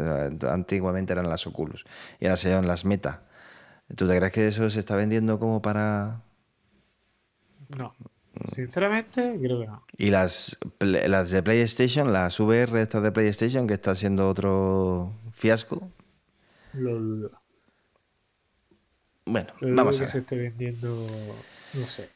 antiguamente 0.48 1.12
eran 1.12 1.28
las 1.28 1.46
Oculus 1.46 1.84
y 2.20 2.26
ahora 2.26 2.36
se 2.36 2.50
llaman 2.50 2.68
las 2.68 2.84
Meta? 2.84 3.24
¿Tú 3.96 4.06
te 4.06 4.16
crees 4.16 4.32
que 4.32 4.46
eso 4.46 4.70
se 4.70 4.78
está 4.78 4.94
vendiendo 4.94 5.40
como 5.40 5.60
para... 5.60 6.22
No. 7.76 7.94
Sinceramente, 8.54 9.36
creo 9.40 9.60
que 9.60 9.66
no. 9.66 9.84
Y 9.96 10.10
las, 10.10 10.58
las 10.80 11.30
de 11.30 11.42
PlayStation, 11.42 12.12
las 12.12 12.38
VR 12.40 12.82
estas 12.82 13.02
de 13.02 13.12
PlayStation, 13.12 13.66
que 13.66 13.74
está 13.74 13.94
siendo 13.94 14.28
otro 14.28 15.12
fiasco? 15.32 15.90
Lo 16.72 16.98
dudo. 16.98 17.30
Bueno, 19.26 19.52
Lo 19.60 19.68
dudo 19.68 19.76
vamos 19.76 19.96
a 19.96 19.98
que 20.00 20.04
ver. 20.04 20.10
se 20.12 20.18
esté 20.18 20.36
vendiendo. 20.36 21.06
No 21.74 21.86
sé. 21.86 22.10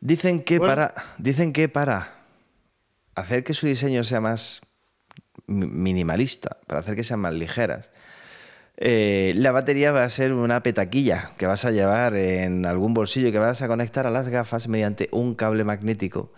Dicen 0.00 0.42
que, 0.42 0.58
Bueno. 0.58 0.70
para, 0.72 0.94
dicen 1.18 1.52
que 1.52 1.68
para 1.68 2.14
hacer 3.14 3.44
que 3.44 3.54
su 3.54 3.66
diseño 3.66 4.02
sea 4.04 4.20
más 4.20 4.62
mi- 5.46 5.66
minimalista, 5.66 6.58
para 6.66 6.80
hacer 6.80 6.96
que 6.96 7.04
sean 7.04 7.20
más 7.20 7.34
ligeras, 7.34 7.90
eh, 8.76 9.34
la 9.36 9.52
batería 9.52 9.92
va 9.92 10.04
a 10.04 10.10
ser 10.10 10.32
una 10.32 10.62
petaquilla 10.62 11.32
que 11.36 11.46
vas 11.46 11.64
a 11.64 11.70
llevar 11.70 12.16
en 12.16 12.64
algún 12.66 12.94
bolsillo 12.94 13.28
y 13.28 13.32
que 13.32 13.38
vas 13.38 13.62
a 13.62 13.68
conectar 13.68 14.06
a 14.06 14.10
las 14.10 14.28
gafas 14.28 14.68
mediante 14.68 15.08
un 15.12 15.34
cable 15.34 15.64
magnético 15.64 16.32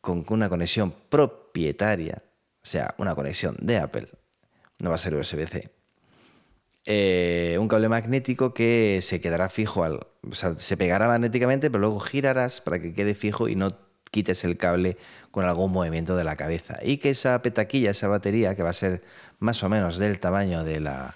con 0.00 0.24
una 0.28 0.48
conexión 0.48 0.94
propietaria, 1.08 2.22
o 2.62 2.66
sea, 2.66 2.94
una 2.98 3.14
conexión 3.14 3.56
de 3.60 3.78
Apple, 3.78 4.08
no 4.78 4.90
va 4.90 4.96
a 4.96 4.98
ser 4.98 5.14
USB-C. 5.14 5.70
Eh, 6.86 7.56
un 7.60 7.68
cable 7.68 7.88
magnético 7.88 8.54
que 8.54 9.00
se 9.02 9.20
quedará 9.20 9.50
fijo, 9.50 9.84
al, 9.84 10.00
o 10.30 10.34
sea, 10.34 10.58
se 10.58 10.76
pegará 10.76 11.08
magnéticamente, 11.08 11.70
pero 11.70 11.80
luego 11.80 12.00
girarás 12.00 12.60
para 12.60 12.80
que 12.80 12.94
quede 12.94 13.14
fijo 13.14 13.48
y 13.48 13.56
no 13.56 13.76
quites 14.10 14.44
el 14.44 14.56
cable 14.56 14.96
con 15.30 15.44
algún 15.44 15.72
movimiento 15.72 16.16
de 16.16 16.24
la 16.24 16.36
cabeza. 16.36 16.78
Y 16.82 16.98
que 16.98 17.10
esa 17.10 17.42
petaquilla, 17.42 17.90
esa 17.90 18.08
batería, 18.08 18.54
que 18.54 18.62
va 18.62 18.70
a 18.70 18.72
ser 18.72 19.02
más 19.38 19.62
o 19.62 19.68
menos 19.68 19.98
del 19.98 20.18
tamaño 20.18 20.64
de 20.64 20.80
la 20.80 21.14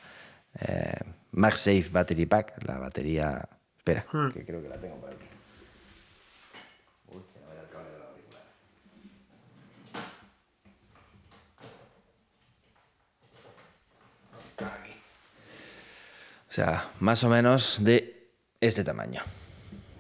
eh, 0.61 1.01
MagSafe 1.33 1.89
Battery 1.91 2.27
Pack, 2.27 2.65
la 2.67 2.79
batería... 2.79 3.49
Espera, 3.79 4.07
Hmm. 4.13 4.31
que 4.31 4.45
creo 4.45 4.63
que 4.63 4.69
la 4.69 4.77
tengo 4.77 4.97
por 5.01 5.11
aquí. 5.11 5.27
Uy, 7.09 7.23
que 7.35 7.41
no 7.41 7.49
da 7.49 7.63
el 7.63 7.69
cable 7.69 7.91
del 7.91 8.03
auricular. 8.03 8.43
Aquí. 14.59 14.93
O 16.49 16.53
sea, 16.53 16.91
más 17.01 17.25
o 17.25 17.29
menos 17.29 17.79
de 17.83 18.29
este 18.61 18.85
tamaño. 18.85 19.23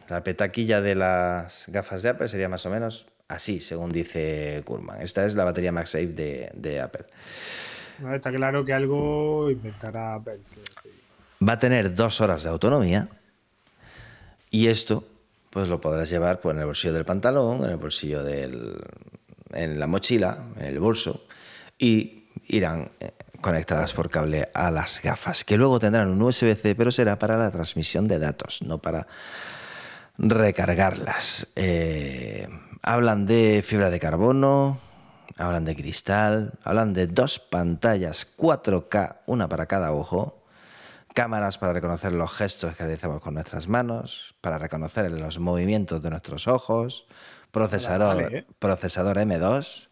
La 0.08 0.22
petaquilla 0.22 0.80
de 0.80 0.94
las 0.94 1.64
gafas 1.68 2.02
de 2.02 2.10
Apple 2.10 2.28
sería 2.28 2.48
más 2.48 2.66
o 2.66 2.70
menos 2.70 3.06
así, 3.28 3.60
según 3.60 3.90
dice 3.90 4.62
Kurman. 4.64 5.00
Esta 5.00 5.24
es 5.24 5.34
la 5.34 5.44
batería 5.44 5.72
MagSafe 5.72 6.08
de, 6.08 6.50
de 6.54 6.80
Apple. 6.80 7.06
Está 8.14 8.32
claro 8.32 8.64
que 8.64 8.72
algo 8.72 9.50
inventará. 9.50 10.18
Va 10.18 11.52
a 11.52 11.58
tener 11.58 11.94
dos 11.94 12.20
horas 12.20 12.42
de 12.42 12.50
autonomía 12.50 13.08
y 14.50 14.66
esto 14.68 15.04
pues 15.50 15.68
lo 15.68 15.80
podrás 15.80 16.08
llevar 16.08 16.40
pues, 16.40 16.54
en 16.54 16.60
el 16.60 16.66
bolsillo 16.66 16.94
del 16.94 17.04
pantalón, 17.04 17.64
en 17.64 17.70
el 17.70 17.76
bolsillo 17.76 18.24
del, 18.24 18.82
en 19.52 19.78
la 19.78 19.86
mochila, 19.86 20.46
en 20.58 20.64
el 20.64 20.78
bolso, 20.78 21.26
y 21.78 22.24
irán 22.46 22.90
eh, 23.00 23.12
conectadas 23.40 23.92
por 23.92 24.08
cable 24.08 24.48
a 24.54 24.70
las 24.70 25.02
gafas, 25.02 25.44
que 25.44 25.58
luego 25.58 25.78
tendrán 25.78 26.08
un 26.08 26.22
USB-C, 26.22 26.74
pero 26.74 26.90
será 26.90 27.18
para 27.18 27.36
la 27.36 27.50
transmisión 27.50 28.08
de 28.08 28.18
datos, 28.18 28.62
no 28.62 28.78
para 28.78 29.06
recargarlas. 30.16 31.48
Eh, 31.56 32.48
hablan 32.80 33.26
de 33.26 33.62
fibra 33.66 33.90
de 33.90 34.00
carbono, 34.00 34.80
hablan 35.36 35.64
de 35.64 35.74
cristal, 35.76 36.58
hablan 36.62 36.92
de 36.94 37.06
dos 37.06 37.38
pantallas 37.38 38.26
4K, 38.36 39.20
una 39.26 39.48
para 39.48 39.66
cada 39.66 39.92
ojo, 39.92 40.44
cámaras 41.14 41.58
para 41.58 41.72
reconocer 41.72 42.12
los 42.12 42.32
gestos 42.32 42.74
que 42.76 42.84
realizamos 42.84 43.20
con 43.20 43.34
nuestras 43.34 43.68
manos, 43.68 44.34
para 44.40 44.58
reconocer 44.58 45.10
los 45.10 45.38
movimientos 45.38 46.02
de 46.02 46.10
nuestros 46.10 46.48
ojos, 46.48 47.06
procesador, 47.50 48.16
Vale, 48.22 48.38
¿eh? 48.38 48.46
procesador 48.58 49.16
M2 49.18 49.88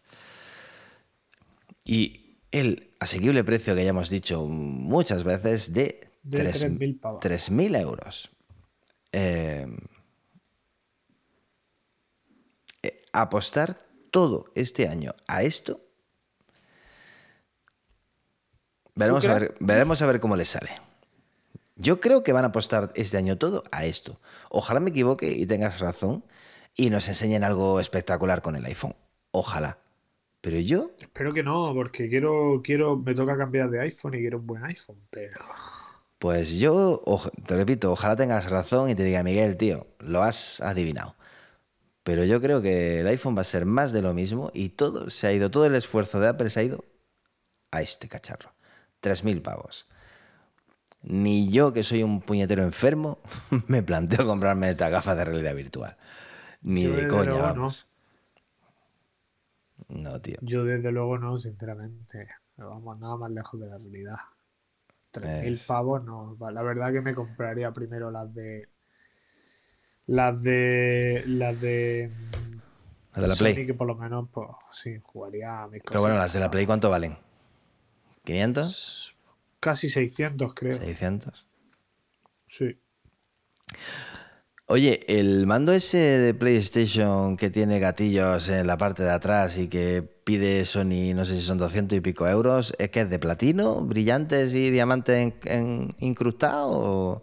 y 1.85 2.37
el 2.51 2.91
asequible 2.99 3.43
precio 3.43 3.75
que 3.75 3.83
ya 3.83 3.89
hemos 3.91 4.09
dicho 4.09 4.45
muchas 4.45 5.23
veces 5.23 5.73
de, 5.73 6.09
De 6.23 6.39
tres- 6.39 6.63
3.000 6.65 6.99
pavos. 6.99 7.21
3.000 7.23 7.79
euros. 7.79 8.29
Eh, 9.11 9.67
eh, 12.83 13.01
apostar 13.13 13.77
todo 14.11 14.45
este 14.55 14.87
año 14.87 15.15
a 15.27 15.43
esto. 15.43 15.81
Veremos 18.95 19.25
a, 19.25 19.33
ver, 19.33 19.55
veremos 19.59 20.01
a 20.01 20.07
ver 20.07 20.19
cómo 20.19 20.35
les 20.35 20.49
sale. 20.49 20.69
Yo 21.75 21.99
creo 21.99 22.21
que 22.21 22.33
van 22.33 22.43
a 22.43 22.49
apostar 22.49 22.91
este 22.95 23.17
año 23.17 23.37
todo 23.37 23.63
a 23.71 23.85
esto. 23.85 24.19
Ojalá 24.49 24.79
me 24.79 24.91
equivoque 24.91 25.31
y 25.31 25.45
tengas 25.47 25.79
razón 25.79 26.23
y 26.75 26.89
nos 26.89 27.07
enseñen 27.07 27.43
algo 27.43 27.79
espectacular 27.79 28.41
con 28.41 28.55
el 28.55 28.65
iPhone. 28.65 28.95
Ojalá. 29.31 29.79
Pero 30.41 30.59
yo, 30.59 30.91
Espero 30.99 31.33
que 31.33 31.43
no, 31.43 31.71
porque 31.73 32.09
quiero, 32.09 32.61
quiero, 32.63 32.97
me 32.97 33.13
toca 33.13 33.37
cambiar 33.37 33.69
de 33.69 33.79
iPhone 33.79 34.15
y 34.15 34.19
quiero 34.19 34.39
un 34.39 34.47
buen 34.47 34.63
iPhone, 34.65 34.97
pero 35.09 35.37
pues 36.21 36.59
yo, 36.59 37.01
te 37.47 37.55
repito, 37.55 37.91
ojalá 37.91 38.15
tengas 38.15 38.47
razón 38.47 38.91
y 38.91 38.95
te 38.95 39.03
diga, 39.03 39.23
Miguel, 39.23 39.57
tío, 39.57 39.87
lo 39.97 40.21
has 40.21 40.61
adivinado. 40.61 41.15
Pero 42.03 42.23
yo 42.25 42.41
creo 42.41 42.61
que 42.61 43.01
el 43.01 43.07
iPhone 43.07 43.37
va 43.37 43.41
a 43.41 43.45
ser 43.45 43.65
más 43.65 43.91
de 43.91 44.01
lo 44.01 44.13
mismo 44.13 44.49
y 44.53 44.69
todo 44.69 45.09
se 45.09 45.27
ha 45.27 45.33
ido, 45.33 45.51
todo 45.51 45.65
el 45.65 45.75
esfuerzo 45.75 46.19
de 46.19 46.29
Apple 46.29 46.49
se 46.49 46.59
ha 46.59 46.63
ido 46.63 46.83
a 47.71 47.81
este 47.81 48.07
cacharro. 48.09 48.51
3.000 49.01 49.41
pavos. 49.41 49.87
Ni 51.03 51.49
yo, 51.49 51.73
que 51.73 51.83
soy 51.83 52.03
un 52.03 52.21
puñetero 52.21 52.63
enfermo, 52.63 53.19
me 53.67 53.81
planteo 53.83 54.25
comprarme 54.25 54.69
esta 54.69 54.89
gafa 54.89 55.15
de 55.15 55.25
realidad 55.25 55.55
virtual. 55.55 55.95
Ni 56.61 56.83
Yo 56.83 56.91
de 56.95 57.07
coña, 57.07 57.31
no. 57.31 57.39
vamos. 57.39 57.87
No, 59.89 60.21
tío. 60.21 60.37
yo 60.41 60.63
desde 60.63 60.91
luego 60.91 61.17
no, 61.17 61.37
sinceramente. 61.37 62.27
Pero 62.55 62.69
vamos, 62.69 62.99
nada 62.99 63.17
más 63.17 63.31
lejos 63.31 63.59
de 63.59 63.67
la 63.67 63.77
realidad. 63.77 64.15
3.000 65.11 65.53
Es- 65.53 65.65
pavos 65.65 66.03
no. 66.03 66.35
La 66.51 66.61
verdad 66.61 66.91
que 66.91 67.01
me 67.01 67.13
compraría 67.15 67.71
primero 67.71 68.11
las 68.11 68.33
de. 68.33 68.69
Las 70.11 70.43
de. 70.43 71.23
Las 71.25 71.59
de. 71.61 72.11
mm, 72.13 72.59
La 73.15 73.21
de 73.21 73.27
la 73.29 73.35
Sony, 73.35 73.53
Play. 73.53 73.65
que 73.65 73.73
por 73.73 73.87
lo 73.87 73.95
menos, 73.95 74.27
pues 74.33 74.47
sí, 74.73 74.97
jugaría 75.01 75.63
a 75.63 75.67
mis 75.67 75.81
Pero 75.83 76.01
bueno, 76.01 76.17
las 76.17 76.33
de 76.33 76.39
la 76.41 76.51
Play, 76.51 76.65
¿cuánto 76.65 76.89
valen? 76.89 77.17
¿500? 78.25 79.15
Casi 79.59 79.89
600, 79.89 80.53
creo. 80.53 80.77
¿600? 80.79 81.47
Sí. 82.47 82.77
Oye, 84.67 84.99
el 85.07 85.47
mando 85.47 85.73
ese 85.73 85.97
de 85.97 86.33
PlayStation 86.33 87.35
que 87.35 87.49
tiene 87.49 87.79
gatillos 87.79 88.47
en 88.49 88.67
la 88.67 88.77
parte 88.77 89.03
de 89.03 89.11
atrás 89.11 89.57
y 89.57 89.67
que 89.67 90.01
pide 90.23 90.63
Sony, 90.65 91.13
no 91.13 91.25
sé 91.25 91.35
si 91.35 91.41
son 91.41 91.57
200 91.57 91.97
y 91.97 92.01
pico 92.01 92.27
euros, 92.27 92.73
¿es 92.79 92.89
que 92.89 93.01
es 93.01 93.09
de 93.09 93.19
platino, 93.19 93.81
brillantes 93.81 94.53
y 94.53 94.69
diamantes 94.71 95.17
en, 95.17 95.35
en- 95.45 95.95
incrustados? 95.99 97.21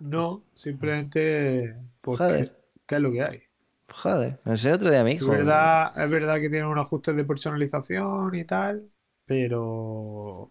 No, 0.00 0.42
simplemente. 0.54 1.76
Joder. 2.02 2.52
¿qué, 2.86 2.96
es 2.96 3.00
lo 3.00 3.12
que 3.12 3.22
hay? 3.22 3.42
Joder, 3.88 4.40
no 4.44 4.56
sé, 4.56 4.72
otro 4.72 4.90
día 4.90 5.04
mi 5.04 5.12
Es 5.12 5.16
hijo. 5.16 5.30
verdad, 5.30 5.92
es 6.02 6.10
verdad 6.10 6.36
que 6.40 6.48
tiene 6.48 6.66
unos 6.66 6.86
ajustes 6.86 7.16
de 7.16 7.24
personalización 7.24 8.34
y 8.34 8.44
tal, 8.44 8.88
pero 9.26 10.50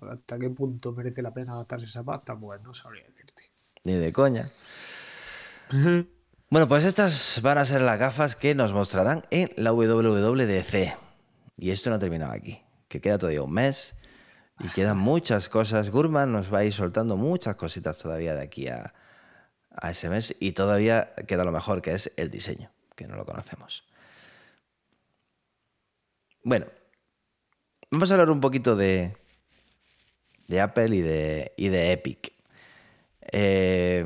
¿hasta 0.00 0.38
qué 0.38 0.50
punto 0.50 0.92
merece 0.92 1.22
la 1.22 1.32
pena 1.32 1.56
gastarse 1.56 1.86
esa 1.86 2.04
pasta? 2.04 2.38
Pues 2.38 2.60
no 2.62 2.72
sabría 2.74 3.04
decirte. 3.06 3.42
Ni 3.84 3.94
de 3.94 4.12
coña. 4.12 4.48
Bueno, 6.50 6.68
pues 6.68 6.84
estas 6.84 7.40
van 7.42 7.56
a 7.56 7.64
ser 7.64 7.80
las 7.80 7.98
gafas 7.98 8.36
que 8.36 8.54
nos 8.54 8.74
mostrarán 8.74 9.22
en 9.30 9.48
la 9.56 9.72
WWDC. 9.72 10.98
Y 11.56 11.70
esto 11.70 11.88
no 11.88 11.96
ha 11.96 11.98
terminado 11.98 12.32
aquí, 12.32 12.62
que 12.88 13.00
queda 13.00 13.16
todavía 13.16 13.42
un 13.42 13.52
mes 13.52 13.94
y 14.62 14.68
quedan 14.68 14.98
muchas 14.98 15.48
cosas. 15.48 15.90
Gurman 15.90 16.32
nos 16.32 16.52
va 16.52 16.58
a 16.58 16.64
ir 16.64 16.72
soltando 16.72 17.16
muchas 17.16 17.56
cositas 17.56 17.98
todavía 17.98 18.34
de 18.34 18.42
aquí 18.42 18.68
a, 18.68 18.94
a 19.70 19.90
ese 19.90 20.08
mes 20.08 20.36
y 20.40 20.52
todavía 20.52 21.14
queda 21.26 21.44
lo 21.44 21.52
mejor, 21.52 21.82
que 21.82 21.92
es 21.92 22.12
el 22.16 22.30
diseño, 22.30 22.70
que 22.94 23.06
no 23.06 23.16
lo 23.16 23.26
conocemos. 23.26 23.84
Bueno, 26.44 26.66
vamos 27.90 28.10
a 28.10 28.14
hablar 28.14 28.30
un 28.30 28.40
poquito 28.40 28.76
de, 28.76 29.16
de 30.48 30.60
Apple 30.60 30.96
y 30.96 31.00
de, 31.00 31.52
y 31.56 31.68
de 31.68 31.92
Epic. 31.92 32.32
Eh, 33.20 34.04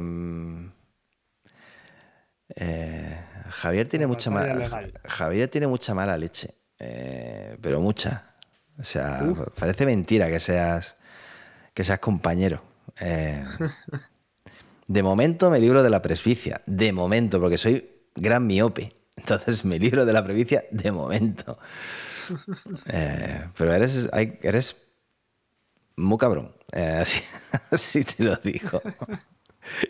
eh, 2.55 3.25
Javier 3.49 3.88
tiene 3.88 4.07
mucha 4.07 4.31
mala. 4.31 4.92
Javier 5.05 5.49
tiene 5.49 5.66
mucha 5.66 5.95
mala 5.95 6.16
leche, 6.16 6.55
eh, 6.79 7.57
pero 7.61 7.81
mucha. 7.81 8.36
O 8.78 8.84
sea, 8.84 9.24
Uf. 9.28 9.40
parece 9.58 9.86
mentira 9.86 10.28
que 10.28 10.40
seas 10.40 10.96
que 11.74 11.84
seas 11.84 11.98
compañero. 11.98 12.62
Eh, 13.00 13.44
de 14.88 15.02
momento 15.02 15.50
me 15.50 15.58
libro 15.60 15.82
de 15.82 15.90
la 15.90 16.00
presbicia, 16.00 16.62
de 16.66 16.92
momento, 16.92 17.40
porque 17.40 17.58
soy 17.58 17.86
gran 18.14 18.46
miope. 18.46 18.96
Entonces 19.16 19.64
me 19.64 19.78
libro 19.78 20.04
de 20.06 20.12
la 20.12 20.24
presbicia 20.24 20.64
de 20.70 20.90
momento. 20.92 21.58
Eh, 22.86 23.48
pero 23.56 23.74
eres, 23.74 24.08
eres 24.42 24.76
muy 25.96 26.18
cabrón. 26.18 26.54
eh, 26.72 26.98
así, 27.02 27.22
así 27.70 28.04
te 28.04 28.24
lo 28.24 28.36
digo. 28.36 28.80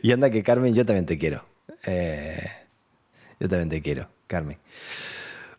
Y 0.03 0.11
anda 0.13 0.31
que 0.31 0.43
Carmen, 0.43 0.75
yo 0.75 0.85
también 0.85 1.07
te 1.07 1.19
quiero. 1.19 1.45
Yo 3.39 3.49
también 3.49 3.69
te 3.69 3.81
quiero, 3.83 4.09
Carmen. 4.27 4.59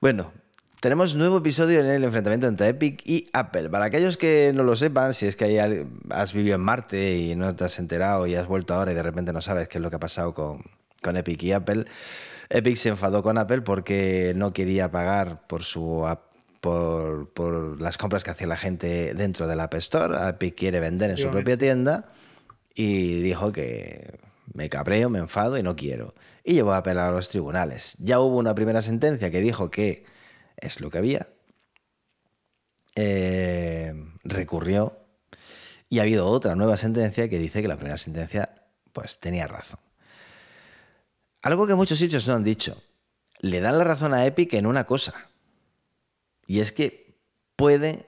Bueno, 0.02 0.32
tenemos 0.80 1.16
nuevo 1.16 1.38
episodio 1.38 1.80
en 1.80 1.88
el 1.88 2.04
enfrentamiento 2.04 2.48
entre 2.48 2.70
Epic 2.70 3.02
y 3.06 3.28
Apple. 3.34 3.70
Para 3.70 3.86
aquellos 3.86 4.18
que 4.18 4.52
no 4.54 4.64
lo 4.64 4.76
sepan, 4.76 5.14
si 5.14 5.26
es 5.26 5.36
que 5.36 5.86
has 6.10 6.34
vivido 6.34 6.56
en 6.56 6.62
Marte 6.62 7.18
y 7.18 7.36
no 7.36 7.56
te 7.56 7.64
has 7.66 7.80
enterado 7.80 8.28
y 8.28 8.36
has 8.36 8.48
vuelto 8.48 8.74
ahora 8.74 8.92
y 8.92 8.96
de 8.96 9.04
repente 9.04 9.34
no 9.34 9.42
sabes 9.42 9.68
qué 9.68 9.80
es 9.80 9.82
lo 9.82 9.90
que 9.90 9.96
ha 9.96 10.00
pasado 10.00 10.34
con, 10.34 10.62
con 11.02 11.18
Epic 11.18 11.42
y 11.44 11.52
Apple, 11.52 11.86
Epic 12.50 12.76
se 12.78 12.90
enfadó 12.90 13.24
con 13.24 13.38
Apple 13.38 13.62
porque 13.62 14.34
no 14.36 14.54
quería 14.54 14.92
pagar 14.92 15.46
por 15.48 15.64
su 15.64 16.06
app- 16.06 16.28
por, 16.62 17.30
por 17.30 17.82
las 17.82 17.98
compras 17.98 18.24
que 18.24 18.32
hacía 18.32 18.48
la 18.48 18.58
gente 18.58 19.14
dentro 19.14 19.48
del 19.48 19.60
App 19.60 19.74
Store. 19.76 20.16
Epic 20.30 20.56
quiere 20.56 20.80
vender 20.80 21.12
en 21.12 21.18
su 21.18 21.30
propia 21.30 21.58
tienda 21.58 22.12
y 22.74 23.22
dijo 23.22 23.52
que 23.52 24.20
me 24.54 24.70
cabreo, 24.70 25.10
me 25.10 25.20
enfado 25.20 25.58
y 25.58 25.64
no 25.64 25.76
quiero. 25.76 26.14
Y 26.44 26.54
llevó 26.54 26.74
a 26.74 26.78
apelar 26.78 27.10
a 27.10 27.12
los 27.12 27.30
tribunales. 27.30 27.96
Ya 28.00 28.20
hubo 28.20 28.38
una 28.38 28.56
primera 28.56 28.82
sentencia 28.82 29.30
que 29.30 29.42
dijo 29.42 29.70
que 29.70 30.06
es 30.58 30.82
lo 30.82 30.90
que 30.90 30.98
había. 30.98 31.30
Eh, 32.96 33.94
recurrió 34.24 35.00
y 35.90 36.00
ha 36.00 36.02
habido 36.02 36.28
otra 36.28 36.56
nueva 36.56 36.78
sentencia 36.78 37.30
que 37.30 37.40
dice 37.40 37.62
que 37.62 37.68
la 37.68 37.78
primera 37.78 37.98
sentencia 37.98 38.66
pues 38.92 39.20
tenía 39.20 39.48
razón. 39.48 39.80
Algo 41.42 41.68
que 41.68 41.76
muchos 41.76 42.00
sitios 42.00 42.28
no 42.28 42.34
han 42.34 42.44
dicho. 42.44 42.82
Le 43.40 43.62
dan 43.62 43.78
la 43.78 43.84
razón 43.84 44.14
a 44.14 44.26
Epic 44.26 44.54
en 44.54 44.66
una 44.66 44.86
cosa. 44.86 45.30
Y 46.48 46.60
es 46.60 46.72
que 46.72 47.20
pueden 47.56 48.06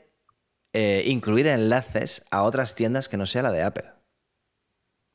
eh, 0.73 1.03
incluir 1.05 1.47
enlaces 1.47 2.23
a 2.31 2.43
otras 2.43 2.75
tiendas 2.75 3.07
que 3.07 3.17
no 3.17 3.25
sea 3.25 3.43
la 3.43 3.51
de 3.51 3.61
Apple. 3.61 3.91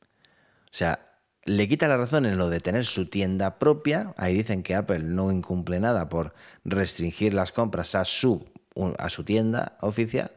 O 0.01 0.77
sea, 0.77 1.14
le 1.45 1.67
quita 1.67 1.87
la 1.87 1.97
razón 1.97 2.25
en 2.25 2.37
lo 2.37 2.49
de 2.49 2.59
tener 2.59 2.85
su 2.85 3.05
tienda 3.05 3.59
propia. 3.59 4.13
Ahí 4.17 4.33
dicen 4.33 4.63
que 4.63 4.75
Apple 4.75 4.99
no 4.99 5.31
incumple 5.31 5.79
nada 5.79 6.09
por 6.09 6.33
restringir 6.63 7.33
las 7.33 7.51
compras 7.51 7.93
a 7.93 8.03
su, 8.03 8.49
a 8.97 9.09
su 9.09 9.23
tienda 9.23 9.77
oficial 9.81 10.31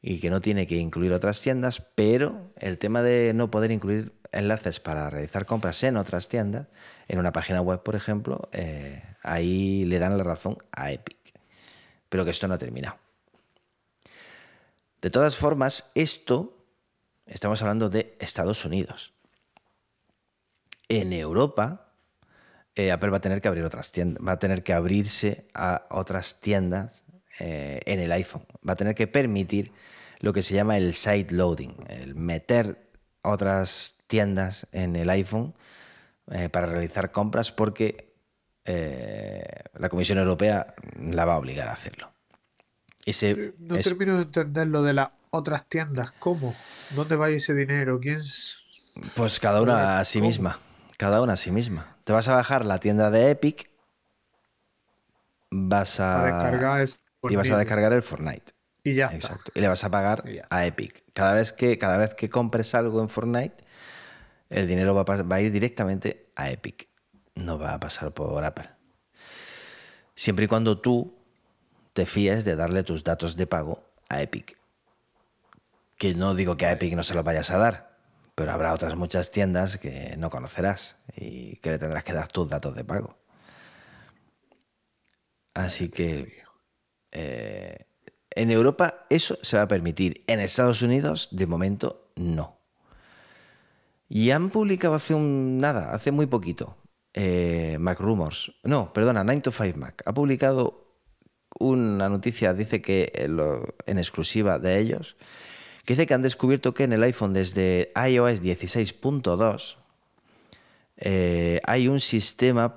y 0.00 0.20
que 0.20 0.30
no 0.30 0.40
tiene 0.40 0.66
que 0.66 0.76
incluir 0.76 1.12
otras 1.12 1.42
tiendas, 1.42 1.82
pero 1.94 2.52
el 2.56 2.78
tema 2.78 3.02
de 3.02 3.34
no 3.34 3.50
poder 3.50 3.70
incluir 3.72 4.14
enlaces 4.32 4.80
para 4.80 5.10
realizar 5.10 5.44
compras 5.44 5.82
en 5.82 5.96
otras 5.96 6.28
tiendas, 6.28 6.68
en 7.08 7.18
una 7.18 7.32
página 7.32 7.60
web, 7.60 7.82
por 7.82 7.96
ejemplo, 7.96 8.48
eh, 8.52 9.02
ahí 9.22 9.84
le 9.84 9.98
dan 9.98 10.16
la 10.16 10.24
razón 10.24 10.56
a 10.72 10.92
Epic. 10.92 11.18
Pero 12.08 12.24
que 12.24 12.30
esto 12.30 12.48
no 12.48 12.54
ha 12.54 12.58
terminado. 12.58 12.96
De 15.02 15.10
todas 15.10 15.36
formas, 15.36 15.90
esto 15.94 16.56
estamos 17.26 17.60
hablando 17.62 17.90
de 17.90 18.16
Estados 18.20 18.64
Unidos. 18.64 19.12
En 20.90 21.12
Europa, 21.12 21.92
eh, 22.74 22.90
Apple 22.90 23.10
va 23.10 23.18
a 23.18 23.20
tener 23.20 23.40
que 23.40 23.46
abrir 23.46 23.62
otras 23.62 23.92
tiendas, 23.92 24.26
va 24.26 24.32
a 24.32 24.38
tener 24.40 24.64
que 24.64 24.72
abrirse 24.72 25.46
a 25.54 25.86
otras 25.88 26.40
tiendas 26.40 27.04
eh, 27.38 27.80
en 27.86 28.00
el 28.00 28.10
iPhone. 28.10 28.44
Va 28.68 28.72
a 28.72 28.76
tener 28.76 28.96
que 28.96 29.06
permitir 29.06 29.70
lo 30.18 30.32
que 30.32 30.42
se 30.42 30.54
llama 30.54 30.76
el 30.76 30.94
side 30.94 31.28
loading, 31.30 31.76
el 31.88 32.16
meter 32.16 32.90
otras 33.22 33.98
tiendas 34.08 34.66
en 34.72 34.96
el 34.96 35.10
iPhone 35.10 35.54
eh, 36.32 36.48
para 36.48 36.66
realizar 36.66 37.12
compras 37.12 37.52
porque 37.52 38.10
la 39.74 39.88
Comisión 39.88 40.18
Europea 40.18 40.74
la 40.96 41.24
va 41.24 41.34
a 41.34 41.38
obligar 41.38 41.66
a 41.66 41.72
hacerlo. 41.72 42.12
Ese 43.04 43.54
no 43.58 43.76
termino 43.76 44.14
de 44.14 44.22
entender 44.22 44.68
lo 44.68 44.84
de 44.84 44.92
las 44.92 45.08
otras 45.30 45.68
tiendas. 45.68 46.12
¿Cómo? 46.20 46.54
¿Dónde 46.94 47.16
va 47.16 47.30
ese 47.30 47.52
dinero? 47.52 47.98
¿Quién? 47.98 48.20
Pues 49.16 49.40
cada 49.40 49.60
una 49.60 49.98
a 49.98 50.04
sí 50.04 50.20
misma. 50.20 50.60
Cada 51.00 51.22
una 51.22 51.32
a 51.32 51.36
sí 51.36 51.50
misma. 51.50 51.96
Te 52.04 52.12
vas 52.12 52.28
a 52.28 52.34
bajar 52.34 52.66
la 52.66 52.78
tienda 52.78 53.10
de 53.10 53.30
Epic, 53.30 53.70
vas 55.48 55.98
a, 55.98 56.50
el 56.82 56.90
y 57.22 57.36
vas 57.36 57.50
a 57.50 57.56
descargar 57.56 57.94
el 57.94 58.02
Fortnite. 58.02 58.52
Y 58.84 58.96
ya 58.96 59.06
Exacto. 59.06 59.50
Y 59.54 59.62
le 59.62 59.68
vas 59.68 59.82
a 59.82 59.90
pagar 59.90 60.24
a 60.50 60.66
Epic. 60.66 61.02
Cada 61.14 61.32
vez 61.32 61.54
que 61.54 61.78
cada 61.78 61.96
vez 61.96 62.14
que 62.14 62.28
compres 62.28 62.74
algo 62.74 63.00
en 63.00 63.08
Fortnite, 63.08 63.64
el 64.50 64.68
dinero 64.68 64.94
va 64.94 65.00
a, 65.00 65.22
va 65.22 65.36
a 65.36 65.40
ir 65.40 65.50
directamente 65.50 66.26
a 66.36 66.50
Epic. 66.50 66.86
No 67.34 67.58
va 67.58 67.72
a 67.72 67.80
pasar 67.80 68.12
por 68.12 68.44
Apple. 68.44 68.68
Siempre 70.14 70.44
y 70.44 70.48
cuando 70.48 70.82
tú 70.82 71.16
te 71.94 72.04
fíes 72.04 72.44
de 72.44 72.56
darle 72.56 72.82
tus 72.82 73.04
datos 73.04 73.36
de 73.36 73.46
pago 73.46 73.82
a 74.10 74.20
Epic. 74.20 74.58
Que 75.96 76.14
no 76.14 76.34
digo 76.34 76.58
que 76.58 76.66
a 76.66 76.72
Epic 76.72 76.94
no 76.94 77.02
se 77.02 77.14
los 77.14 77.24
vayas 77.24 77.50
a 77.52 77.56
dar, 77.56 77.89
pero 78.40 78.52
habrá 78.52 78.72
otras 78.72 78.96
muchas 78.96 79.30
tiendas 79.30 79.76
que 79.76 80.14
no 80.16 80.30
conocerás 80.30 80.96
y 81.14 81.56
que 81.56 81.72
le 81.72 81.78
tendrás 81.78 82.04
que 82.04 82.14
dar 82.14 82.28
tus 82.28 82.48
datos 82.48 82.74
de 82.74 82.84
pago. 82.84 83.18
Así 85.52 85.90
que 85.90 86.42
eh, 87.12 87.84
en 88.30 88.50
Europa 88.50 89.04
eso 89.10 89.36
se 89.42 89.58
va 89.58 89.64
a 89.64 89.68
permitir. 89.68 90.24
En 90.26 90.40
Estados 90.40 90.80
Unidos, 90.80 91.28
de 91.32 91.46
momento, 91.46 92.10
no. 92.16 92.56
Y 94.08 94.30
han 94.30 94.48
publicado 94.48 94.94
hace 94.94 95.12
un 95.12 95.58
nada, 95.58 95.92
hace 95.92 96.10
muy 96.10 96.24
poquito, 96.24 96.78
eh, 97.12 97.76
Mac 97.78 98.00
Rumors. 98.00 98.54
No, 98.62 98.94
perdona, 98.94 99.22
9 99.22 99.42
to 99.42 99.52
5 99.52 99.78
Mac. 99.78 100.02
Ha 100.06 100.14
publicado 100.14 100.96
una 101.58 102.08
noticia, 102.08 102.54
dice 102.54 102.80
que 102.80 103.12
en 103.84 103.98
exclusiva 103.98 104.58
de 104.58 104.78
ellos, 104.78 105.18
dice 105.86 106.06
que 106.06 106.14
han 106.14 106.22
descubierto 106.22 106.74
que 106.74 106.84
en 106.84 106.92
el 106.92 107.02
iPhone 107.02 107.32
desde 107.32 107.92
iOS 107.96 108.42
16.2 108.42 109.76
eh, 110.96 111.60
hay 111.64 111.88
un 111.88 112.00
sistema 112.00 112.76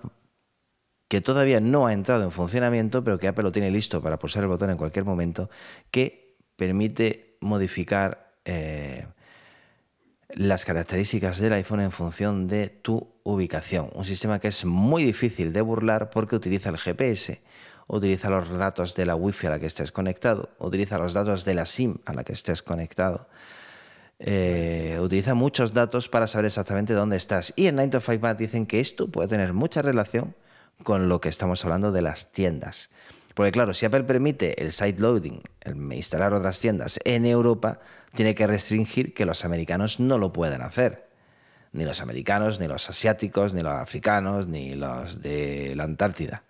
que 1.07 1.21
todavía 1.21 1.59
no 1.59 1.85
ha 1.85 1.93
entrado 1.93 2.23
en 2.23 2.31
funcionamiento, 2.31 3.03
pero 3.03 3.19
que 3.19 3.27
Apple 3.27 3.43
lo 3.43 3.51
tiene 3.51 3.69
listo 3.69 4.01
para 4.01 4.17
pulsar 4.17 4.43
el 4.43 4.49
botón 4.49 4.71
en 4.71 4.77
cualquier 4.77 5.05
momento, 5.05 5.49
que 5.91 6.37
permite 6.55 7.37
modificar 7.39 8.33
eh, 8.45 9.05
las 10.29 10.65
características 10.65 11.39
del 11.39 11.53
iPhone 11.53 11.81
en 11.81 11.91
función 11.91 12.47
de 12.47 12.69
tu 12.69 13.13
ubicación. 13.23 13.89
Un 13.93 14.05
sistema 14.05 14.39
que 14.39 14.47
es 14.47 14.65
muy 14.65 15.03
difícil 15.03 15.53
de 15.53 15.61
burlar 15.61 16.09
porque 16.09 16.35
utiliza 16.35 16.69
el 16.69 16.77
GPS 16.77 17.41
utiliza 17.87 18.29
los 18.29 18.49
datos 18.49 18.95
de 18.95 19.05
la 19.05 19.15
Wi-Fi 19.15 19.47
a 19.47 19.49
la 19.51 19.59
que 19.59 19.65
estés 19.65 19.91
conectado, 19.91 20.49
utiliza 20.59 20.97
los 20.97 21.13
datos 21.13 21.45
de 21.45 21.53
la 21.53 21.65
SIM 21.65 21.97
a 22.05 22.13
la 22.13 22.23
que 22.23 22.33
estés 22.33 22.61
conectado. 22.61 23.27
Eh, 24.19 24.99
utiliza 25.01 25.33
muchos 25.33 25.73
datos 25.73 26.07
para 26.07 26.27
saber 26.27 26.45
exactamente 26.45 26.93
dónde 26.93 27.17
estás. 27.17 27.53
Y 27.55 27.67
en 27.67 27.75
9 27.75 27.91
to 27.91 28.01
5 28.01 28.19
Mac 28.21 28.37
dicen 28.37 28.65
que 28.65 28.79
esto 28.79 29.09
puede 29.09 29.27
tener 29.27 29.53
mucha 29.53 29.81
relación 29.81 30.35
con 30.83 31.09
lo 31.09 31.19
que 31.19 31.29
estamos 31.29 31.63
hablando 31.65 31.91
de 31.91 32.01
las 32.01 32.31
tiendas. 32.31 32.89
Porque 33.33 33.51
claro, 33.51 33.73
si 33.73 33.85
Apple 33.85 34.03
permite 34.03 34.61
el 34.63 34.71
site 34.71 35.01
loading, 35.01 35.41
el 35.61 35.75
instalar 35.93 36.33
otras 36.33 36.59
tiendas 36.59 36.99
en 37.03 37.25
Europa, 37.25 37.79
tiene 38.13 38.35
que 38.35 38.45
restringir 38.47 39.13
que 39.13 39.25
los 39.25 39.43
americanos 39.43 39.99
no 39.99 40.17
lo 40.17 40.31
puedan 40.31 40.61
hacer. 40.61 41.09
Ni 41.71 41.83
los 41.83 42.01
americanos, 42.01 42.59
ni 42.59 42.67
los 42.67 42.89
asiáticos, 42.89 43.53
ni 43.55 43.61
los 43.61 43.73
africanos, 43.73 44.47
ni 44.47 44.75
los 44.75 45.21
de 45.21 45.73
la 45.75 45.85
Antártida. 45.85 46.43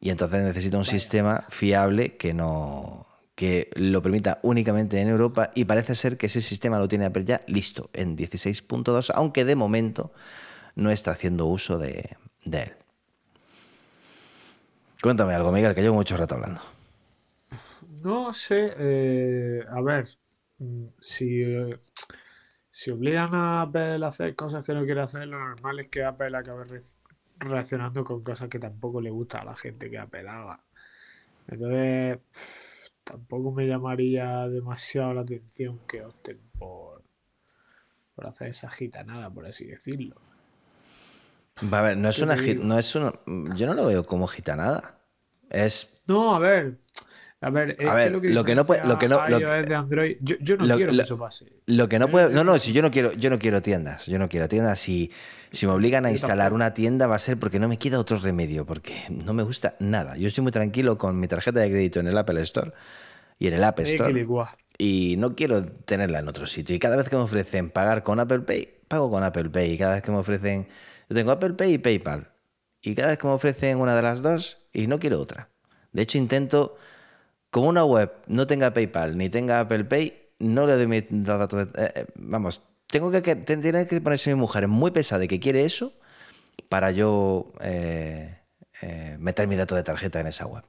Y 0.00 0.10
entonces 0.10 0.42
necesita 0.42 0.78
un 0.78 0.84
sistema 0.84 1.46
fiable 1.48 2.16
que 2.16 2.34
no 2.34 3.06
que 3.36 3.68
lo 3.74 4.00
permita 4.00 4.40
únicamente 4.42 4.98
en 4.98 5.08
Europa 5.08 5.50
y 5.54 5.66
parece 5.66 5.94
ser 5.94 6.16
que 6.16 6.26
ese 6.26 6.40
sistema 6.40 6.78
lo 6.78 6.88
tiene 6.88 7.04
Apple 7.04 7.26
ya 7.26 7.42
listo 7.46 7.90
en 7.92 8.16
16.2, 8.16 9.12
aunque 9.14 9.44
de 9.44 9.54
momento 9.54 10.10
no 10.74 10.90
está 10.90 11.10
haciendo 11.12 11.44
uso 11.44 11.78
de, 11.78 12.16
él. 12.50 12.72
Cuéntame 15.02 15.34
algo, 15.34 15.52
Miguel, 15.52 15.74
que 15.74 15.82
llevo 15.82 15.96
mucho 15.96 16.16
rato 16.16 16.36
hablando. 16.36 16.62
No 18.02 18.32
sé, 18.32 18.72
eh, 18.78 19.64
a 19.68 19.82
ver, 19.82 20.08
si, 21.00 21.42
si 22.70 22.90
obligan 22.90 23.34
a 23.34 23.62
Apple 23.62 24.02
a 24.02 24.08
hacer 24.08 24.34
cosas 24.34 24.64
que 24.64 24.72
no 24.72 24.84
quiere 24.86 25.02
hacer, 25.02 25.28
lo 25.28 25.38
normal 25.38 25.80
es 25.80 25.88
que 25.88 26.04
Apple 26.04 26.34
acabe 26.34 26.64
reaccionando 27.38 28.04
con 28.04 28.22
cosas 28.22 28.48
que 28.48 28.58
tampoco 28.58 29.00
le 29.00 29.10
gusta 29.10 29.40
a 29.40 29.44
la 29.44 29.56
gente 29.56 29.90
que 29.90 29.98
apelaba. 29.98 30.64
Entonces, 31.48 32.18
tampoco 33.04 33.52
me 33.52 33.66
llamaría 33.66 34.48
demasiado 34.48 35.14
la 35.14 35.20
atención 35.22 35.78
que 35.86 36.02
opten 36.02 36.40
por, 36.58 37.02
por 38.14 38.26
hacer 38.26 38.48
esa 38.48 38.70
gitanada, 38.70 39.30
por 39.30 39.46
así 39.46 39.64
decirlo. 39.64 40.16
Va 41.72 41.78
a 41.78 41.82
ver, 41.82 41.96
no 41.96 42.08
es 42.08 42.18
una 42.20 42.36
no 42.36 42.78
es 42.78 42.94
una, 42.94 43.12
yo 43.54 43.66
no 43.66 43.74
lo 43.74 43.86
veo 43.86 44.04
como 44.04 44.26
gitanada. 44.26 45.00
Es 45.48 46.02
No, 46.06 46.34
a 46.34 46.38
ver, 46.38 46.78
a 47.46 47.94
ver, 47.94 48.12
lo 48.12 48.20
que, 48.20 48.28
lo 48.30 48.44
que 48.44 48.54
no 48.54 48.66
puede, 48.66 48.86
lo 48.86 48.98
que 48.98 49.08
no, 49.08 49.28
lo, 49.28 49.38
de 49.38 49.74
Android, 49.74 50.16
yo, 50.20 50.36
yo 50.40 50.56
no 50.56 50.76
quiero 50.76 50.92
que 50.92 51.00
eso 51.00 51.18
pase. 51.18 51.46
Lo 51.66 51.88
que 51.88 51.98
no 51.98 52.08
puede, 52.08 52.32
no, 52.32 52.44
no, 52.44 52.58
si 52.58 52.72
yo 52.72 52.82
no 52.82 52.90
quiero, 52.90 53.12
yo 53.12 53.30
no 53.30 53.38
quiero 53.38 53.62
tiendas, 53.62 54.06
yo 54.06 54.18
no 54.18 54.28
quiero 54.28 54.48
tiendas. 54.48 54.80
Si, 54.80 55.10
si 55.52 55.66
me 55.66 55.72
obligan 55.72 56.06
a 56.06 56.10
instalar 56.10 56.52
una 56.52 56.74
tienda 56.74 57.06
va 57.06 57.16
a 57.16 57.18
ser 57.18 57.38
porque 57.38 57.58
no 57.58 57.68
me 57.68 57.78
queda 57.78 57.98
otro 57.98 58.18
remedio, 58.18 58.66
porque 58.66 58.94
no 59.08 59.32
me 59.32 59.42
gusta 59.42 59.76
nada. 59.78 60.16
Yo 60.16 60.28
estoy 60.28 60.42
muy 60.42 60.52
tranquilo 60.52 60.98
con 60.98 61.18
mi 61.18 61.28
tarjeta 61.28 61.60
de 61.60 61.70
crédito 61.70 62.00
en 62.00 62.08
el 62.08 62.18
Apple 62.18 62.40
Store 62.42 62.72
y 63.38 63.48
en 63.48 63.54
el 63.54 63.64
App 63.64 63.80
Store 63.80 64.26
y 64.78 65.16
no 65.18 65.34
quiero 65.34 65.64
tenerla 65.64 66.18
en 66.18 66.28
otro 66.28 66.46
sitio. 66.46 66.74
Y 66.74 66.78
cada 66.78 66.96
vez 66.96 67.08
que 67.08 67.16
me 67.16 67.22
ofrecen 67.22 67.70
pagar 67.70 68.02
con 68.02 68.20
Apple 68.20 68.40
Pay, 68.40 68.68
pago 68.88 69.10
con 69.10 69.22
Apple 69.22 69.50
Pay. 69.50 69.72
Y 69.72 69.78
cada 69.78 69.94
vez 69.94 70.02
que 70.02 70.10
me 70.10 70.18
ofrecen, 70.18 70.68
yo 71.08 71.16
tengo 71.16 71.30
Apple 71.30 71.54
Pay 71.54 71.74
y 71.74 71.78
PayPal. 71.78 72.30
Y 72.82 72.94
cada 72.94 73.08
vez 73.08 73.18
que 73.18 73.26
me 73.26 73.32
ofrecen 73.32 73.78
una 73.78 73.96
de 73.96 74.02
las 74.02 74.22
dos 74.22 74.58
y 74.72 74.86
no 74.86 74.98
quiero 74.98 75.20
otra. 75.20 75.48
De 75.92 76.02
hecho 76.02 76.18
intento 76.18 76.76
como 77.56 77.70
una 77.70 77.86
web 77.86 78.12
no 78.26 78.46
tenga 78.46 78.74
PayPal 78.74 79.16
ni 79.16 79.30
tenga 79.30 79.60
Apple 79.60 79.84
Pay, 79.84 80.12
no 80.40 80.66
le 80.66 80.74
doy 80.74 80.86
mis 80.86 81.04
datos. 81.08 81.68
Eh, 81.74 81.92
eh, 81.94 82.06
vamos, 82.16 82.60
tengo 82.86 83.10
que, 83.10 83.34
tiene 83.34 83.86
que 83.86 83.98
ponerse 84.02 84.28
mi 84.28 84.38
mujer 84.38 84.68
muy 84.68 84.90
pesada 84.90 85.20
de 85.20 85.28
que 85.28 85.40
quiere 85.40 85.64
eso 85.64 85.94
para 86.68 86.90
yo 86.90 87.46
eh, 87.62 88.40
meter 89.18 89.48
mi 89.48 89.56
dato 89.56 89.74
de 89.74 89.82
tarjeta 89.82 90.20
en 90.20 90.26
esa 90.26 90.44
web. 90.44 90.64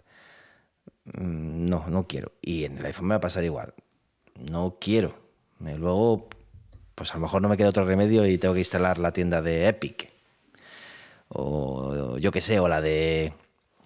Mm, 1.03 1.67
no, 1.67 1.83
no 1.89 2.07
quiero. 2.07 2.31
Y 2.41 2.63
en 2.63 2.77
el 2.77 2.85
iPhone 2.85 3.07
me 3.07 3.15
va 3.15 3.17
a 3.17 3.19
pasar 3.19 3.43
igual. 3.43 3.73
No 4.35 4.77
quiero. 4.79 5.13
Luego, 5.59 6.29
pues 6.95 7.11
a 7.11 7.15
lo 7.15 7.19
mejor 7.19 7.41
no 7.41 7.49
me 7.49 7.57
queda 7.57 7.67
otro 7.67 7.83
remedio 7.83 8.25
y 8.25 8.37
tengo 8.37 8.53
que 8.53 8.61
instalar 8.61 8.97
la 8.97 9.11
tienda 9.11 9.41
de 9.41 9.67
Epic. 9.67 10.09
O 11.27 12.17
yo 12.17 12.31
qué 12.31 12.39
sé, 12.39 12.61
o 12.61 12.69
la 12.69 12.79
de 12.79 13.33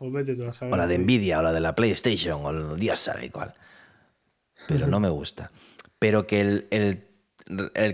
o, 0.02 0.76
la 0.76 0.88
de 0.88 0.98
Nvidia, 0.98 1.40
o 1.40 1.44
la 1.44 1.54
de 1.54 1.60
la 1.60 1.76
PlayStation, 1.76 2.44
o 2.44 2.76
Dios 2.76 3.00
sabe 3.00 3.30
cuál. 3.30 3.54
Pero 4.68 4.88
no 4.88 5.00
me 5.00 5.10
gusta. 5.10 5.52
Pero 6.00 6.26
que 6.26 6.42
el, 6.42 7.08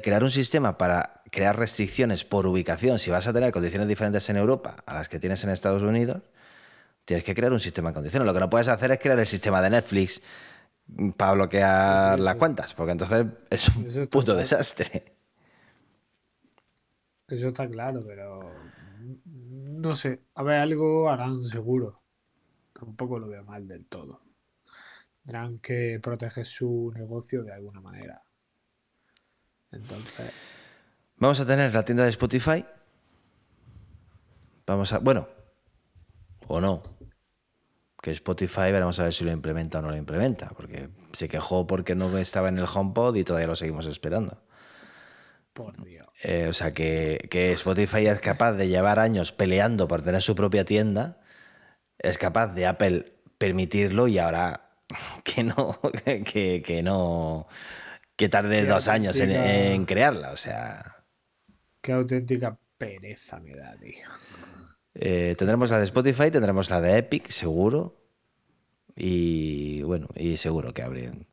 crear 0.02 0.24
un 0.24 0.32
sistema 0.32 0.78
para 0.78 1.22
crear 1.32 1.58
restricciones 1.58 2.24
por 2.24 2.48
ubicación, 2.48 3.00
si 3.00 3.12
vas 3.12 3.28
a 3.28 3.34
tener 3.34 3.52
condiciones 3.52 3.89
diferentes 3.89 4.30
en 4.30 4.38
Europa 4.38 4.78
a 4.86 4.93
las 4.93 5.10
que 5.10 5.20
tienes 5.20 5.43
en 5.43 5.50
Estados 5.50 5.84
Unidos, 5.84 6.21
tienes 7.04 7.25
que 7.25 7.36
crear 7.36 7.52
un 7.52 7.60
sistema 7.60 7.90
en 7.90 7.96
condiciones. 7.96 8.25
Lo 8.25 8.34
que 8.34 8.40
no 8.40 8.50
puedes 8.50 8.69
hacer 8.69 8.92
es 8.92 9.00
crear 9.00 9.19
el 9.19 9.27
sistema 9.27 9.62
de 9.62 9.69
Netflix 9.69 10.21
para 11.17 11.34
bloquear 11.34 12.19
las 12.21 12.36
cuentas, 12.38 12.73
porque 12.73 12.94
entonces 12.94 13.25
es 13.50 13.67
un 13.69 14.08
puto 14.08 14.34
desastre. 14.34 15.04
Eso 17.27 17.48
está 17.48 17.67
claro, 17.67 18.00
pero 18.08 18.40
no 19.44 19.96
sé, 19.96 20.21
a 20.36 20.44
ver, 20.44 20.60
algo 20.60 21.10
harán 21.10 21.44
seguro. 21.44 21.96
Tampoco 22.78 23.17
lo 23.17 23.28
veo 23.28 23.44
mal 23.44 23.67
del 23.67 23.88
todo. 23.88 24.21
Tendrán 25.23 25.58
que 25.60 26.00
proteger 26.02 26.46
su 26.46 26.92
negocio 26.94 27.44
de 27.44 27.52
alguna 27.52 27.82
manera. 27.82 28.21
Entonces. 29.71 30.32
Vamos 31.17 31.40
a 31.40 31.48
tener 31.48 31.73
la 31.73 31.84
tienda 31.84 32.04
de 32.04 32.12
Spotify. 32.12 32.65
Vamos 34.67 34.94
a. 34.94 35.00
Bueno. 35.00 35.28
O 36.48 36.62
no. 36.62 36.84
Que 38.02 38.12
Spotify, 38.12 38.71
veremos 38.71 39.00
a 39.00 39.04
ver 39.04 39.13
si 39.13 39.25
lo 39.25 39.32
implementa 39.32 39.80
o 39.80 39.82
no 39.82 39.90
lo 39.90 39.98
implementa. 39.98 40.50
Porque 40.50 40.90
se 41.13 41.28
quejó 41.28 41.65
porque 41.65 41.96
no 41.96 42.15
estaba 42.17 42.50
en 42.50 42.60
el 42.60 42.65
HomePod 42.71 43.15
y 43.15 43.23
todavía 43.23 43.48
lo 43.48 43.56
seguimos 43.56 43.88
esperando. 43.88 44.44
Por 45.54 45.84
Dios. 45.84 46.08
Eh, 46.21 46.48
o 46.48 46.54
sea, 46.54 46.73
que, 46.73 47.28
que 47.32 47.52
Spotify 47.54 48.06
es 48.08 48.21
capaz 48.21 48.54
de 48.54 48.67
llevar 48.67 49.00
años 49.00 49.32
peleando 49.32 49.88
por 49.88 50.04
tener 50.04 50.21
su 50.21 50.36
propia 50.36 50.63
tienda, 50.63 51.19
es 52.00 52.17
capaz 52.17 52.48
de 52.54 52.67
Apple 52.67 53.13
permitirlo 53.37 54.08
y 54.08 54.17
ahora 54.19 54.71
que 55.23 55.43
no, 55.43 55.79
que, 56.06 56.62
que 56.65 56.83
no, 56.83 57.48
que 58.15 58.29
tarde 58.29 58.65
Qué 58.65 58.65
dos 58.65 58.87
años 58.87 59.19
en 59.19 59.85
crearla. 59.85 60.31
O 60.31 60.37
sea, 60.37 61.06
Qué 61.81 61.91
auténtica 61.93 62.60
pereza 62.77 63.39
me 63.39 63.56
da, 63.56 63.75
tío. 63.77 64.08
eh, 64.95 65.35
tendremos 65.37 65.71
la 65.71 65.79
de 65.79 65.85
Spotify, 65.85 66.31
tendremos 66.31 66.69
la 66.69 66.81
de 66.81 66.98
Epic, 66.98 67.29
seguro. 67.29 68.04
Y 68.95 69.81
bueno, 69.83 70.08
y 70.15 70.37
seguro 70.37 70.73
que 70.73 70.81
abren, 70.81 71.27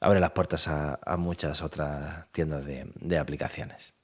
abre 0.00 0.20
las 0.20 0.30
puertas 0.32 0.68
a, 0.68 0.98
a 1.04 1.16
muchas 1.16 1.62
otras 1.62 2.30
tiendas 2.32 2.64
de, 2.64 2.90
de 2.96 3.18
aplicaciones. 3.18 3.94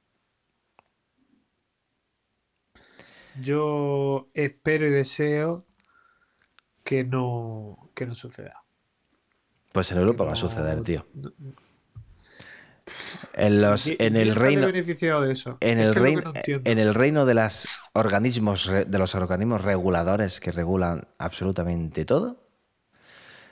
Yo 3.34 4.30
espero 4.34 4.86
y 4.86 4.90
deseo 4.90 5.67
que 6.88 7.04
no, 7.04 7.90
que 7.94 8.06
no 8.06 8.14
suceda. 8.14 8.62
Pues 9.72 9.92
en 9.92 9.98
Europa 9.98 10.24
va 10.24 10.30
a 10.30 10.32
No- 10.32 10.36
suceder, 10.38 10.82
tío. 10.82 11.06
no- 11.12 11.30
En, 13.34 13.60
los, 13.60 13.90
¿Qui- 13.90 13.96
en 13.98 14.16
el 14.16 14.34
reino, 14.34 14.66
de 14.66 15.32
eso? 15.32 15.58
en 15.60 15.78
el 15.78 15.94
reino, 15.94 16.22
no 16.22 16.32
en 16.64 16.78
el 16.78 16.94
reino 16.94 17.26
de 17.26 17.34
los 17.34 17.68
organismos 17.92 18.66
de 18.86 18.98
los 18.98 19.14
organismos 19.14 19.62
reguladores 19.62 20.40
que 20.40 20.50
regulan 20.50 21.06
absolutamente 21.18 22.06
todo, 22.06 22.42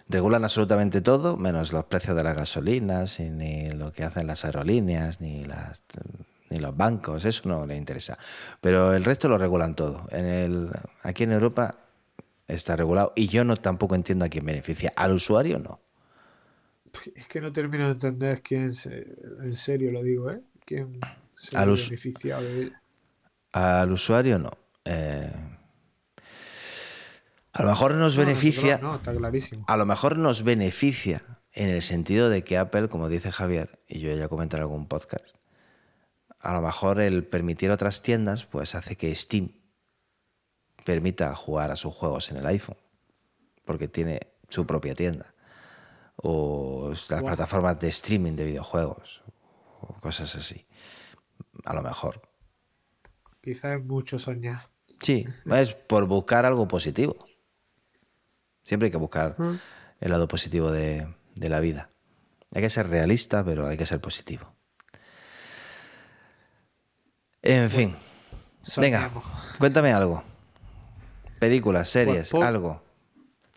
regulan 0.09 0.43
absolutamente 0.45 1.03
todo, 1.03 1.37
menos 1.37 1.75
los 1.75 1.85
precios 1.85 2.17
de 2.17 2.25
las 2.25 2.35
gasolinas, 2.35 3.21
y 3.21 3.29
ni 3.29 3.71
lo 3.71 3.93
que 3.93 4.05
hacen 4.05 4.27
las 4.27 4.47
aerolíneas, 4.47 5.21
ni 5.21 5.45
las 5.45 5.83
ni 6.49 6.59
los 6.59 6.75
bancos, 6.75 7.27
eso 7.27 7.43
no 7.47 7.67
le 7.67 7.77
interesa. 7.77 8.17
Pero 8.63 8.95
el 8.95 9.05
resto 9.05 9.29
lo 9.29 9.37
regulan 9.37 9.75
todo. 9.75 10.07
En 10.11 10.25
el, 10.25 10.71
aquí 11.03 11.25
en 11.25 11.33
Europa 11.33 11.75
está 12.49 12.77
regulado 12.77 13.13
y 13.17 13.29
yo 13.29 13.45
no 13.45 13.57
tampoco 13.57 13.95
entiendo 13.95 14.25
a 14.25 14.29
quién 14.29 14.45
beneficia. 14.47 14.93
Al 14.97 15.13
usuario 15.13 15.59
no. 15.59 15.81
Es 17.15 17.27
que 17.27 17.41
no 17.41 17.53
termino 17.53 17.85
de 17.87 17.93
entender 17.93 18.43
quién 18.43 18.73
se, 18.73 19.07
en 19.41 19.55
serio 19.57 19.93
lo 19.93 20.03
digo, 20.03 20.31
¿eh? 20.31 20.41
¿Quién 20.65 20.99
se 21.37 21.57
A 21.57 21.63
ha 21.63 21.67
los- 21.67 21.91
beneficiado 21.91 22.43
de? 22.43 22.73
Al 23.53 23.93
usuario 23.93 24.39
no. 24.39 24.51
Eh, 24.85 25.31
a 27.53 27.63
lo 27.63 27.69
mejor 27.69 27.95
nos 27.95 28.17
No, 28.17 28.25
beneficia. 28.25 28.79
No, 28.79 28.97
está 28.97 29.15
clarísimo. 29.15 29.65
A 29.69 29.77
lo 29.77 29.87
mejor 29.87 30.19
nos 30.19 30.43
beneficia 30.43 31.23
en 31.53 31.71
el 31.71 31.81
sentido 31.83 32.29
de 32.29 32.45
que 32.45 32.59
Apple, 32.59 32.89
como 32.89 33.09
dice 33.09 33.33
Javier, 33.33 33.79
y 33.89 34.01
yo 34.01 34.15
ya 34.15 34.29
comenté 34.29 34.57
en 34.57 34.63
algún 34.63 34.87
podcast, 34.89 35.37
a 36.41 36.53
lo 36.53 36.61
mejor 36.61 37.01
el 37.01 37.25
permitir 37.25 37.71
otras 37.71 38.03
tiendas, 38.03 38.45
pues 38.45 38.75
hace 38.75 38.97
que 38.97 39.15
Steam 39.15 39.53
permita 40.87 41.35
jugar 41.35 41.73
a 41.73 41.77
sus 41.77 41.93
juegos 41.93 42.31
en 42.31 42.37
el 42.37 42.47
iPhone, 42.47 42.79
porque 43.65 43.89
tiene 43.89 44.21
su 44.49 44.65
propia 44.65 44.95
tienda. 44.95 45.35
O 46.15 46.93
las 47.11 47.23
plataformas 47.23 47.79
de 47.81 47.89
streaming 47.89 48.35
de 48.37 48.45
videojuegos, 48.45 49.23
o 49.81 49.93
cosas 49.95 50.35
así. 50.37 50.65
A 51.65 51.75
lo 51.75 51.83
mejor. 51.83 52.23
Quizás 53.43 53.79
es 53.81 53.85
mucho 53.85 54.19
soñar. 54.21 54.69
Sí, 55.01 55.27
es 55.53 55.75
por 55.75 56.07
buscar 56.07 56.47
algo 56.47 56.69
positivo. 56.69 57.17
Siempre 58.63 58.87
hay 58.87 58.91
que 58.93 58.97
buscar 58.97 59.35
Mm. 59.39 59.59
el 60.01 60.11
lado 60.11 60.29
positivo 60.29 60.71
de, 60.71 61.13
de 61.35 61.49
la 61.49 61.59
vida. 61.59 61.91
Hay 62.55 62.63
que 62.63 62.71
ser 62.71 62.89
realista, 62.89 63.45
pero 63.45 63.67
hay 63.67 63.77
que 63.77 63.87
ser 63.87 64.01
positivo. 64.01 64.53
En 67.43 67.69
fin, 67.71 67.95
venga, 68.79 69.11
cuéntame 69.59 69.93
algo. 69.93 70.23
Películas, 71.39 71.89
series, 71.89 72.31
Pues, 72.31 72.31
po- 72.31 72.43
algo. 72.43 72.83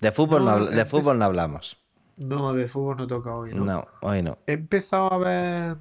De 0.02 0.12
fútbol 0.12 0.46
no, 0.46 0.66
de 0.66 0.86
fútbol 0.86 1.20
no 1.20 1.26
hablamos. 1.26 1.78
No, 2.18 2.54
de 2.54 2.68
fútbol 2.68 2.98
no 2.98 3.08
toca 3.08 3.34
hoy, 3.36 3.54
¿no? 3.54 3.66
No, 3.66 3.88
hoy 4.02 4.22
no. 4.22 4.38
He 4.46 4.54
empezado 4.54 5.12
a 5.12 5.18
ver, 5.18 5.78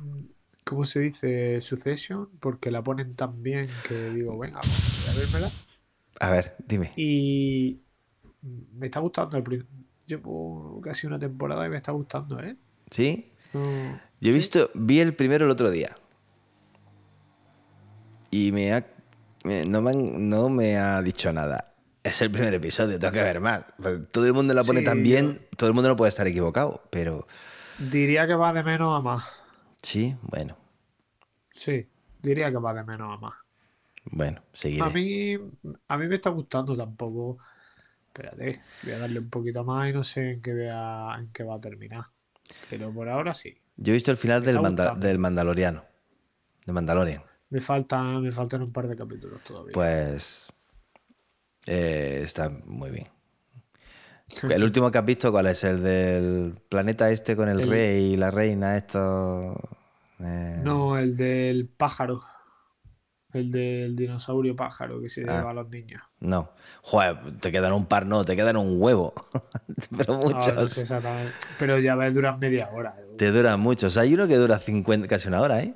¿cómo 0.65 0.85
se 0.85 1.01
dice? 1.01 1.61
Succession, 1.61 2.29
porque 2.41 2.71
la 2.71 2.83
ponen 2.83 3.15
tan 3.15 3.43
bien 3.43 3.69
que 3.83 3.95
digo, 4.11 4.39
venga, 4.39 4.61
voy 4.61 5.15
a 5.15 5.19
vérmela. 5.19 5.51
A 6.21 6.31
ver, 6.31 6.57
dime. 6.67 6.93
Y 6.97 7.81
me 8.43 8.87
está 8.87 9.01
gustando. 9.01 9.37
El 9.37 9.67
Llevo 10.07 10.81
casi 10.81 11.07
una 11.07 11.19
temporada 11.19 11.67
y 11.67 11.69
me 11.69 11.77
está 11.77 11.93
gustando, 11.93 12.41
¿eh? 12.41 12.57
¿Sí? 12.91 13.31
Yo 13.53 14.31
he 14.31 14.33
visto, 14.33 14.71
vi 14.75 15.01
el 15.01 15.15
primero 15.15 15.45
el 15.45 15.51
otro 15.51 15.71
día. 15.71 15.97
Y 18.31 18.53
me 18.53 18.73
ha, 18.73 18.87
no, 19.69 19.83
me 19.83 19.91
han- 19.91 20.29
no 20.29 20.49
me 20.49 20.77
ha 20.77 21.03
dicho 21.03 21.33
nada. 21.33 21.75
Es 22.03 22.23
el 22.23 22.31
primer 22.31 22.55
episodio, 22.55 22.99
tengo 22.99 23.13
que 23.13 23.23
ver 23.23 23.41
más. 23.41 23.67
Todo 24.13 24.27
el 24.27 24.33
mundo 24.33 24.55
la 24.55 24.65
pone 24.65 24.83
Sí, 24.83 24.83
tan 24.83 25.03
bien, 25.03 25.47
todo 25.57 25.69
el 25.69 25.75
mundo 25.75 25.91
no 25.91 25.97
puede 25.97 26.09
estar 26.09 26.27
equivocado, 26.27 26.83
pero 26.91 27.27
Diría 27.93 28.27
que 28.27 28.35
va 28.43 28.53
de 28.53 28.63
menos 28.63 28.95
a 28.99 29.01
más. 29.09 29.25
sí, 29.83 30.17
bueno, 30.23 30.57
Sí, 31.63 31.75
diría 32.23 32.51
que 32.51 32.57
va 32.59 32.73
de 32.75 32.85
menos 32.85 33.15
a 33.15 33.21
más. 33.21 33.35
bueno, 34.11 34.43
seguiré. 34.53 34.83
A 34.87 34.91
mí, 34.91 35.35
a 35.89 35.97
mí 35.99 36.07
me 36.09 36.15
está 36.17 36.31
gustando 36.31 36.77
tampoco. 36.77 37.39
Espérate, 38.09 38.65
voy 38.83 38.93
a 38.93 38.99
darle 38.99 39.21
un 39.21 39.31
poquito 39.31 39.65
más 39.65 39.91
y 39.91 39.93
no 39.93 40.05
sé 40.05 40.33
en 40.33 40.43
qué, 40.43 40.55
vea, 40.55 41.17
en 41.19 41.33
qué 41.33 41.45
va 41.45 41.57
a 41.57 41.61
terminar. 41.61 42.07
Pero 42.69 42.93
por 42.95 43.09
ahora 43.09 43.35
sí. 43.35 43.61
Yo 43.77 43.93
he 43.93 43.95
visto 43.95 44.11
el 44.11 44.19
final 44.19 44.45
del, 44.45 44.61
Manda- 44.61 44.95
del 44.95 45.19
Mandaloriano, 45.19 45.85
de 46.67 46.73
Mandalorian. 46.75 47.23
Me 47.55 47.61
faltan, 47.67 48.23
me 48.23 48.33
faltan 48.39 48.63
un 48.63 48.73
par 48.73 48.89
de 48.89 48.97
capítulos 48.97 49.43
todavía. 49.45 49.81
Pues 49.81 50.47
eh, 51.69 52.21
está 52.25 52.49
muy 52.65 52.91
bien. 52.91 53.07
El 54.51 54.63
último 54.63 54.91
que 54.91 54.99
has 54.99 55.05
visto, 55.05 55.33
¿cuál 55.33 55.47
es? 55.47 55.65
El 55.65 55.83
del 55.83 56.55
planeta 56.69 57.11
este 57.11 57.35
con 57.35 57.49
el, 57.49 57.61
El- 57.61 57.69
rey 57.71 58.13
y 58.13 58.17
la 58.17 58.31
reina, 58.31 58.77
esto... 58.77 59.55
eh, 60.21 60.61
No, 60.63 60.99
el 60.99 61.17
del 61.17 61.69
pájaro. 61.69 62.23
El 63.33 63.51
del 63.51 63.95
dinosaurio 63.97 64.57
pájaro 64.57 65.01
que 65.03 65.09
se 65.11 65.23
Ah. 65.29 65.39
lleva 65.39 65.51
a 65.51 65.55
los 65.55 65.69
niños. 65.69 66.03
No. 66.21 66.51
Joder, 66.83 67.39
te 67.41 67.53
quedan 67.53 67.73
un 67.75 67.87
par, 67.87 68.07
no, 68.07 68.25
te 68.25 68.35
quedan 68.37 68.57
un 68.57 68.81
huevo. 68.81 69.13
Pero 69.97 70.15
muchos. 70.19 70.55
no 70.55 70.69
sé 70.69 70.83
exactamente. 70.83 71.33
Pero 71.59 71.79
ya 71.79 71.95
ves, 71.95 72.15
duran 72.15 72.39
media 72.39 72.71
hora. 72.73 72.97
Te 73.19 73.31
duran 73.31 73.61
muchos. 73.61 73.97
Hay 73.99 74.15
uno 74.15 74.27
que 74.29 74.37
dura 74.37 74.59
50, 74.59 75.07
casi 75.09 75.29
una 75.29 75.41
hora, 75.43 75.61
¿eh? 75.63 75.75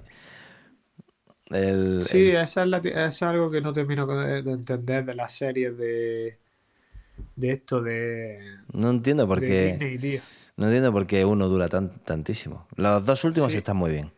El, 1.52 2.04
Sí, 2.04 2.30
el- 2.30 2.36
esa 2.36 2.62
es, 2.62 2.68
la 2.68 2.80
ti- 2.80 2.90
es 2.94 3.22
algo 3.22 3.50
que 3.50 3.60
no 3.60 3.72
termino 3.72 4.06
de, 4.06 4.42
de 4.42 4.52
entender 4.52 5.04
de 5.04 5.14
las 5.14 5.32
series 5.34 5.76
de, 5.76 6.38
de 7.36 7.52
esto, 7.52 7.82
de, 7.82 8.58
no 8.72 8.90
entiendo 8.90 9.26
por 9.26 9.40
de 9.40 9.46
qué. 9.46 9.72
Disney, 9.72 9.98
tío. 9.98 10.20
No 10.56 10.66
entiendo 10.66 10.92
por 10.92 11.06
qué 11.06 11.24
uno 11.24 11.48
dura 11.48 11.68
tan, 11.68 11.90
tantísimo. 12.00 12.66
Los 12.76 13.04
dos 13.06 13.24
últimos 13.24 13.52
Sí. 13.52 13.58
están 13.58 13.76
muy 13.76 13.90
bien. 13.92 14.12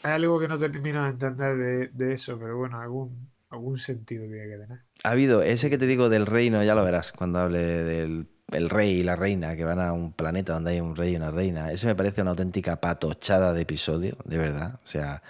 Es 0.00 0.04
algo 0.10 0.38
que 0.40 0.48
no 0.48 0.58
termino 0.58 1.02
de 1.04 1.10
entender 1.10 1.56
de, 1.56 1.88
de 1.88 2.14
eso, 2.14 2.38
pero 2.38 2.56
bueno, 2.58 2.80
algún, 2.80 3.30
algún 3.50 3.78
sentido 3.78 4.26
tiene 4.26 4.48
que 4.48 4.58
tener. 4.58 4.80
Ha 5.04 5.10
habido 5.10 5.42
ese 5.42 5.70
que 5.70 5.78
te 5.78 5.86
digo 5.86 6.08
del 6.08 6.26
reino, 6.26 6.62
ya 6.62 6.74
lo 6.74 6.84
verás 6.84 7.12
cuando 7.12 7.38
hable 7.40 7.58
del 7.60 8.28
el 8.52 8.68
rey 8.68 9.00
y 9.00 9.02
la 9.02 9.16
reina 9.16 9.56
que 9.56 9.64
van 9.64 9.80
a 9.80 9.94
un 9.94 10.12
planeta 10.12 10.52
donde 10.52 10.72
hay 10.72 10.80
un 10.80 10.94
rey 10.94 11.12
y 11.14 11.16
una 11.16 11.30
reina. 11.30 11.72
Ese 11.72 11.86
me 11.86 11.94
parece 11.94 12.20
una 12.20 12.32
auténtica 12.32 12.80
patochada 12.80 13.54
de 13.54 13.62
episodio, 13.62 14.16
de 14.26 14.36
verdad. 14.38 14.78
O 14.84 14.88
sea, 14.88 15.22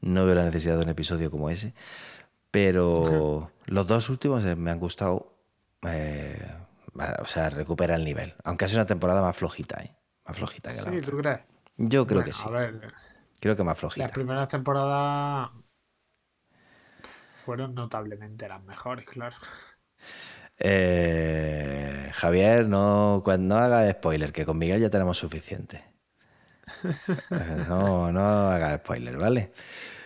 no 0.00 0.26
veo 0.26 0.34
la 0.34 0.44
necesidad 0.44 0.76
de 0.78 0.84
un 0.84 0.90
episodio 0.90 1.30
como 1.30 1.50
ese. 1.50 1.74
Pero 2.50 3.50
los 3.66 3.86
dos 3.86 4.10
últimos 4.10 4.44
eh, 4.44 4.56
me 4.56 4.70
han 4.70 4.80
gustado. 4.80 5.34
eh, 5.88 6.38
o 7.20 7.26
sea, 7.26 7.50
recupera 7.50 7.96
el 7.96 8.04
nivel. 8.04 8.34
Aunque 8.44 8.64
es 8.66 8.74
una 8.74 8.86
temporada 8.86 9.22
más 9.22 9.36
flojita, 9.36 9.82
¿eh? 9.82 9.94
Más 10.26 10.36
flojita 10.36 10.74
que 10.74 10.82
la 10.82 10.92
Sí, 10.92 10.94
otra. 10.94 11.10
¿tú 11.10 11.16
crees? 11.18 11.40
Yo 11.78 12.06
creo 12.06 12.22
Bueno, 12.22 12.24
que 12.24 12.32
sí. 12.34 12.44
A 12.44 12.50
ver, 12.50 12.94
Creo 13.40 13.56
que 13.56 13.64
más 13.64 13.78
las 13.94 14.10
flojita. 14.10 14.12
primeras 14.12 14.48
temporadas 14.48 15.50
fueron 17.42 17.74
notablemente 17.74 18.48
las 18.48 18.62
mejores, 18.62 19.06
claro. 19.06 19.36
Eh, 20.58 22.10
Javier, 22.14 22.66
no, 22.66 23.22
no 23.38 23.56
haga 23.56 23.90
spoiler, 23.92 24.32
que 24.32 24.44
con 24.44 24.58
Miguel 24.58 24.80
ya 24.80 24.90
tenemos 24.90 25.18
suficiente. 25.18 25.84
No, 27.68 28.12
no 28.12 28.20
haga 28.50 28.76
spoiler, 28.78 29.16
¿vale? 29.16 29.52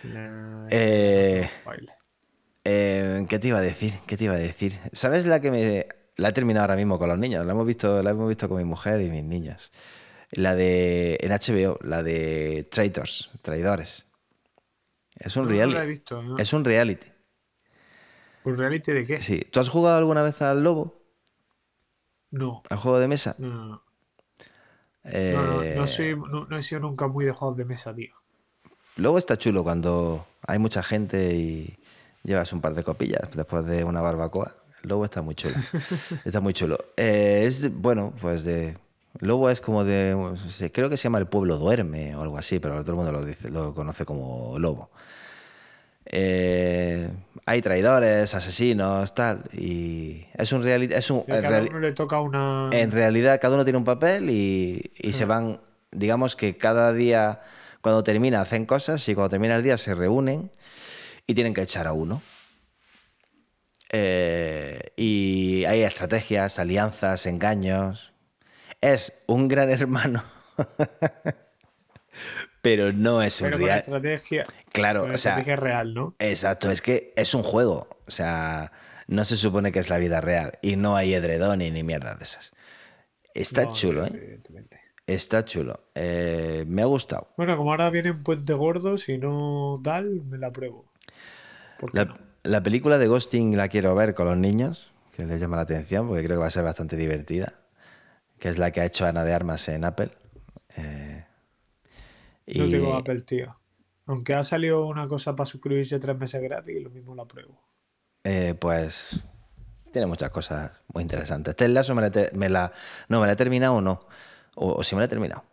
Eh, 0.03 0.69
Eh, 0.69 1.49
spoiler. 1.61 1.95
eh, 2.63 3.25
¿Qué 3.29 3.39
te 3.39 3.47
iba 3.49 3.59
a 3.59 3.61
decir? 3.61 3.93
¿Qué 4.07 4.17
te 4.17 4.25
iba 4.25 4.35
a 4.35 4.37
decir? 4.37 4.73
¿Sabes 4.91 5.25
la 5.25 5.39
que 5.39 5.51
me 5.51 5.87
la 6.17 6.29
he 6.29 6.33
terminado 6.33 6.63
ahora 6.65 6.75
mismo 6.75 6.97
con 6.99 7.09
los 7.09 7.17
niños? 7.19 7.45
La 7.45 7.53
hemos 7.53 7.65
visto, 7.65 8.01
la 8.03 8.11
hemos 8.11 8.27
visto 8.29 8.47
con 8.49 8.57
mi 8.57 8.63
mujer 8.65 9.01
y 9.01 9.09
mis 9.09 9.23
niños. 9.23 9.71
La 10.31 10.55
de 10.55 11.17
en 11.21 11.31
HBO, 11.31 11.79
la 11.83 12.03
de 12.03 12.67
Traitors, 12.71 13.31
traidores. 13.41 14.07
Es 15.19 15.35
un 15.37 15.45
No, 15.45 15.49
no 15.49 15.55
la 15.55 15.83
he 15.83 15.85
reality. 15.85 15.87
visto, 15.87 16.21
¿no? 16.21 16.37
Es 16.37 16.53
un 16.53 16.63
reality. 16.65 17.07
¿Un 18.43 18.57
reality 18.57 18.91
de 18.91 19.05
qué? 19.05 19.19
Sí. 19.19 19.41
¿Tú 19.51 19.59
has 19.59 19.69
jugado 19.69 19.97
alguna 19.97 20.21
vez 20.23 20.41
al 20.41 20.63
lobo? 20.63 21.01
No, 22.31 22.63
¿Al 22.69 22.77
juego 22.77 22.99
de 22.99 23.07
mesa? 23.07 23.35
no, 23.37 23.65
no. 23.65 23.83
Eh, 25.05 25.33
No, 25.35 25.61
no, 25.63 25.75
no 25.81 25.87
soy- 25.87 26.15
no- 26.15 26.45
no 26.45 26.57
he 26.57 26.63
sido 26.63 26.81
nunca 26.81 27.07
muy 27.07 27.25
de 27.25 27.31
juegos 27.31 27.57
de 27.57 27.65
mesa, 27.65 27.93
tío. 27.93 28.13
Luego 28.95 29.17
está 29.17 29.37
chulo 29.37 29.63
cuando 29.63 30.25
hay 30.47 30.59
mucha 30.59 30.83
gente 30.83 31.35
y 31.35 31.75
llevas 32.23 32.53
un 32.53 32.61
par 32.61 32.73
de 32.75 32.83
copillas 32.83 33.29
después 33.35 33.65
de 33.65 33.83
una 33.83 34.01
barbacoa. 34.01 34.55
Lobo 34.83 35.05
está 35.05 35.21
muy 35.21 35.35
chulo. 35.35 35.55
está 36.25 36.39
muy 36.41 36.53
chulo. 36.53 36.77
Eh, 36.97 37.43
es, 37.45 37.73
bueno, 37.73 38.13
pues 38.21 38.43
de... 38.43 38.77
Lobo 39.19 39.49
es 39.49 39.61
como 39.61 39.83
de... 39.83 40.15
Creo 40.73 40.89
que 40.89 40.97
se 40.97 41.03
llama 41.03 41.19
El 41.19 41.27
Pueblo 41.27 41.57
Duerme 41.57 42.15
o 42.15 42.21
algo 42.21 42.37
así, 42.37 42.59
pero 42.59 42.81
todo 42.81 42.91
el 42.91 42.97
mundo 42.97 43.11
lo, 43.11 43.23
dice, 43.25 43.49
lo 43.49 43.73
conoce 43.73 44.05
como 44.05 44.57
Lobo. 44.59 44.89
Eh, 46.05 47.09
hay 47.45 47.61
traidores, 47.61 48.33
asesinos, 48.35 49.13
tal. 49.15 49.43
Y 49.53 50.25
es 50.35 50.51
un 50.51 50.63
reality. 50.63 50.93
Es 50.93 51.09
un, 51.09 51.21
cada 51.23 51.41
reali- 51.49 51.69
uno 51.69 51.79
le 51.79 51.91
toca 51.93 52.19
una. 52.19 52.69
en 52.71 52.91
realidad, 52.91 53.39
cada 53.41 53.55
uno 53.55 53.63
tiene 53.63 53.77
un 53.77 53.85
papel 53.85 54.29
y, 54.29 54.91
y 54.97 55.13
se 55.13 55.25
van. 55.25 55.61
Digamos 55.91 56.35
que 56.35 56.57
cada 56.57 56.91
día, 56.93 57.41
cuando 57.81 58.03
termina, 58.03 58.41
hacen 58.41 58.65
cosas 58.65 59.07
y 59.09 59.15
cuando 59.15 59.29
termina 59.29 59.55
el 59.55 59.63
día 59.63 59.77
se 59.77 59.93
reúnen 59.95 60.49
y 61.27 61.33
tienen 61.35 61.53
que 61.53 61.61
echar 61.61 61.87
a 61.87 61.93
uno. 61.93 62.21
Eh, 63.91 64.79
y 64.95 65.65
hay 65.65 65.81
estrategias, 65.83 66.57
alianzas, 66.59 67.25
engaños. 67.25 68.11
Es 68.81 69.13
un 69.27 69.47
gran 69.47 69.69
hermano. 69.69 70.23
Pero 72.63 72.91
no 72.93 73.21
es 73.21 73.39
un 73.41 73.49
Pero 73.51 73.57
real. 73.59 73.79
estrategia. 73.79 74.43
Claro, 74.71 75.03
o 75.03 75.17
sea, 75.17 75.33
estrategia 75.33 75.57
real, 75.57 75.93
¿no? 75.93 76.15
Exacto, 76.17 76.71
es 76.71 76.81
que 76.81 77.13
es 77.15 77.33
un 77.35 77.43
juego. 77.43 77.87
O 78.07 78.11
sea, 78.11 78.71
no 79.07 79.25
se 79.25 79.37
supone 79.37 79.71
que 79.71 79.79
es 79.79 79.89
la 79.89 79.97
vida 79.99 80.21
real. 80.21 80.57
Y 80.61 80.75
no 80.77 80.95
hay 80.95 81.13
edredones 81.13 81.71
ni 81.73 81.83
mierda 81.83 82.15
de 82.15 82.23
esas. 82.23 82.53
Está 83.35 83.65
No, 83.65 83.73
chulo, 83.73 84.05
¿eh? 84.05 84.11
evidentemente. 84.13 84.79
Está 85.05 85.43
chulo. 85.43 85.83
Eh, 85.93 86.63
me 86.65 86.81
ha 86.81 86.85
gustado. 86.85 87.27
Bueno, 87.35 87.57
como 87.57 87.71
ahora 87.71 87.89
viene 87.89 88.09
en 88.09 88.23
Puente 88.23 88.53
Gordo, 88.53 88.97
si 88.97 89.17
no 89.17 89.81
tal, 89.83 90.21
me 90.29 90.37
la 90.37 90.49
pruebo. 90.51 90.85
¿Por 91.79 91.91
qué 91.91 91.97
La, 91.97 92.05
no? 92.05 92.15
la 92.43 92.63
película 92.63 92.97
de 92.97 93.07
Ghosting 93.07 93.57
la 93.57 93.67
quiero 93.67 93.93
ver 93.95 94.13
con 94.13 94.25
los 94.27 94.37
niños, 94.37 94.89
que 95.13 95.25
les 95.25 95.41
llama 95.41 95.57
la 95.57 95.63
atención, 95.63 96.07
porque 96.07 96.23
creo 96.23 96.37
que 96.37 96.41
va 96.41 96.47
a 96.47 96.51
ser 96.51 96.63
bastante 96.63 96.95
divertida. 96.95 97.51
Que 98.39 98.47
es 98.47 98.57
la 98.57 98.71
que 98.71 98.79
ha 98.79 98.85
hecho 98.85 99.05
Ana 99.05 99.25
de 99.25 99.33
Armas 99.33 99.67
en 99.67 99.83
Apple. 99.83 100.11
Eh, 100.77 101.25
No 102.47 102.65
y- 102.65 102.71
tengo 102.71 102.95
Apple, 102.95 103.21
tío. 103.21 103.57
Aunque 104.05 104.33
ha 104.33 104.43
salido 104.43 104.85
una 104.87 105.07
cosa 105.07 105.35
para 105.35 105.45
suscribirse 105.45 105.97
tres 105.99 106.17
meses 106.17 106.41
gratis, 106.41 106.81
lo 106.83 106.89
mismo 106.89 107.15
la 107.15 107.25
pruebo. 107.25 107.61
Eh, 108.25 108.53
pues 108.59 109.19
tiene 109.91 110.07
muchas 110.07 110.29
cosas 110.29 110.71
muy 110.93 111.03
interesantes. 111.03 111.55
Ted 111.55 111.69
me 111.69 112.01
la, 112.09 112.29
me 112.33 112.49
no, 113.07 113.21
me 113.21 113.27
la 113.27 113.33
he 113.33 113.35
terminado 113.35 113.75
o 113.75 113.81
no. 113.81 114.05
O, 114.55 114.73
o 114.73 114.83
si 114.83 114.95
me 114.95 114.99
la 115.01 115.05
he 115.05 115.09
terminado. 115.09 115.43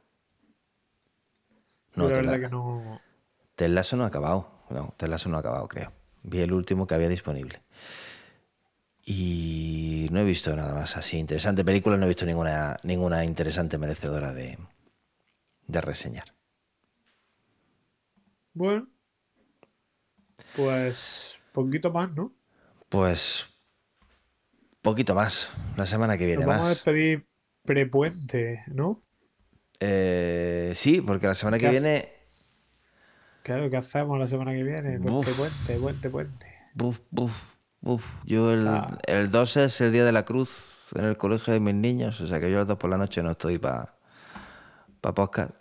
No, 1.94 2.08
Ted 2.08 2.24
La- 2.24 2.48
no. 2.48 3.00
Lasso 3.56 3.96
no 3.96 4.04
ha 4.04 4.08
acabado. 4.08 4.50
No, 4.70 4.94
Ted 4.96 5.08
Lasso 5.08 5.28
no 5.28 5.36
ha 5.36 5.40
acabado, 5.40 5.68
creo. 5.68 5.92
Vi 6.22 6.40
el 6.40 6.52
último 6.52 6.86
que 6.86 6.94
había 6.94 7.08
disponible. 7.08 7.62
Y 9.04 10.08
no 10.10 10.20
he 10.20 10.24
visto 10.24 10.54
nada 10.56 10.74
más 10.74 10.96
así 10.96 11.18
interesante. 11.18 11.64
Película 11.64 11.96
no 11.96 12.04
he 12.04 12.08
visto 12.08 12.26
ninguna, 12.26 12.76
ninguna 12.82 13.24
interesante 13.24 13.78
merecedora 13.78 14.32
de, 14.32 14.58
de 15.66 15.80
reseñar. 15.80 16.34
Bueno. 18.54 18.88
Pues. 20.56 21.36
Poquito 21.52 21.90
más, 21.92 22.12
¿no? 22.12 22.32
Pues 22.88 23.46
poquito 24.82 25.14
más. 25.14 25.52
La 25.76 25.84
semana 25.86 26.16
que 26.16 26.26
viene 26.26 26.40
Nos 26.44 26.46
vamos 26.48 26.60
a 26.60 26.70
más. 26.70 26.76
despedir 26.76 27.26
prepuente, 27.64 28.62
¿no? 28.68 29.02
Eh, 29.80 30.72
sí, 30.74 31.00
porque 31.00 31.26
la 31.26 31.34
semana 31.34 31.58
que 31.58 31.68
viene 31.70 32.12
Claro, 33.42 33.68
¿qué 33.70 33.76
hacemos 33.76 34.18
la 34.18 34.26
semana 34.26 34.52
que 34.52 34.62
viene? 34.62 34.98
Uf. 34.98 35.26
puente, 35.36 35.78
puente, 35.78 36.10
puente. 36.10 36.46
Buf, 36.74 37.00
buf, 37.10 37.32
buf. 37.80 38.04
Yo 38.24 38.52
el, 38.52 38.66
Ah. 38.68 38.98
el 39.06 39.30
2 39.30 39.56
es 39.58 39.80
el 39.80 39.92
día 39.92 40.04
de 40.04 40.12
la 40.12 40.24
cruz 40.24 40.64
en 40.94 41.04
el 41.04 41.16
colegio 41.16 41.52
de 41.52 41.60
mis 41.60 41.74
niños, 41.74 42.20
o 42.20 42.26
sea 42.26 42.38
que 42.40 42.50
yo 42.50 42.60
el 42.60 42.66
2 42.66 42.78
por 42.78 42.90
la 42.90 42.96
noche 42.98 43.22
no 43.22 43.30
estoy 43.32 43.58
para 43.58 43.96
pa 45.00 45.14
podcast. 45.14 45.52
Eh, 45.52 45.56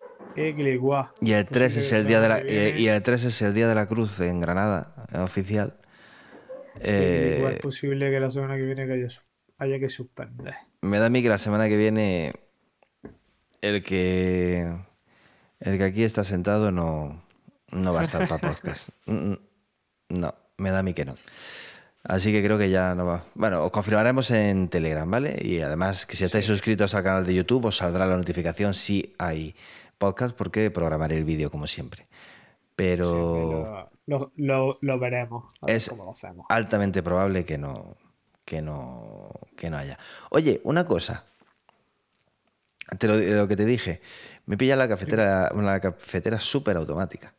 que 0.00 0.10
le 0.10 0.14
guau. 0.14 0.21
Y 1.20 1.32
el 1.32 1.46
3 1.46 1.74
Posible 1.74 1.86
es 1.86 1.92
el 1.92 2.06
día 2.06 2.20
de 2.20 2.28
la 2.28 2.40
y, 2.78 2.88
el 2.88 3.02
3 3.02 3.24
es 3.24 3.42
el 3.42 3.54
día 3.54 3.68
de 3.68 3.74
la 3.74 3.86
cruz 3.86 4.20
en 4.20 4.40
Granada, 4.40 5.06
es 5.12 5.18
oficial. 5.18 5.74
eh, 6.80 7.36
guau, 7.40 7.50
Eh, 7.50 7.54
es 7.56 7.60
posible 7.60 8.10
que 8.10 8.20
la 8.20 8.30
semana 8.30 8.56
que 8.56 8.62
viene 8.62 9.08
haya 9.58 9.78
que 9.78 9.88
suspender. 9.88 10.54
me 10.80 10.98
da 10.98 11.06
a 11.06 11.10
mí 11.10 11.22
que 11.22 11.28
la 11.28 11.38
semana 11.38 11.68
que 11.68 11.76
viene 11.76 12.32
el 13.60 13.82
que 13.82 14.66
el 15.60 15.78
que 15.78 15.84
aquí 15.84 16.02
está 16.02 16.24
sentado 16.24 16.72
no, 16.72 17.22
no 17.70 17.92
va 17.92 18.00
a 18.00 18.04
estar 18.04 18.26
para 18.26 18.40
podcast. 18.40 18.88
Mm, 19.06 19.32
mm, 19.32 19.38
No, 20.20 20.34
me 20.58 20.70
da 20.70 20.80
a 20.80 20.82
mí 20.82 20.94
que 20.94 21.04
no. 21.04 21.14
Así 22.04 22.32
que 22.32 22.42
creo 22.42 22.58
que 22.58 22.68
ya 22.70 22.94
no 22.96 23.06
va. 23.06 23.24
Bueno, 23.34 23.64
os 23.64 23.70
confirmaremos 23.70 24.30
en 24.32 24.68
Telegram, 24.68 25.08
¿vale? 25.08 25.38
Y 25.40 25.60
además 25.60 26.04
que 26.04 26.16
si 26.16 26.24
estáis 26.24 26.46
suscritos 26.46 26.94
al 26.96 27.04
canal 27.04 27.24
de 27.24 27.34
YouTube 27.34 27.66
os 27.66 27.76
saldrá 27.76 28.06
la 28.06 28.16
notificación 28.16 28.74
si 28.74 29.14
hay 29.18 29.54
podcast 30.02 30.34
porque 30.36 30.70
programaré 30.70 31.16
el 31.16 31.24
vídeo 31.24 31.50
como 31.50 31.66
siempre. 31.66 32.08
Pero 32.74 33.88
Sí, 33.94 34.02
lo, 34.06 34.32
lo- 34.36 34.78
lo 34.80 34.98
veremos. 34.98 35.44
A 35.60 35.66
ver 35.66 35.76
Es- 35.76 35.88
cómo 35.88 36.04
lo 36.04 36.10
hacemos. 36.10 36.46
altamente 36.48 37.02
probable 37.02 37.44
que 37.44 37.56
no, 37.58 37.96
que 38.44 38.60
no, 38.62 39.30
que 39.56 39.70
no 39.70 39.76
haya. 39.78 39.98
Oye, 40.30 40.60
una 40.64 40.84
cosa. 40.84 41.24
Te 42.98 43.06
lo, 43.06 43.16
lo 43.16 43.46
que 43.48 43.56
te 43.56 43.64
dije. 43.64 44.00
Me 44.46 44.56
pilla 44.56 44.74
la 44.76 44.88
cafetera, 44.88 45.50
una 45.54 45.78
cafetera 45.80 46.40
súper 46.40 46.76
automática. 46.76 47.34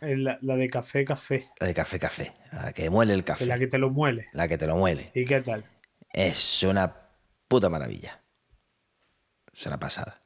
Eh, 0.00 0.16
La, 0.16 0.38
la 0.42 0.54
de 0.56 0.68
café, 0.68 1.04
café. 1.04 1.48
La 1.60 1.66
de 1.66 1.74
café 1.74 1.98
café. 1.98 2.34
La 2.52 2.72
que 2.72 2.90
muele 2.90 3.14
el 3.14 3.24
café. 3.24 3.46
la 3.46 3.58
que 3.58 3.66
te 3.66 3.78
lo 3.78 3.90
muele. 3.90 4.26
La 4.32 4.46
que 4.46 4.58
te 4.58 4.66
lo 4.66 4.76
muele. 4.76 5.10
¿Y 5.14 5.24
qué 5.24 5.40
tal? 5.40 5.64
Es 6.12 6.62
una 6.62 6.94
puta 7.48 7.68
maravilla. 7.68 8.22
Es 9.52 9.66
una 9.66 9.78
pasada. 9.80 10.22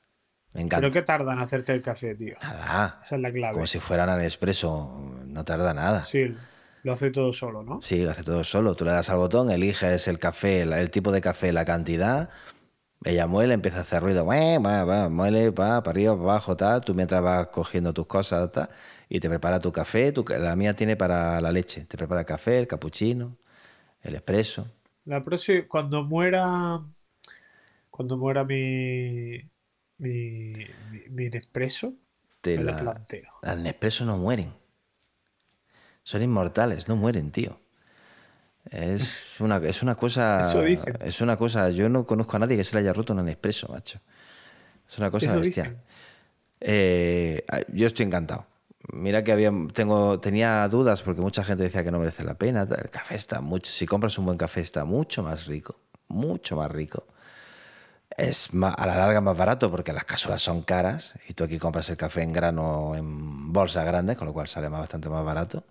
Me 0.55 0.61
encanta. 0.61 0.81
¿Pero 0.81 0.93
qué 0.93 1.03
tarda 1.03 1.33
en 1.33 1.39
hacerte 1.39 1.73
el 1.73 1.83
café, 1.83 2.15
tío? 2.15 2.37
Nada. 2.43 3.01
Esa 3.05 3.17
es 3.17 3.23
la 3.23 3.33
clave. 3.33 3.55
Como 3.55 3.67
si 3.67 3.79
fueran 3.79 4.09
al 4.09 4.21
expreso. 4.23 5.01
No 5.27 5.45
tarda 5.45 5.73
nada. 5.73 6.05
Sí, 6.05 6.35
lo 6.83 6.93
hace 6.93 7.11
todo 7.11 7.33
solo, 7.33 7.63
¿no? 7.63 7.81
Sí, 7.83 8.05
lo 8.05 8.11
hace 8.11 8.23
todo 8.23 8.45
solo. 8.45 8.75
Tú 8.75 8.85
le 8.85 8.91
das 8.91 9.09
al 9.09 9.19
botón, 9.19 9.51
eliges 9.51 10.09
el 10.09 10.19
café, 10.19 10.63
el 10.63 10.91
tipo 10.91 11.11
de 11.11 11.21
café, 11.21 11.53
la 11.53 11.65
cantidad. 11.65 12.29
Ella 13.05 13.27
muele, 13.27 13.55
empieza 13.55 13.79
a 13.79 13.83
hacer 13.83 14.03
ruido. 14.03 14.25
"Mue, 14.25 14.59
va, 14.59 14.85
va", 14.85 15.09
muele, 15.09 15.51
va, 15.51 15.83
para 15.83 15.91
arriba, 15.91 16.13
para 16.17 16.23
abajo, 16.25 16.57
tal. 16.57 16.83
Tú 16.83 16.95
mientras 16.95 17.23
vas 17.23 17.49
cogiendo 17.49 17.93
tus 17.95 18.07
cosas, 18.07 18.53
tal. 18.53 18.69
Y 19.09 19.21
te 19.21 19.29
prepara 19.29 19.59
tu 19.59 19.73
café. 19.73 20.13
Tu 20.13 20.25
la 20.39 20.55
mía 20.55 20.75
tiene 20.75 20.97
para 20.97 21.41
la 21.41 21.51
leche. 21.51 21.85
Te 21.87 21.97
prepara 21.97 22.21
el 22.21 22.27
café, 22.27 22.59
el 22.59 22.67
capuchino, 22.67 23.39
el 24.03 24.15
expreso. 24.15 24.69
La 25.05 25.21
próxima, 25.23 25.67
cuando 25.67 26.05
muera, 26.05 26.81
cuando 27.91 28.17
muera 28.17 28.45
mi, 28.45 29.41
mi, 29.99 30.53
mi, 30.91 31.09
mi 31.11 31.29
Nespresso, 31.31 31.95
Te 32.41 32.57
me 32.59 32.65
lo 32.65 32.73
la- 32.73 32.79
planteo. 32.79 33.31
Las 33.43 33.59
Nespresso 33.59 34.05
no 34.05 34.17
mueren. 34.19 34.53
Son 36.05 36.23
inmortales, 36.23 36.89
no 36.89 36.97
mueren, 36.97 37.31
tío. 37.31 37.61
Es 38.71 39.13
una, 39.41 39.57
es 39.59 39.83
una 39.83 39.95
cosa. 39.95 40.41
Eso 40.41 40.63
dicen. 40.63 40.97
Es 41.01 41.21
una 41.21 41.37
cosa. 41.37 41.71
Yo 41.71 41.89
no 41.89 42.07
conozco 42.07 42.37
a 42.37 42.41
nadie 42.41 42.57
que 42.57 42.65
se 42.65 42.75
le 42.75 42.81
haya 42.81 42.93
roto 42.93 43.13
una 43.13 43.23
Nespresso, 43.23 43.69
macho. 43.69 44.01
Es 44.89 44.99
una 44.99 45.11
cosa 45.11 45.27
Eso 45.27 45.39
bestia. 45.41 45.65
dicen. 45.65 45.83
Eh, 46.61 47.45
yo 47.73 47.87
estoy 47.87 48.07
encantado. 48.07 48.47
Mira 48.93 49.23
que 49.23 49.31
había, 49.33 49.53
tengo, 49.73 50.19
tenía 50.21 50.67
dudas 50.69 51.03
porque 51.03 51.21
mucha 51.21 51.45
gente 51.45 51.63
decía 51.65 51.85
que 51.85 51.91
no 51.93 51.99
merece 52.01 52.25
la 52.25 52.35
pena. 52.35 52.63
El 52.63 52.91
café 52.91 53.15
está 53.15 53.41
mucho. 53.41 53.71
Si 53.71 53.87
compras 53.87 54.19
un 54.19 54.27
buen 54.27 54.39
café, 54.39 54.61
está 54.61 54.85
mucho 54.85 55.23
más 55.23 55.47
rico. 55.47 55.77
Mucho 56.09 56.57
más 56.57 56.71
rico. 56.71 57.07
Es 58.17 58.53
ma- 58.53 58.73
a 58.73 58.87
la 58.87 58.97
larga 58.97 59.21
más 59.21 59.37
barato 59.37 59.71
porque 59.71 59.93
las 59.93 60.05
casolas 60.05 60.43
son 60.43 60.63
caras 60.63 61.15
y 61.29 61.35
tú 61.35 61.45
aquí 61.45 61.59
compras 61.59 61.89
el 61.91 61.97
café 61.97 62.23
en 62.23 62.33
grano 62.33 62.95
en 62.95 63.53
bolsas 63.53 63.87
grandes, 63.87 64.17
con 64.17 64.27
lo 64.27 64.33
cual 64.33 64.49
sale 64.49 64.69
más- 64.69 64.81
bastante 64.81 65.09
más 65.09 65.25
barato 65.25 65.65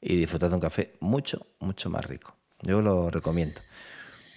y 0.00 0.16
disfrutas 0.16 0.50
de 0.50 0.54
un 0.56 0.60
café 0.60 0.92
mucho, 1.00 1.46
mucho 1.60 1.90
más 1.90 2.04
rico. 2.06 2.36
Yo 2.62 2.80
lo 2.82 3.10
recomiendo. 3.10 3.60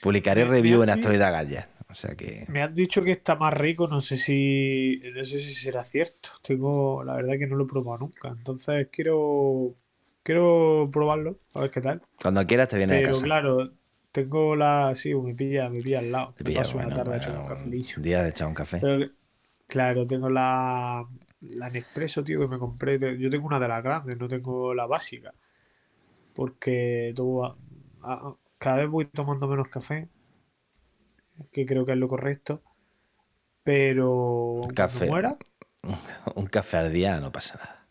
Publicaré 0.02 0.46
review 0.46 0.84
en 0.84 0.89
Actualidad 0.89 1.32
Galla. 1.32 1.70
O 1.89 1.93
sea 1.96 2.16
que. 2.16 2.46
Me 2.50 2.62
has 2.62 2.74
dicho 2.76 3.04
que 3.04 3.12
está 3.12 3.36
más 3.36 3.54
rico, 3.54 3.88
no 3.88 4.02
sé 4.02 4.18
si, 4.18 5.02
no 5.16 5.24
sé 5.24 5.39
si 5.39 5.54
será 5.54 5.84
cierto. 5.84 6.30
Tengo, 6.41 7.04
la 7.04 7.14
verdad 7.16 7.36
que 7.39 7.48
no 7.48 7.56
lo 7.56 7.64
he 7.66 7.68
probado 7.68 8.00
nunca. 8.00 8.30
Entonces 8.30 8.89
quiero, 8.91 9.76
quiero 10.24 10.89
probarlo, 10.91 11.38
a 11.54 11.62
ver 11.62 11.72
qué 11.72 11.82
tal. 11.82 12.02
Cuando 12.22 12.46
quieras 12.46 12.68
te 12.68 12.78
vienes 12.78 12.98
a 12.98 13.00
Pero 13.02 13.14
casa. 13.14 13.24
claro, 13.24 13.72
tengo 14.16 14.55
la, 14.55 14.95
sí, 14.95 15.13
me 15.13 15.36
pilla, 15.36 15.70
me 15.70 15.82
pilla 15.82 15.99
al 15.99 16.09
lado. 16.09 16.34
Te 16.38 16.45
pilla, 16.45 16.61
paso 16.61 16.78
una 16.78 16.86
bueno, 16.88 17.03
tarde 17.03 17.20
bueno, 17.28 17.43
un 17.66 17.74
un 17.97 18.01
día 18.01 18.24
de 18.24 18.30
echar 18.30 18.47
un 18.47 18.53
café. 18.53 18.80
Pero, 18.80 19.11
claro, 19.68 20.07
tengo 20.07 20.30
la, 20.30 21.05
la 21.41 21.70
Nespresso, 21.70 22.24
tío, 22.24 22.39
que 22.39 22.47
me 22.47 22.57
compré. 22.57 22.97
Yo 23.20 23.30
tengo 23.30 23.45
una 23.45 23.59
de 23.59 23.68
las 23.68 23.84
grandes, 23.84 24.18
no 24.18 24.30
tengo 24.30 24.74
la 24.74 24.86
básica. 24.86 25.34
Porque 26.34 27.11
todo, 27.13 27.57
cada 28.57 28.78
vez 28.78 28.88
voy 28.88 29.05
tomando 29.05 29.49
menos 29.49 29.68
café, 29.68 30.07
que 31.51 31.66
creo 31.66 31.86
que 31.86 31.91
es 31.91 31.97
lo 31.97 32.07
correcto. 32.07 32.61
Pero 33.63 34.61
cuando 34.61 34.76
Café. 34.76 35.07
muera, 35.07 35.38
un 36.36 36.45
café 36.47 36.78
al 36.78 36.93
día 36.93 37.20
no 37.20 37.32
pasa 37.34 37.57
nada. 37.57 37.85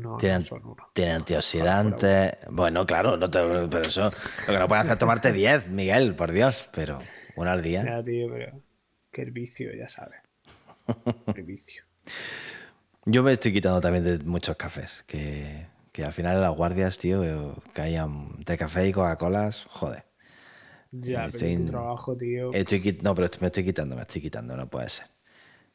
No, 0.00 0.16
Tiene, 0.16 0.38
no 0.40 0.44
son 0.44 0.64
uno. 0.64 0.90
tiene 0.92 1.12
antioxidantes. 1.12 2.36
Bueno, 2.50 2.86
claro, 2.86 3.16
no 3.16 3.30
te- 3.30 3.40
pero 3.68 3.82
eso. 3.82 4.10
Lo 4.46 4.52
que 4.52 4.58
no 4.58 4.68
puedes 4.68 4.82
hacer 4.84 4.92
es 4.94 4.98
tomarte 4.98 5.32
10, 5.32 5.68
Miguel, 5.68 6.14
por 6.14 6.32
Dios. 6.32 6.68
Pero 6.72 6.98
uno 7.36 7.50
al 7.50 7.62
día. 7.62 7.84
Ya, 7.84 8.02
tío, 8.02 8.28
pero 8.32 8.60
que 9.10 9.22
el 9.22 9.30
vicio, 9.30 9.70
ya 9.74 9.88
sabes. 9.88 10.20
El 11.34 11.42
vicio. 11.42 11.82
Yo 13.04 13.22
me 13.22 13.32
estoy 13.32 13.52
quitando 13.52 13.80
también 13.80 14.04
de 14.04 14.18
muchos 14.24 14.56
cafés. 14.56 15.04
Que, 15.06 15.66
que 15.92 16.04
al 16.04 16.12
final 16.12 16.36
en 16.36 16.42
las 16.42 16.54
guardias, 16.54 16.98
tío, 16.98 17.54
que 17.74 17.80
hayan 17.82 18.36
de 18.44 18.56
café 18.56 18.86
y 18.86 18.92
Coca-Colas, 18.92 19.66
joder. 19.70 20.04
Ya, 20.90 21.16
pero 21.16 21.26
estoy 21.26 21.56
tu 21.56 21.62
en- 21.62 21.66
trabajo, 21.66 22.16
tío. 22.16 22.52
Estoy 22.52 22.98
no, 23.02 23.14
pero 23.14 23.28
me 23.40 23.46
estoy 23.48 23.64
quitando, 23.64 23.94
me 23.96 24.02
estoy 24.02 24.20
quitando, 24.22 24.56
no 24.56 24.68
puede 24.68 24.88
ser. 24.88 25.06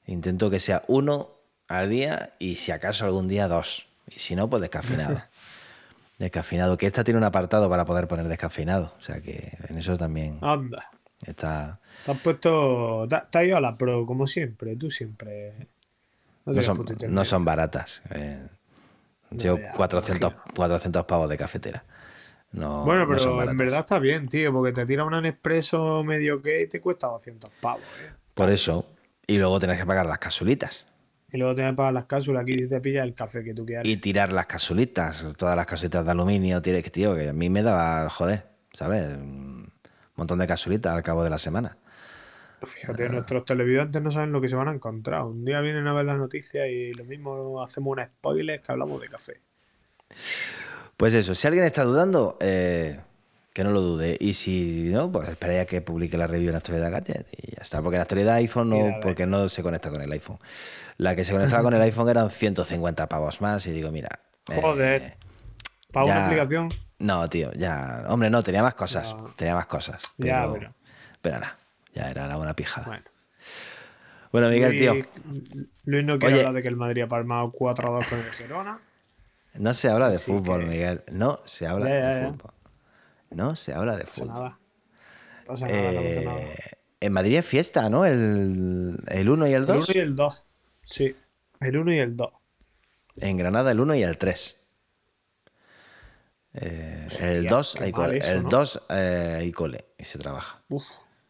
Intento 0.05 0.49
que 0.49 0.59
sea 0.59 0.83
uno 0.87 1.29
al 1.67 1.89
día 1.89 2.33
y 2.39 2.55
si 2.57 2.71
acaso 2.71 3.05
algún 3.05 3.27
día 3.27 3.47
dos. 3.47 3.87
Y 4.15 4.19
si 4.19 4.35
no, 4.35 4.49
pues 4.49 4.61
descafeinado. 4.61 5.21
descafeinado, 6.19 6.77
que 6.77 6.85
esta 6.85 7.03
tiene 7.03 7.17
un 7.17 7.23
apartado 7.23 7.69
para 7.69 7.85
poder 7.85 8.07
poner 8.07 8.27
descafeinado. 8.27 8.93
O 8.99 9.01
sea 9.01 9.21
que 9.21 9.57
en 9.67 9.77
eso 9.77 9.97
también 9.97 10.39
Anda. 10.41 10.85
está... 11.25 11.79
Te 12.05 12.11
has 12.11 12.19
puesto. 12.19 13.07
Te, 13.09 13.15
has 13.37 13.45
ido 13.45 13.57
a 13.57 13.61
la 13.61 13.77
pro, 13.77 14.05
como 14.05 14.27
siempre. 14.27 14.75
Tú 14.75 14.89
siempre. 14.89 15.67
No 16.45 16.61
son, 16.61 16.85
no 17.09 17.25
son 17.25 17.45
baratas. 17.45 18.01
eh. 18.11 18.47
No, 19.31 19.37
Yo 19.37 19.57
ya, 19.57 19.71
400, 19.73 20.31
imagino. 20.31 20.53
400 20.55 21.05
pavos 21.05 21.29
de 21.29 21.37
cafetera. 21.37 21.85
No, 22.51 22.83
Bueno, 22.83 23.05
no 23.05 23.15
pero 23.15 23.49
en 23.49 23.57
verdad 23.57 23.79
está 23.79 23.97
bien, 23.97 24.27
tío, 24.27 24.53
porque 24.53 24.73
te 24.73 24.85
tira 24.85 25.03
un 25.05 25.19
Nespresso 25.21 26.03
medio 26.03 26.39
que 26.41 26.61
y 26.61 26.67
te 26.67 26.79
cuesta 26.81 27.07
200 27.07 27.49
pavos, 27.59 27.81
¿eh? 28.01 28.11
Por 28.35 28.49
eso. 28.51 28.85
Y 29.25 29.37
luego 29.37 29.57
tienes 29.59 29.79
que 29.79 29.85
pagar 29.85 30.05
las 30.05 30.19
casulitas. 30.19 30.85
Y 31.33 31.37
luego 31.39 31.55
tienes 31.55 31.73
que 31.73 31.77
pagar 31.77 31.93
las 31.93 32.05
cápsulas 32.05 32.43
aquí 32.43 32.53
y 32.53 32.67
te 32.67 32.79
pilla 32.79 33.01
el 33.03 33.15
café 33.15 33.43
que 33.43 33.55
tú 33.55 33.65
quieras. 33.65 33.85
Y 33.85 33.97
tirar 33.97 34.31
las 34.31 34.45
casulitas, 34.45 35.25
todas 35.35 35.55
las 35.55 35.65
casulitas 35.65 36.05
de 36.05 36.11
aluminio, 36.11 36.61
tienes 36.61 36.83
que, 36.83 36.91
tío, 36.91 37.15
que 37.15 37.29
a 37.29 37.33
mí 37.33 37.49
me 37.49 37.63
daba, 37.63 38.07
joder, 38.11 38.45
¿sabes? 38.71 39.17
Un 39.17 39.73
montón 40.15 40.37
de 40.37 40.45
casulitas 40.45 40.95
al 40.95 41.01
cabo 41.01 41.23
de 41.23 41.31
la 41.31 41.39
semana. 41.39 41.75
Fíjate, 42.61 43.09
nuestros 43.09 43.45
televidentes 43.45 43.99
no 43.99 44.11
saben 44.11 44.31
lo 44.31 44.41
que 44.41 44.47
se 44.47 44.55
van 44.55 44.67
a 44.67 44.73
encontrar. 44.73 45.23
Un 45.23 45.43
día 45.43 45.59
vienen 45.61 45.87
a 45.87 45.93
ver 45.93 46.05
las 46.05 46.19
noticias 46.19 46.69
y 46.69 46.93
lo 46.93 47.03
mismo 47.03 47.63
hacemos 47.63 47.97
un 47.97 48.03
spoiler 48.05 48.61
que 48.61 48.71
hablamos 48.71 49.01
de 49.01 49.07
café. 49.07 49.33
Pues 50.97 51.15
eso, 51.15 51.33
si 51.33 51.47
alguien 51.47 51.65
está 51.65 51.83
dudando, 51.83 52.37
eh, 52.41 52.99
que 53.53 53.63
no 53.63 53.71
lo 53.71 53.81
dude. 53.81 54.17
Y 54.19 54.33
si 54.33 54.89
no, 54.91 55.11
pues 55.11 55.29
espera 55.29 55.61
a 55.61 55.65
que 55.65 55.81
publique 55.81 56.17
la 56.17 56.27
review 56.27 56.49
en 56.49 56.55
Actualidad 56.55 56.91
Gadget 56.91 57.27
y 57.31 57.51
ya 57.55 57.61
está. 57.61 57.81
Porque 57.81 57.95
en 57.97 58.01
Actualidad 58.01 58.35
iPhone 58.35 58.69
no, 58.69 58.99
porque 59.01 59.25
no 59.25 59.47
se 59.49 59.61
conecta 59.63 59.89
con 59.91 60.01
el 60.01 60.11
iPhone. 60.11 60.39
La 60.97 61.15
que 61.15 61.23
se 61.23 61.31
conectaba 61.33 61.63
con 61.63 61.73
el 61.73 61.81
iPhone 61.83 62.09
eran 62.09 62.29
150 62.29 63.07
pavos 63.09 63.41
más 63.41 63.65
y 63.67 63.71
digo, 63.71 63.91
mira... 63.91 64.09
eh, 64.51 64.59
Joder. 64.61 65.13
¿Para 65.91 66.05
ya- 66.07 66.13
una 66.15 66.25
aplicación? 66.25 66.69
No, 66.99 67.29
tío, 67.29 67.51
ya... 67.53 68.05
Hombre, 68.07 68.29
no, 68.29 68.41
tenía 68.43 68.63
más 68.63 68.73
cosas. 68.75 69.13
No. 69.13 69.25
Tenía 69.35 69.53
más 69.55 69.65
cosas. 69.67 70.01
Pero, 70.17 70.27
Ya, 70.33 70.51
pero- 70.51 70.73
pero 71.21 71.39
nada, 71.39 71.57
ya 71.93 72.09
era 72.09 72.27
la 72.27 72.37
buena 72.37 72.55
pijada. 72.55 72.87
Bueno, 72.87 73.03
Bueno. 74.31 74.49
Miguel, 74.49 74.71
tío, 74.77 74.93
Luis, 75.85 76.05
no 76.05 76.17
quiere 76.17 76.33
Oye. 76.35 76.39
hablar 76.45 76.53
de 76.55 76.61
que 76.63 76.67
el 76.69 76.75
Madrid 76.77 77.03
ha 77.03 77.07
palmado 77.07 77.51
4-2 77.51 78.09
con 78.09 78.19
el 78.19 78.31
Girona. 78.31 78.79
no 79.55 79.73
se 79.73 79.89
habla 79.89 80.09
de 80.09 80.17
fútbol, 80.17 80.61
que- 80.61 80.65
Miguel. 80.67 81.03
No 81.11 81.39
se 81.45 81.67
habla 81.67 81.87
Ya, 81.89 81.99
ya, 82.01 82.09
de 82.09 82.21
ya. 82.21 82.27
fútbol. 82.29 82.52
No 83.33 83.55
se 83.55 83.73
habla 83.73 83.97
de 83.97 84.03
No 84.03 84.09
fútbol. 84.09 84.27
nada. 84.27 84.59
No 85.41 85.45
pasa 85.47 85.67
nada, 85.67 85.91
no 85.91 86.03
pasa 86.03 86.21
nada. 86.21 86.39
Eh, 86.41 86.55
en 87.01 87.13
Madrid 87.13 87.37
es 87.37 87.45
fiesta, 87.45 87.89
¿no? 87.89 88.05
El, 88.05 88.97
el 89.07 89.29
1 89.29 89.47
y 89.47 89.53
el 89.53 89.63
El 89.63 89.69
1 89.69 89.73
2. 89.75 89.95
y 89.95 89.99
el 89.99 90.15
2. 90.15 90.43
Sí, 90.85 91.15
el 91.59 91.77
1 91.77 91.93
y 91.93 91.99
el 91.99 92.15
2. 92.15 92.29
En 93.17 93.37
Granada 93.37 93.71
el 93.71 93.79
1 93.79 93.95
y 93.95 94.03
el 94.03 94.17
3. 94.17 94.59
Eh, 96.55 97.07
el 97.19 97.47
Hostia, 97.47 97.49
2 97.49 97.75
qué 97.77 97.83
hay 97.85 97.91
mal 97.91 98.01
cole. 98.05 98.17
eso, 98.19 98.31
el 98.31 98.43
¿no? 98.43 98.49
2 98.49 98.81
eh, 98.89 99.35
hay 99.39 99.51
cole 99.51 99.85
y 99.97 100.05
se 100.05 100.19
trabaja. 100.19 100.61
Uf, 100.69 100.85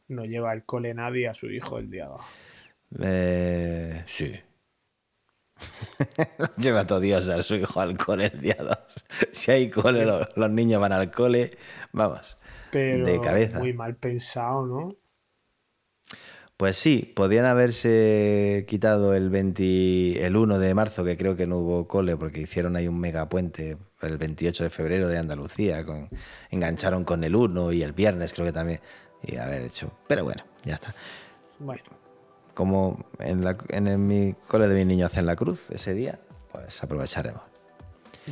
no 0.09 0.25
lleva 0.25 0.51
al 0.51 0.65
cole 0.65 0.93
nadie 0.93 1.27
a 1.27 1.33
su 1.33 1.49
hijo 1.49 1.79
el 1.79 1.89
día 1.89 2.05
2. 2.07 2.21
Eh, 3.01 4.03
sí. 4.05 4.39
Lleva 6.57 6.85
todo 6.85 6.99
Dios 6.99 7.29
a 7.29 7.41
su 7.43 7.55
hijo 7.55 7.79
al 7.79 7.97
cole 7.97 8.27
el 8.33 8.41
día 8.41 8.57
2. 8.59 8.77
Si 9.31 9.51
hay 9.51 9.69
cole, 9.69 10.05
lo- 10.05 10.27
los, 10.35 10.49
niños 10.51 10.81
van 10.81 10.91
al 10.93 11.11
cole. 11.11 11.51
Vamos. 11.91 12.37
Pero 12.71 13.05
de 13.05 13.19
cabeza. 13.21 13.59
muy 13.59 13.73
mal 13.73 13.95
pensado, 13.95 14.65
¿no? 14.65 14.95
Pues 16.57 16.77
sí, 16.77 17.11
podían 17.15 17.45
haberse 17.45 18.65
quitado 18.67 19.15
el 19.15 19.29
20 19.29 20.25
el 20.25 20.35
1 20.35 20.59
de 20.59 20.73
marzo, 20.73 21.03
que 21.03 21.17
creo 21.17 21.35
que 21.35 21.47
no 21.47 21.57
hubo 21.57 21.87
cole, 21.87 22.15
porque 22.15 22.41
hicieron 22.41 22.75
ahí 22.75 22.87
un 22.87 22.99
megapuente 22.99 23.77
el 24.01 24.17
28 24.17 24.63
de 24.63 24.69
febrero 24.69 25.07
de 25.07 25.17
Andalucía, 25.17 25.83
con, 25.83 26.09
engancharon 26.51 27.05
con 27.05 27.23
el 27.23 27.35
1 27.35 27.71
y 27.73 27.81
el 27.83 27.93
viernes 27.93 28.33
creo 28.33 28.45
que 28.45 28.53
también, 28.53 28.79
y 29.23 29.37
haber 29.37 29.63
hecho. 29.63 29.91
Pero 30.07 30.23
bueno, 30.25 30.43
ya 30.63 30.75
está. 30.75 30.95
Bueno, 31.59 31.81
Como 32.53 33.03
en, 33.19 33.43
la, 33.43 33.57
en 33.69 33.87
el- 33.87 33.97
mi 33.97 34.33
cole 34.47 34.67
de 34.67 34.75
mis 34.75 34.85
niños 34.85 35.11
hacen 35.11 35.25
la 35.25 35.35
cruz 35.35 35.69
ese 35.71 35.93
día, 35.93 36.19
pues 36.51 36.83
aprovecharemos. 36.83 37.41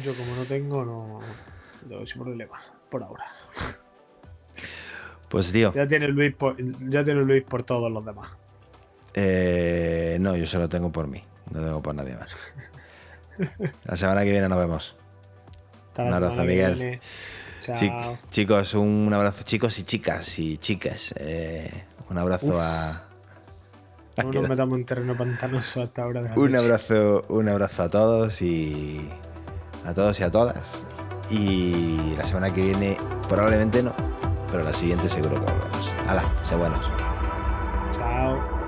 yo 0.03 0.13
como 0.15 0.35
no 0.35 0.43
tengo, 0.45 0.85
no 0.85 1.19
tengo 1.87 2.01
ese 2.03 2.19
problema 2.19 2.59
por 2.89 3.03
ahora. 3.03 3.25
Pues 5.29 5.51
tío, 5.51 5.73
Ya 5.73 5.87
tiene 5.87 6.07
Luis 6.09 6.35
por, 6.35 6.55
ya 6.89 7.03
tiene 7.03 7.21
Luis 7.23 7.43
por 7.43 7.63
todos 7.63 7.89
los 7.91 8.05
demás. 8.05 8.29
eh, 9.13 10.17
no, 10.19 10.35
yo 10.35 10.45
solo 10.45 10.67
tengo 10.69 10.91
por 10.91 11.07
mí, 11.07 11.23
no 11.51 11.61
tengo 11.63 11.81
por 11.81 11.95
nadie 11.95 12.15
más. 12.17 12.35
La 13.85 13.95
semana 13.95 14.23
que 14.23 14.31
viene 14.31 14.47
nos 14.49 14.57
vemos. 14.59 14.95
Hasta 15.87 16.03
Un 16.03 16.13
abrazo, 16.13 16.43
Miguel. 16.43 16.99
chicos, 18.29 18.73
un 18.75 19.13
abrazo, 19.13 19.43
chicos 19.43 19.79
y 19.79 19.83
chicas 19.83 20.37
y 20.39 20.57
chicas. 20.57 21.13
eh, 21.17 21.85
un 22.09 22.17
abrazo 22.17 22.47
Uf. 22.47 22.55
a 22.59 23.07
no 24.17 24.31
nos 24.31 24.49
metamos 24.49 24.77
en 24.77 24.85
terreno 24.85 25.15
pantanoso 25.15 25.81
hasta 25.81 26.03
ahora. 26.03 26.21
De 26.21 26.29
la 26.29 26.35
un 26.35 26.55
abrazo, 26.55 27.23
un 27.29 27.49
abrazo 27.49 27.83
a 27.83 27.89
todos 27.89 28.41
y 28.41 29.09
a 29.85 29.93
todos 29.93 30.19
y 30.19 30.23
a 30.23 30.31
todas. 30.31 30.81
Y 31.29 32.15
la 32.17 32.25
semana 32.25 32.53
que 32.53 32.61
viene 32.61 32.97
probablemente 33.29 33.81
no, 33.81 33.93
pero 34.51 34.63
la 34.63 34.73
siguiente 34.73 35.07
seguro 35.07 35.35
que 35.35 35.51
volvemos. 35.51 35.93
Hala, 36.07 36.23
sé 36.43 36.55
buenos. 36.55 36.85
Chao. 37.93 38.60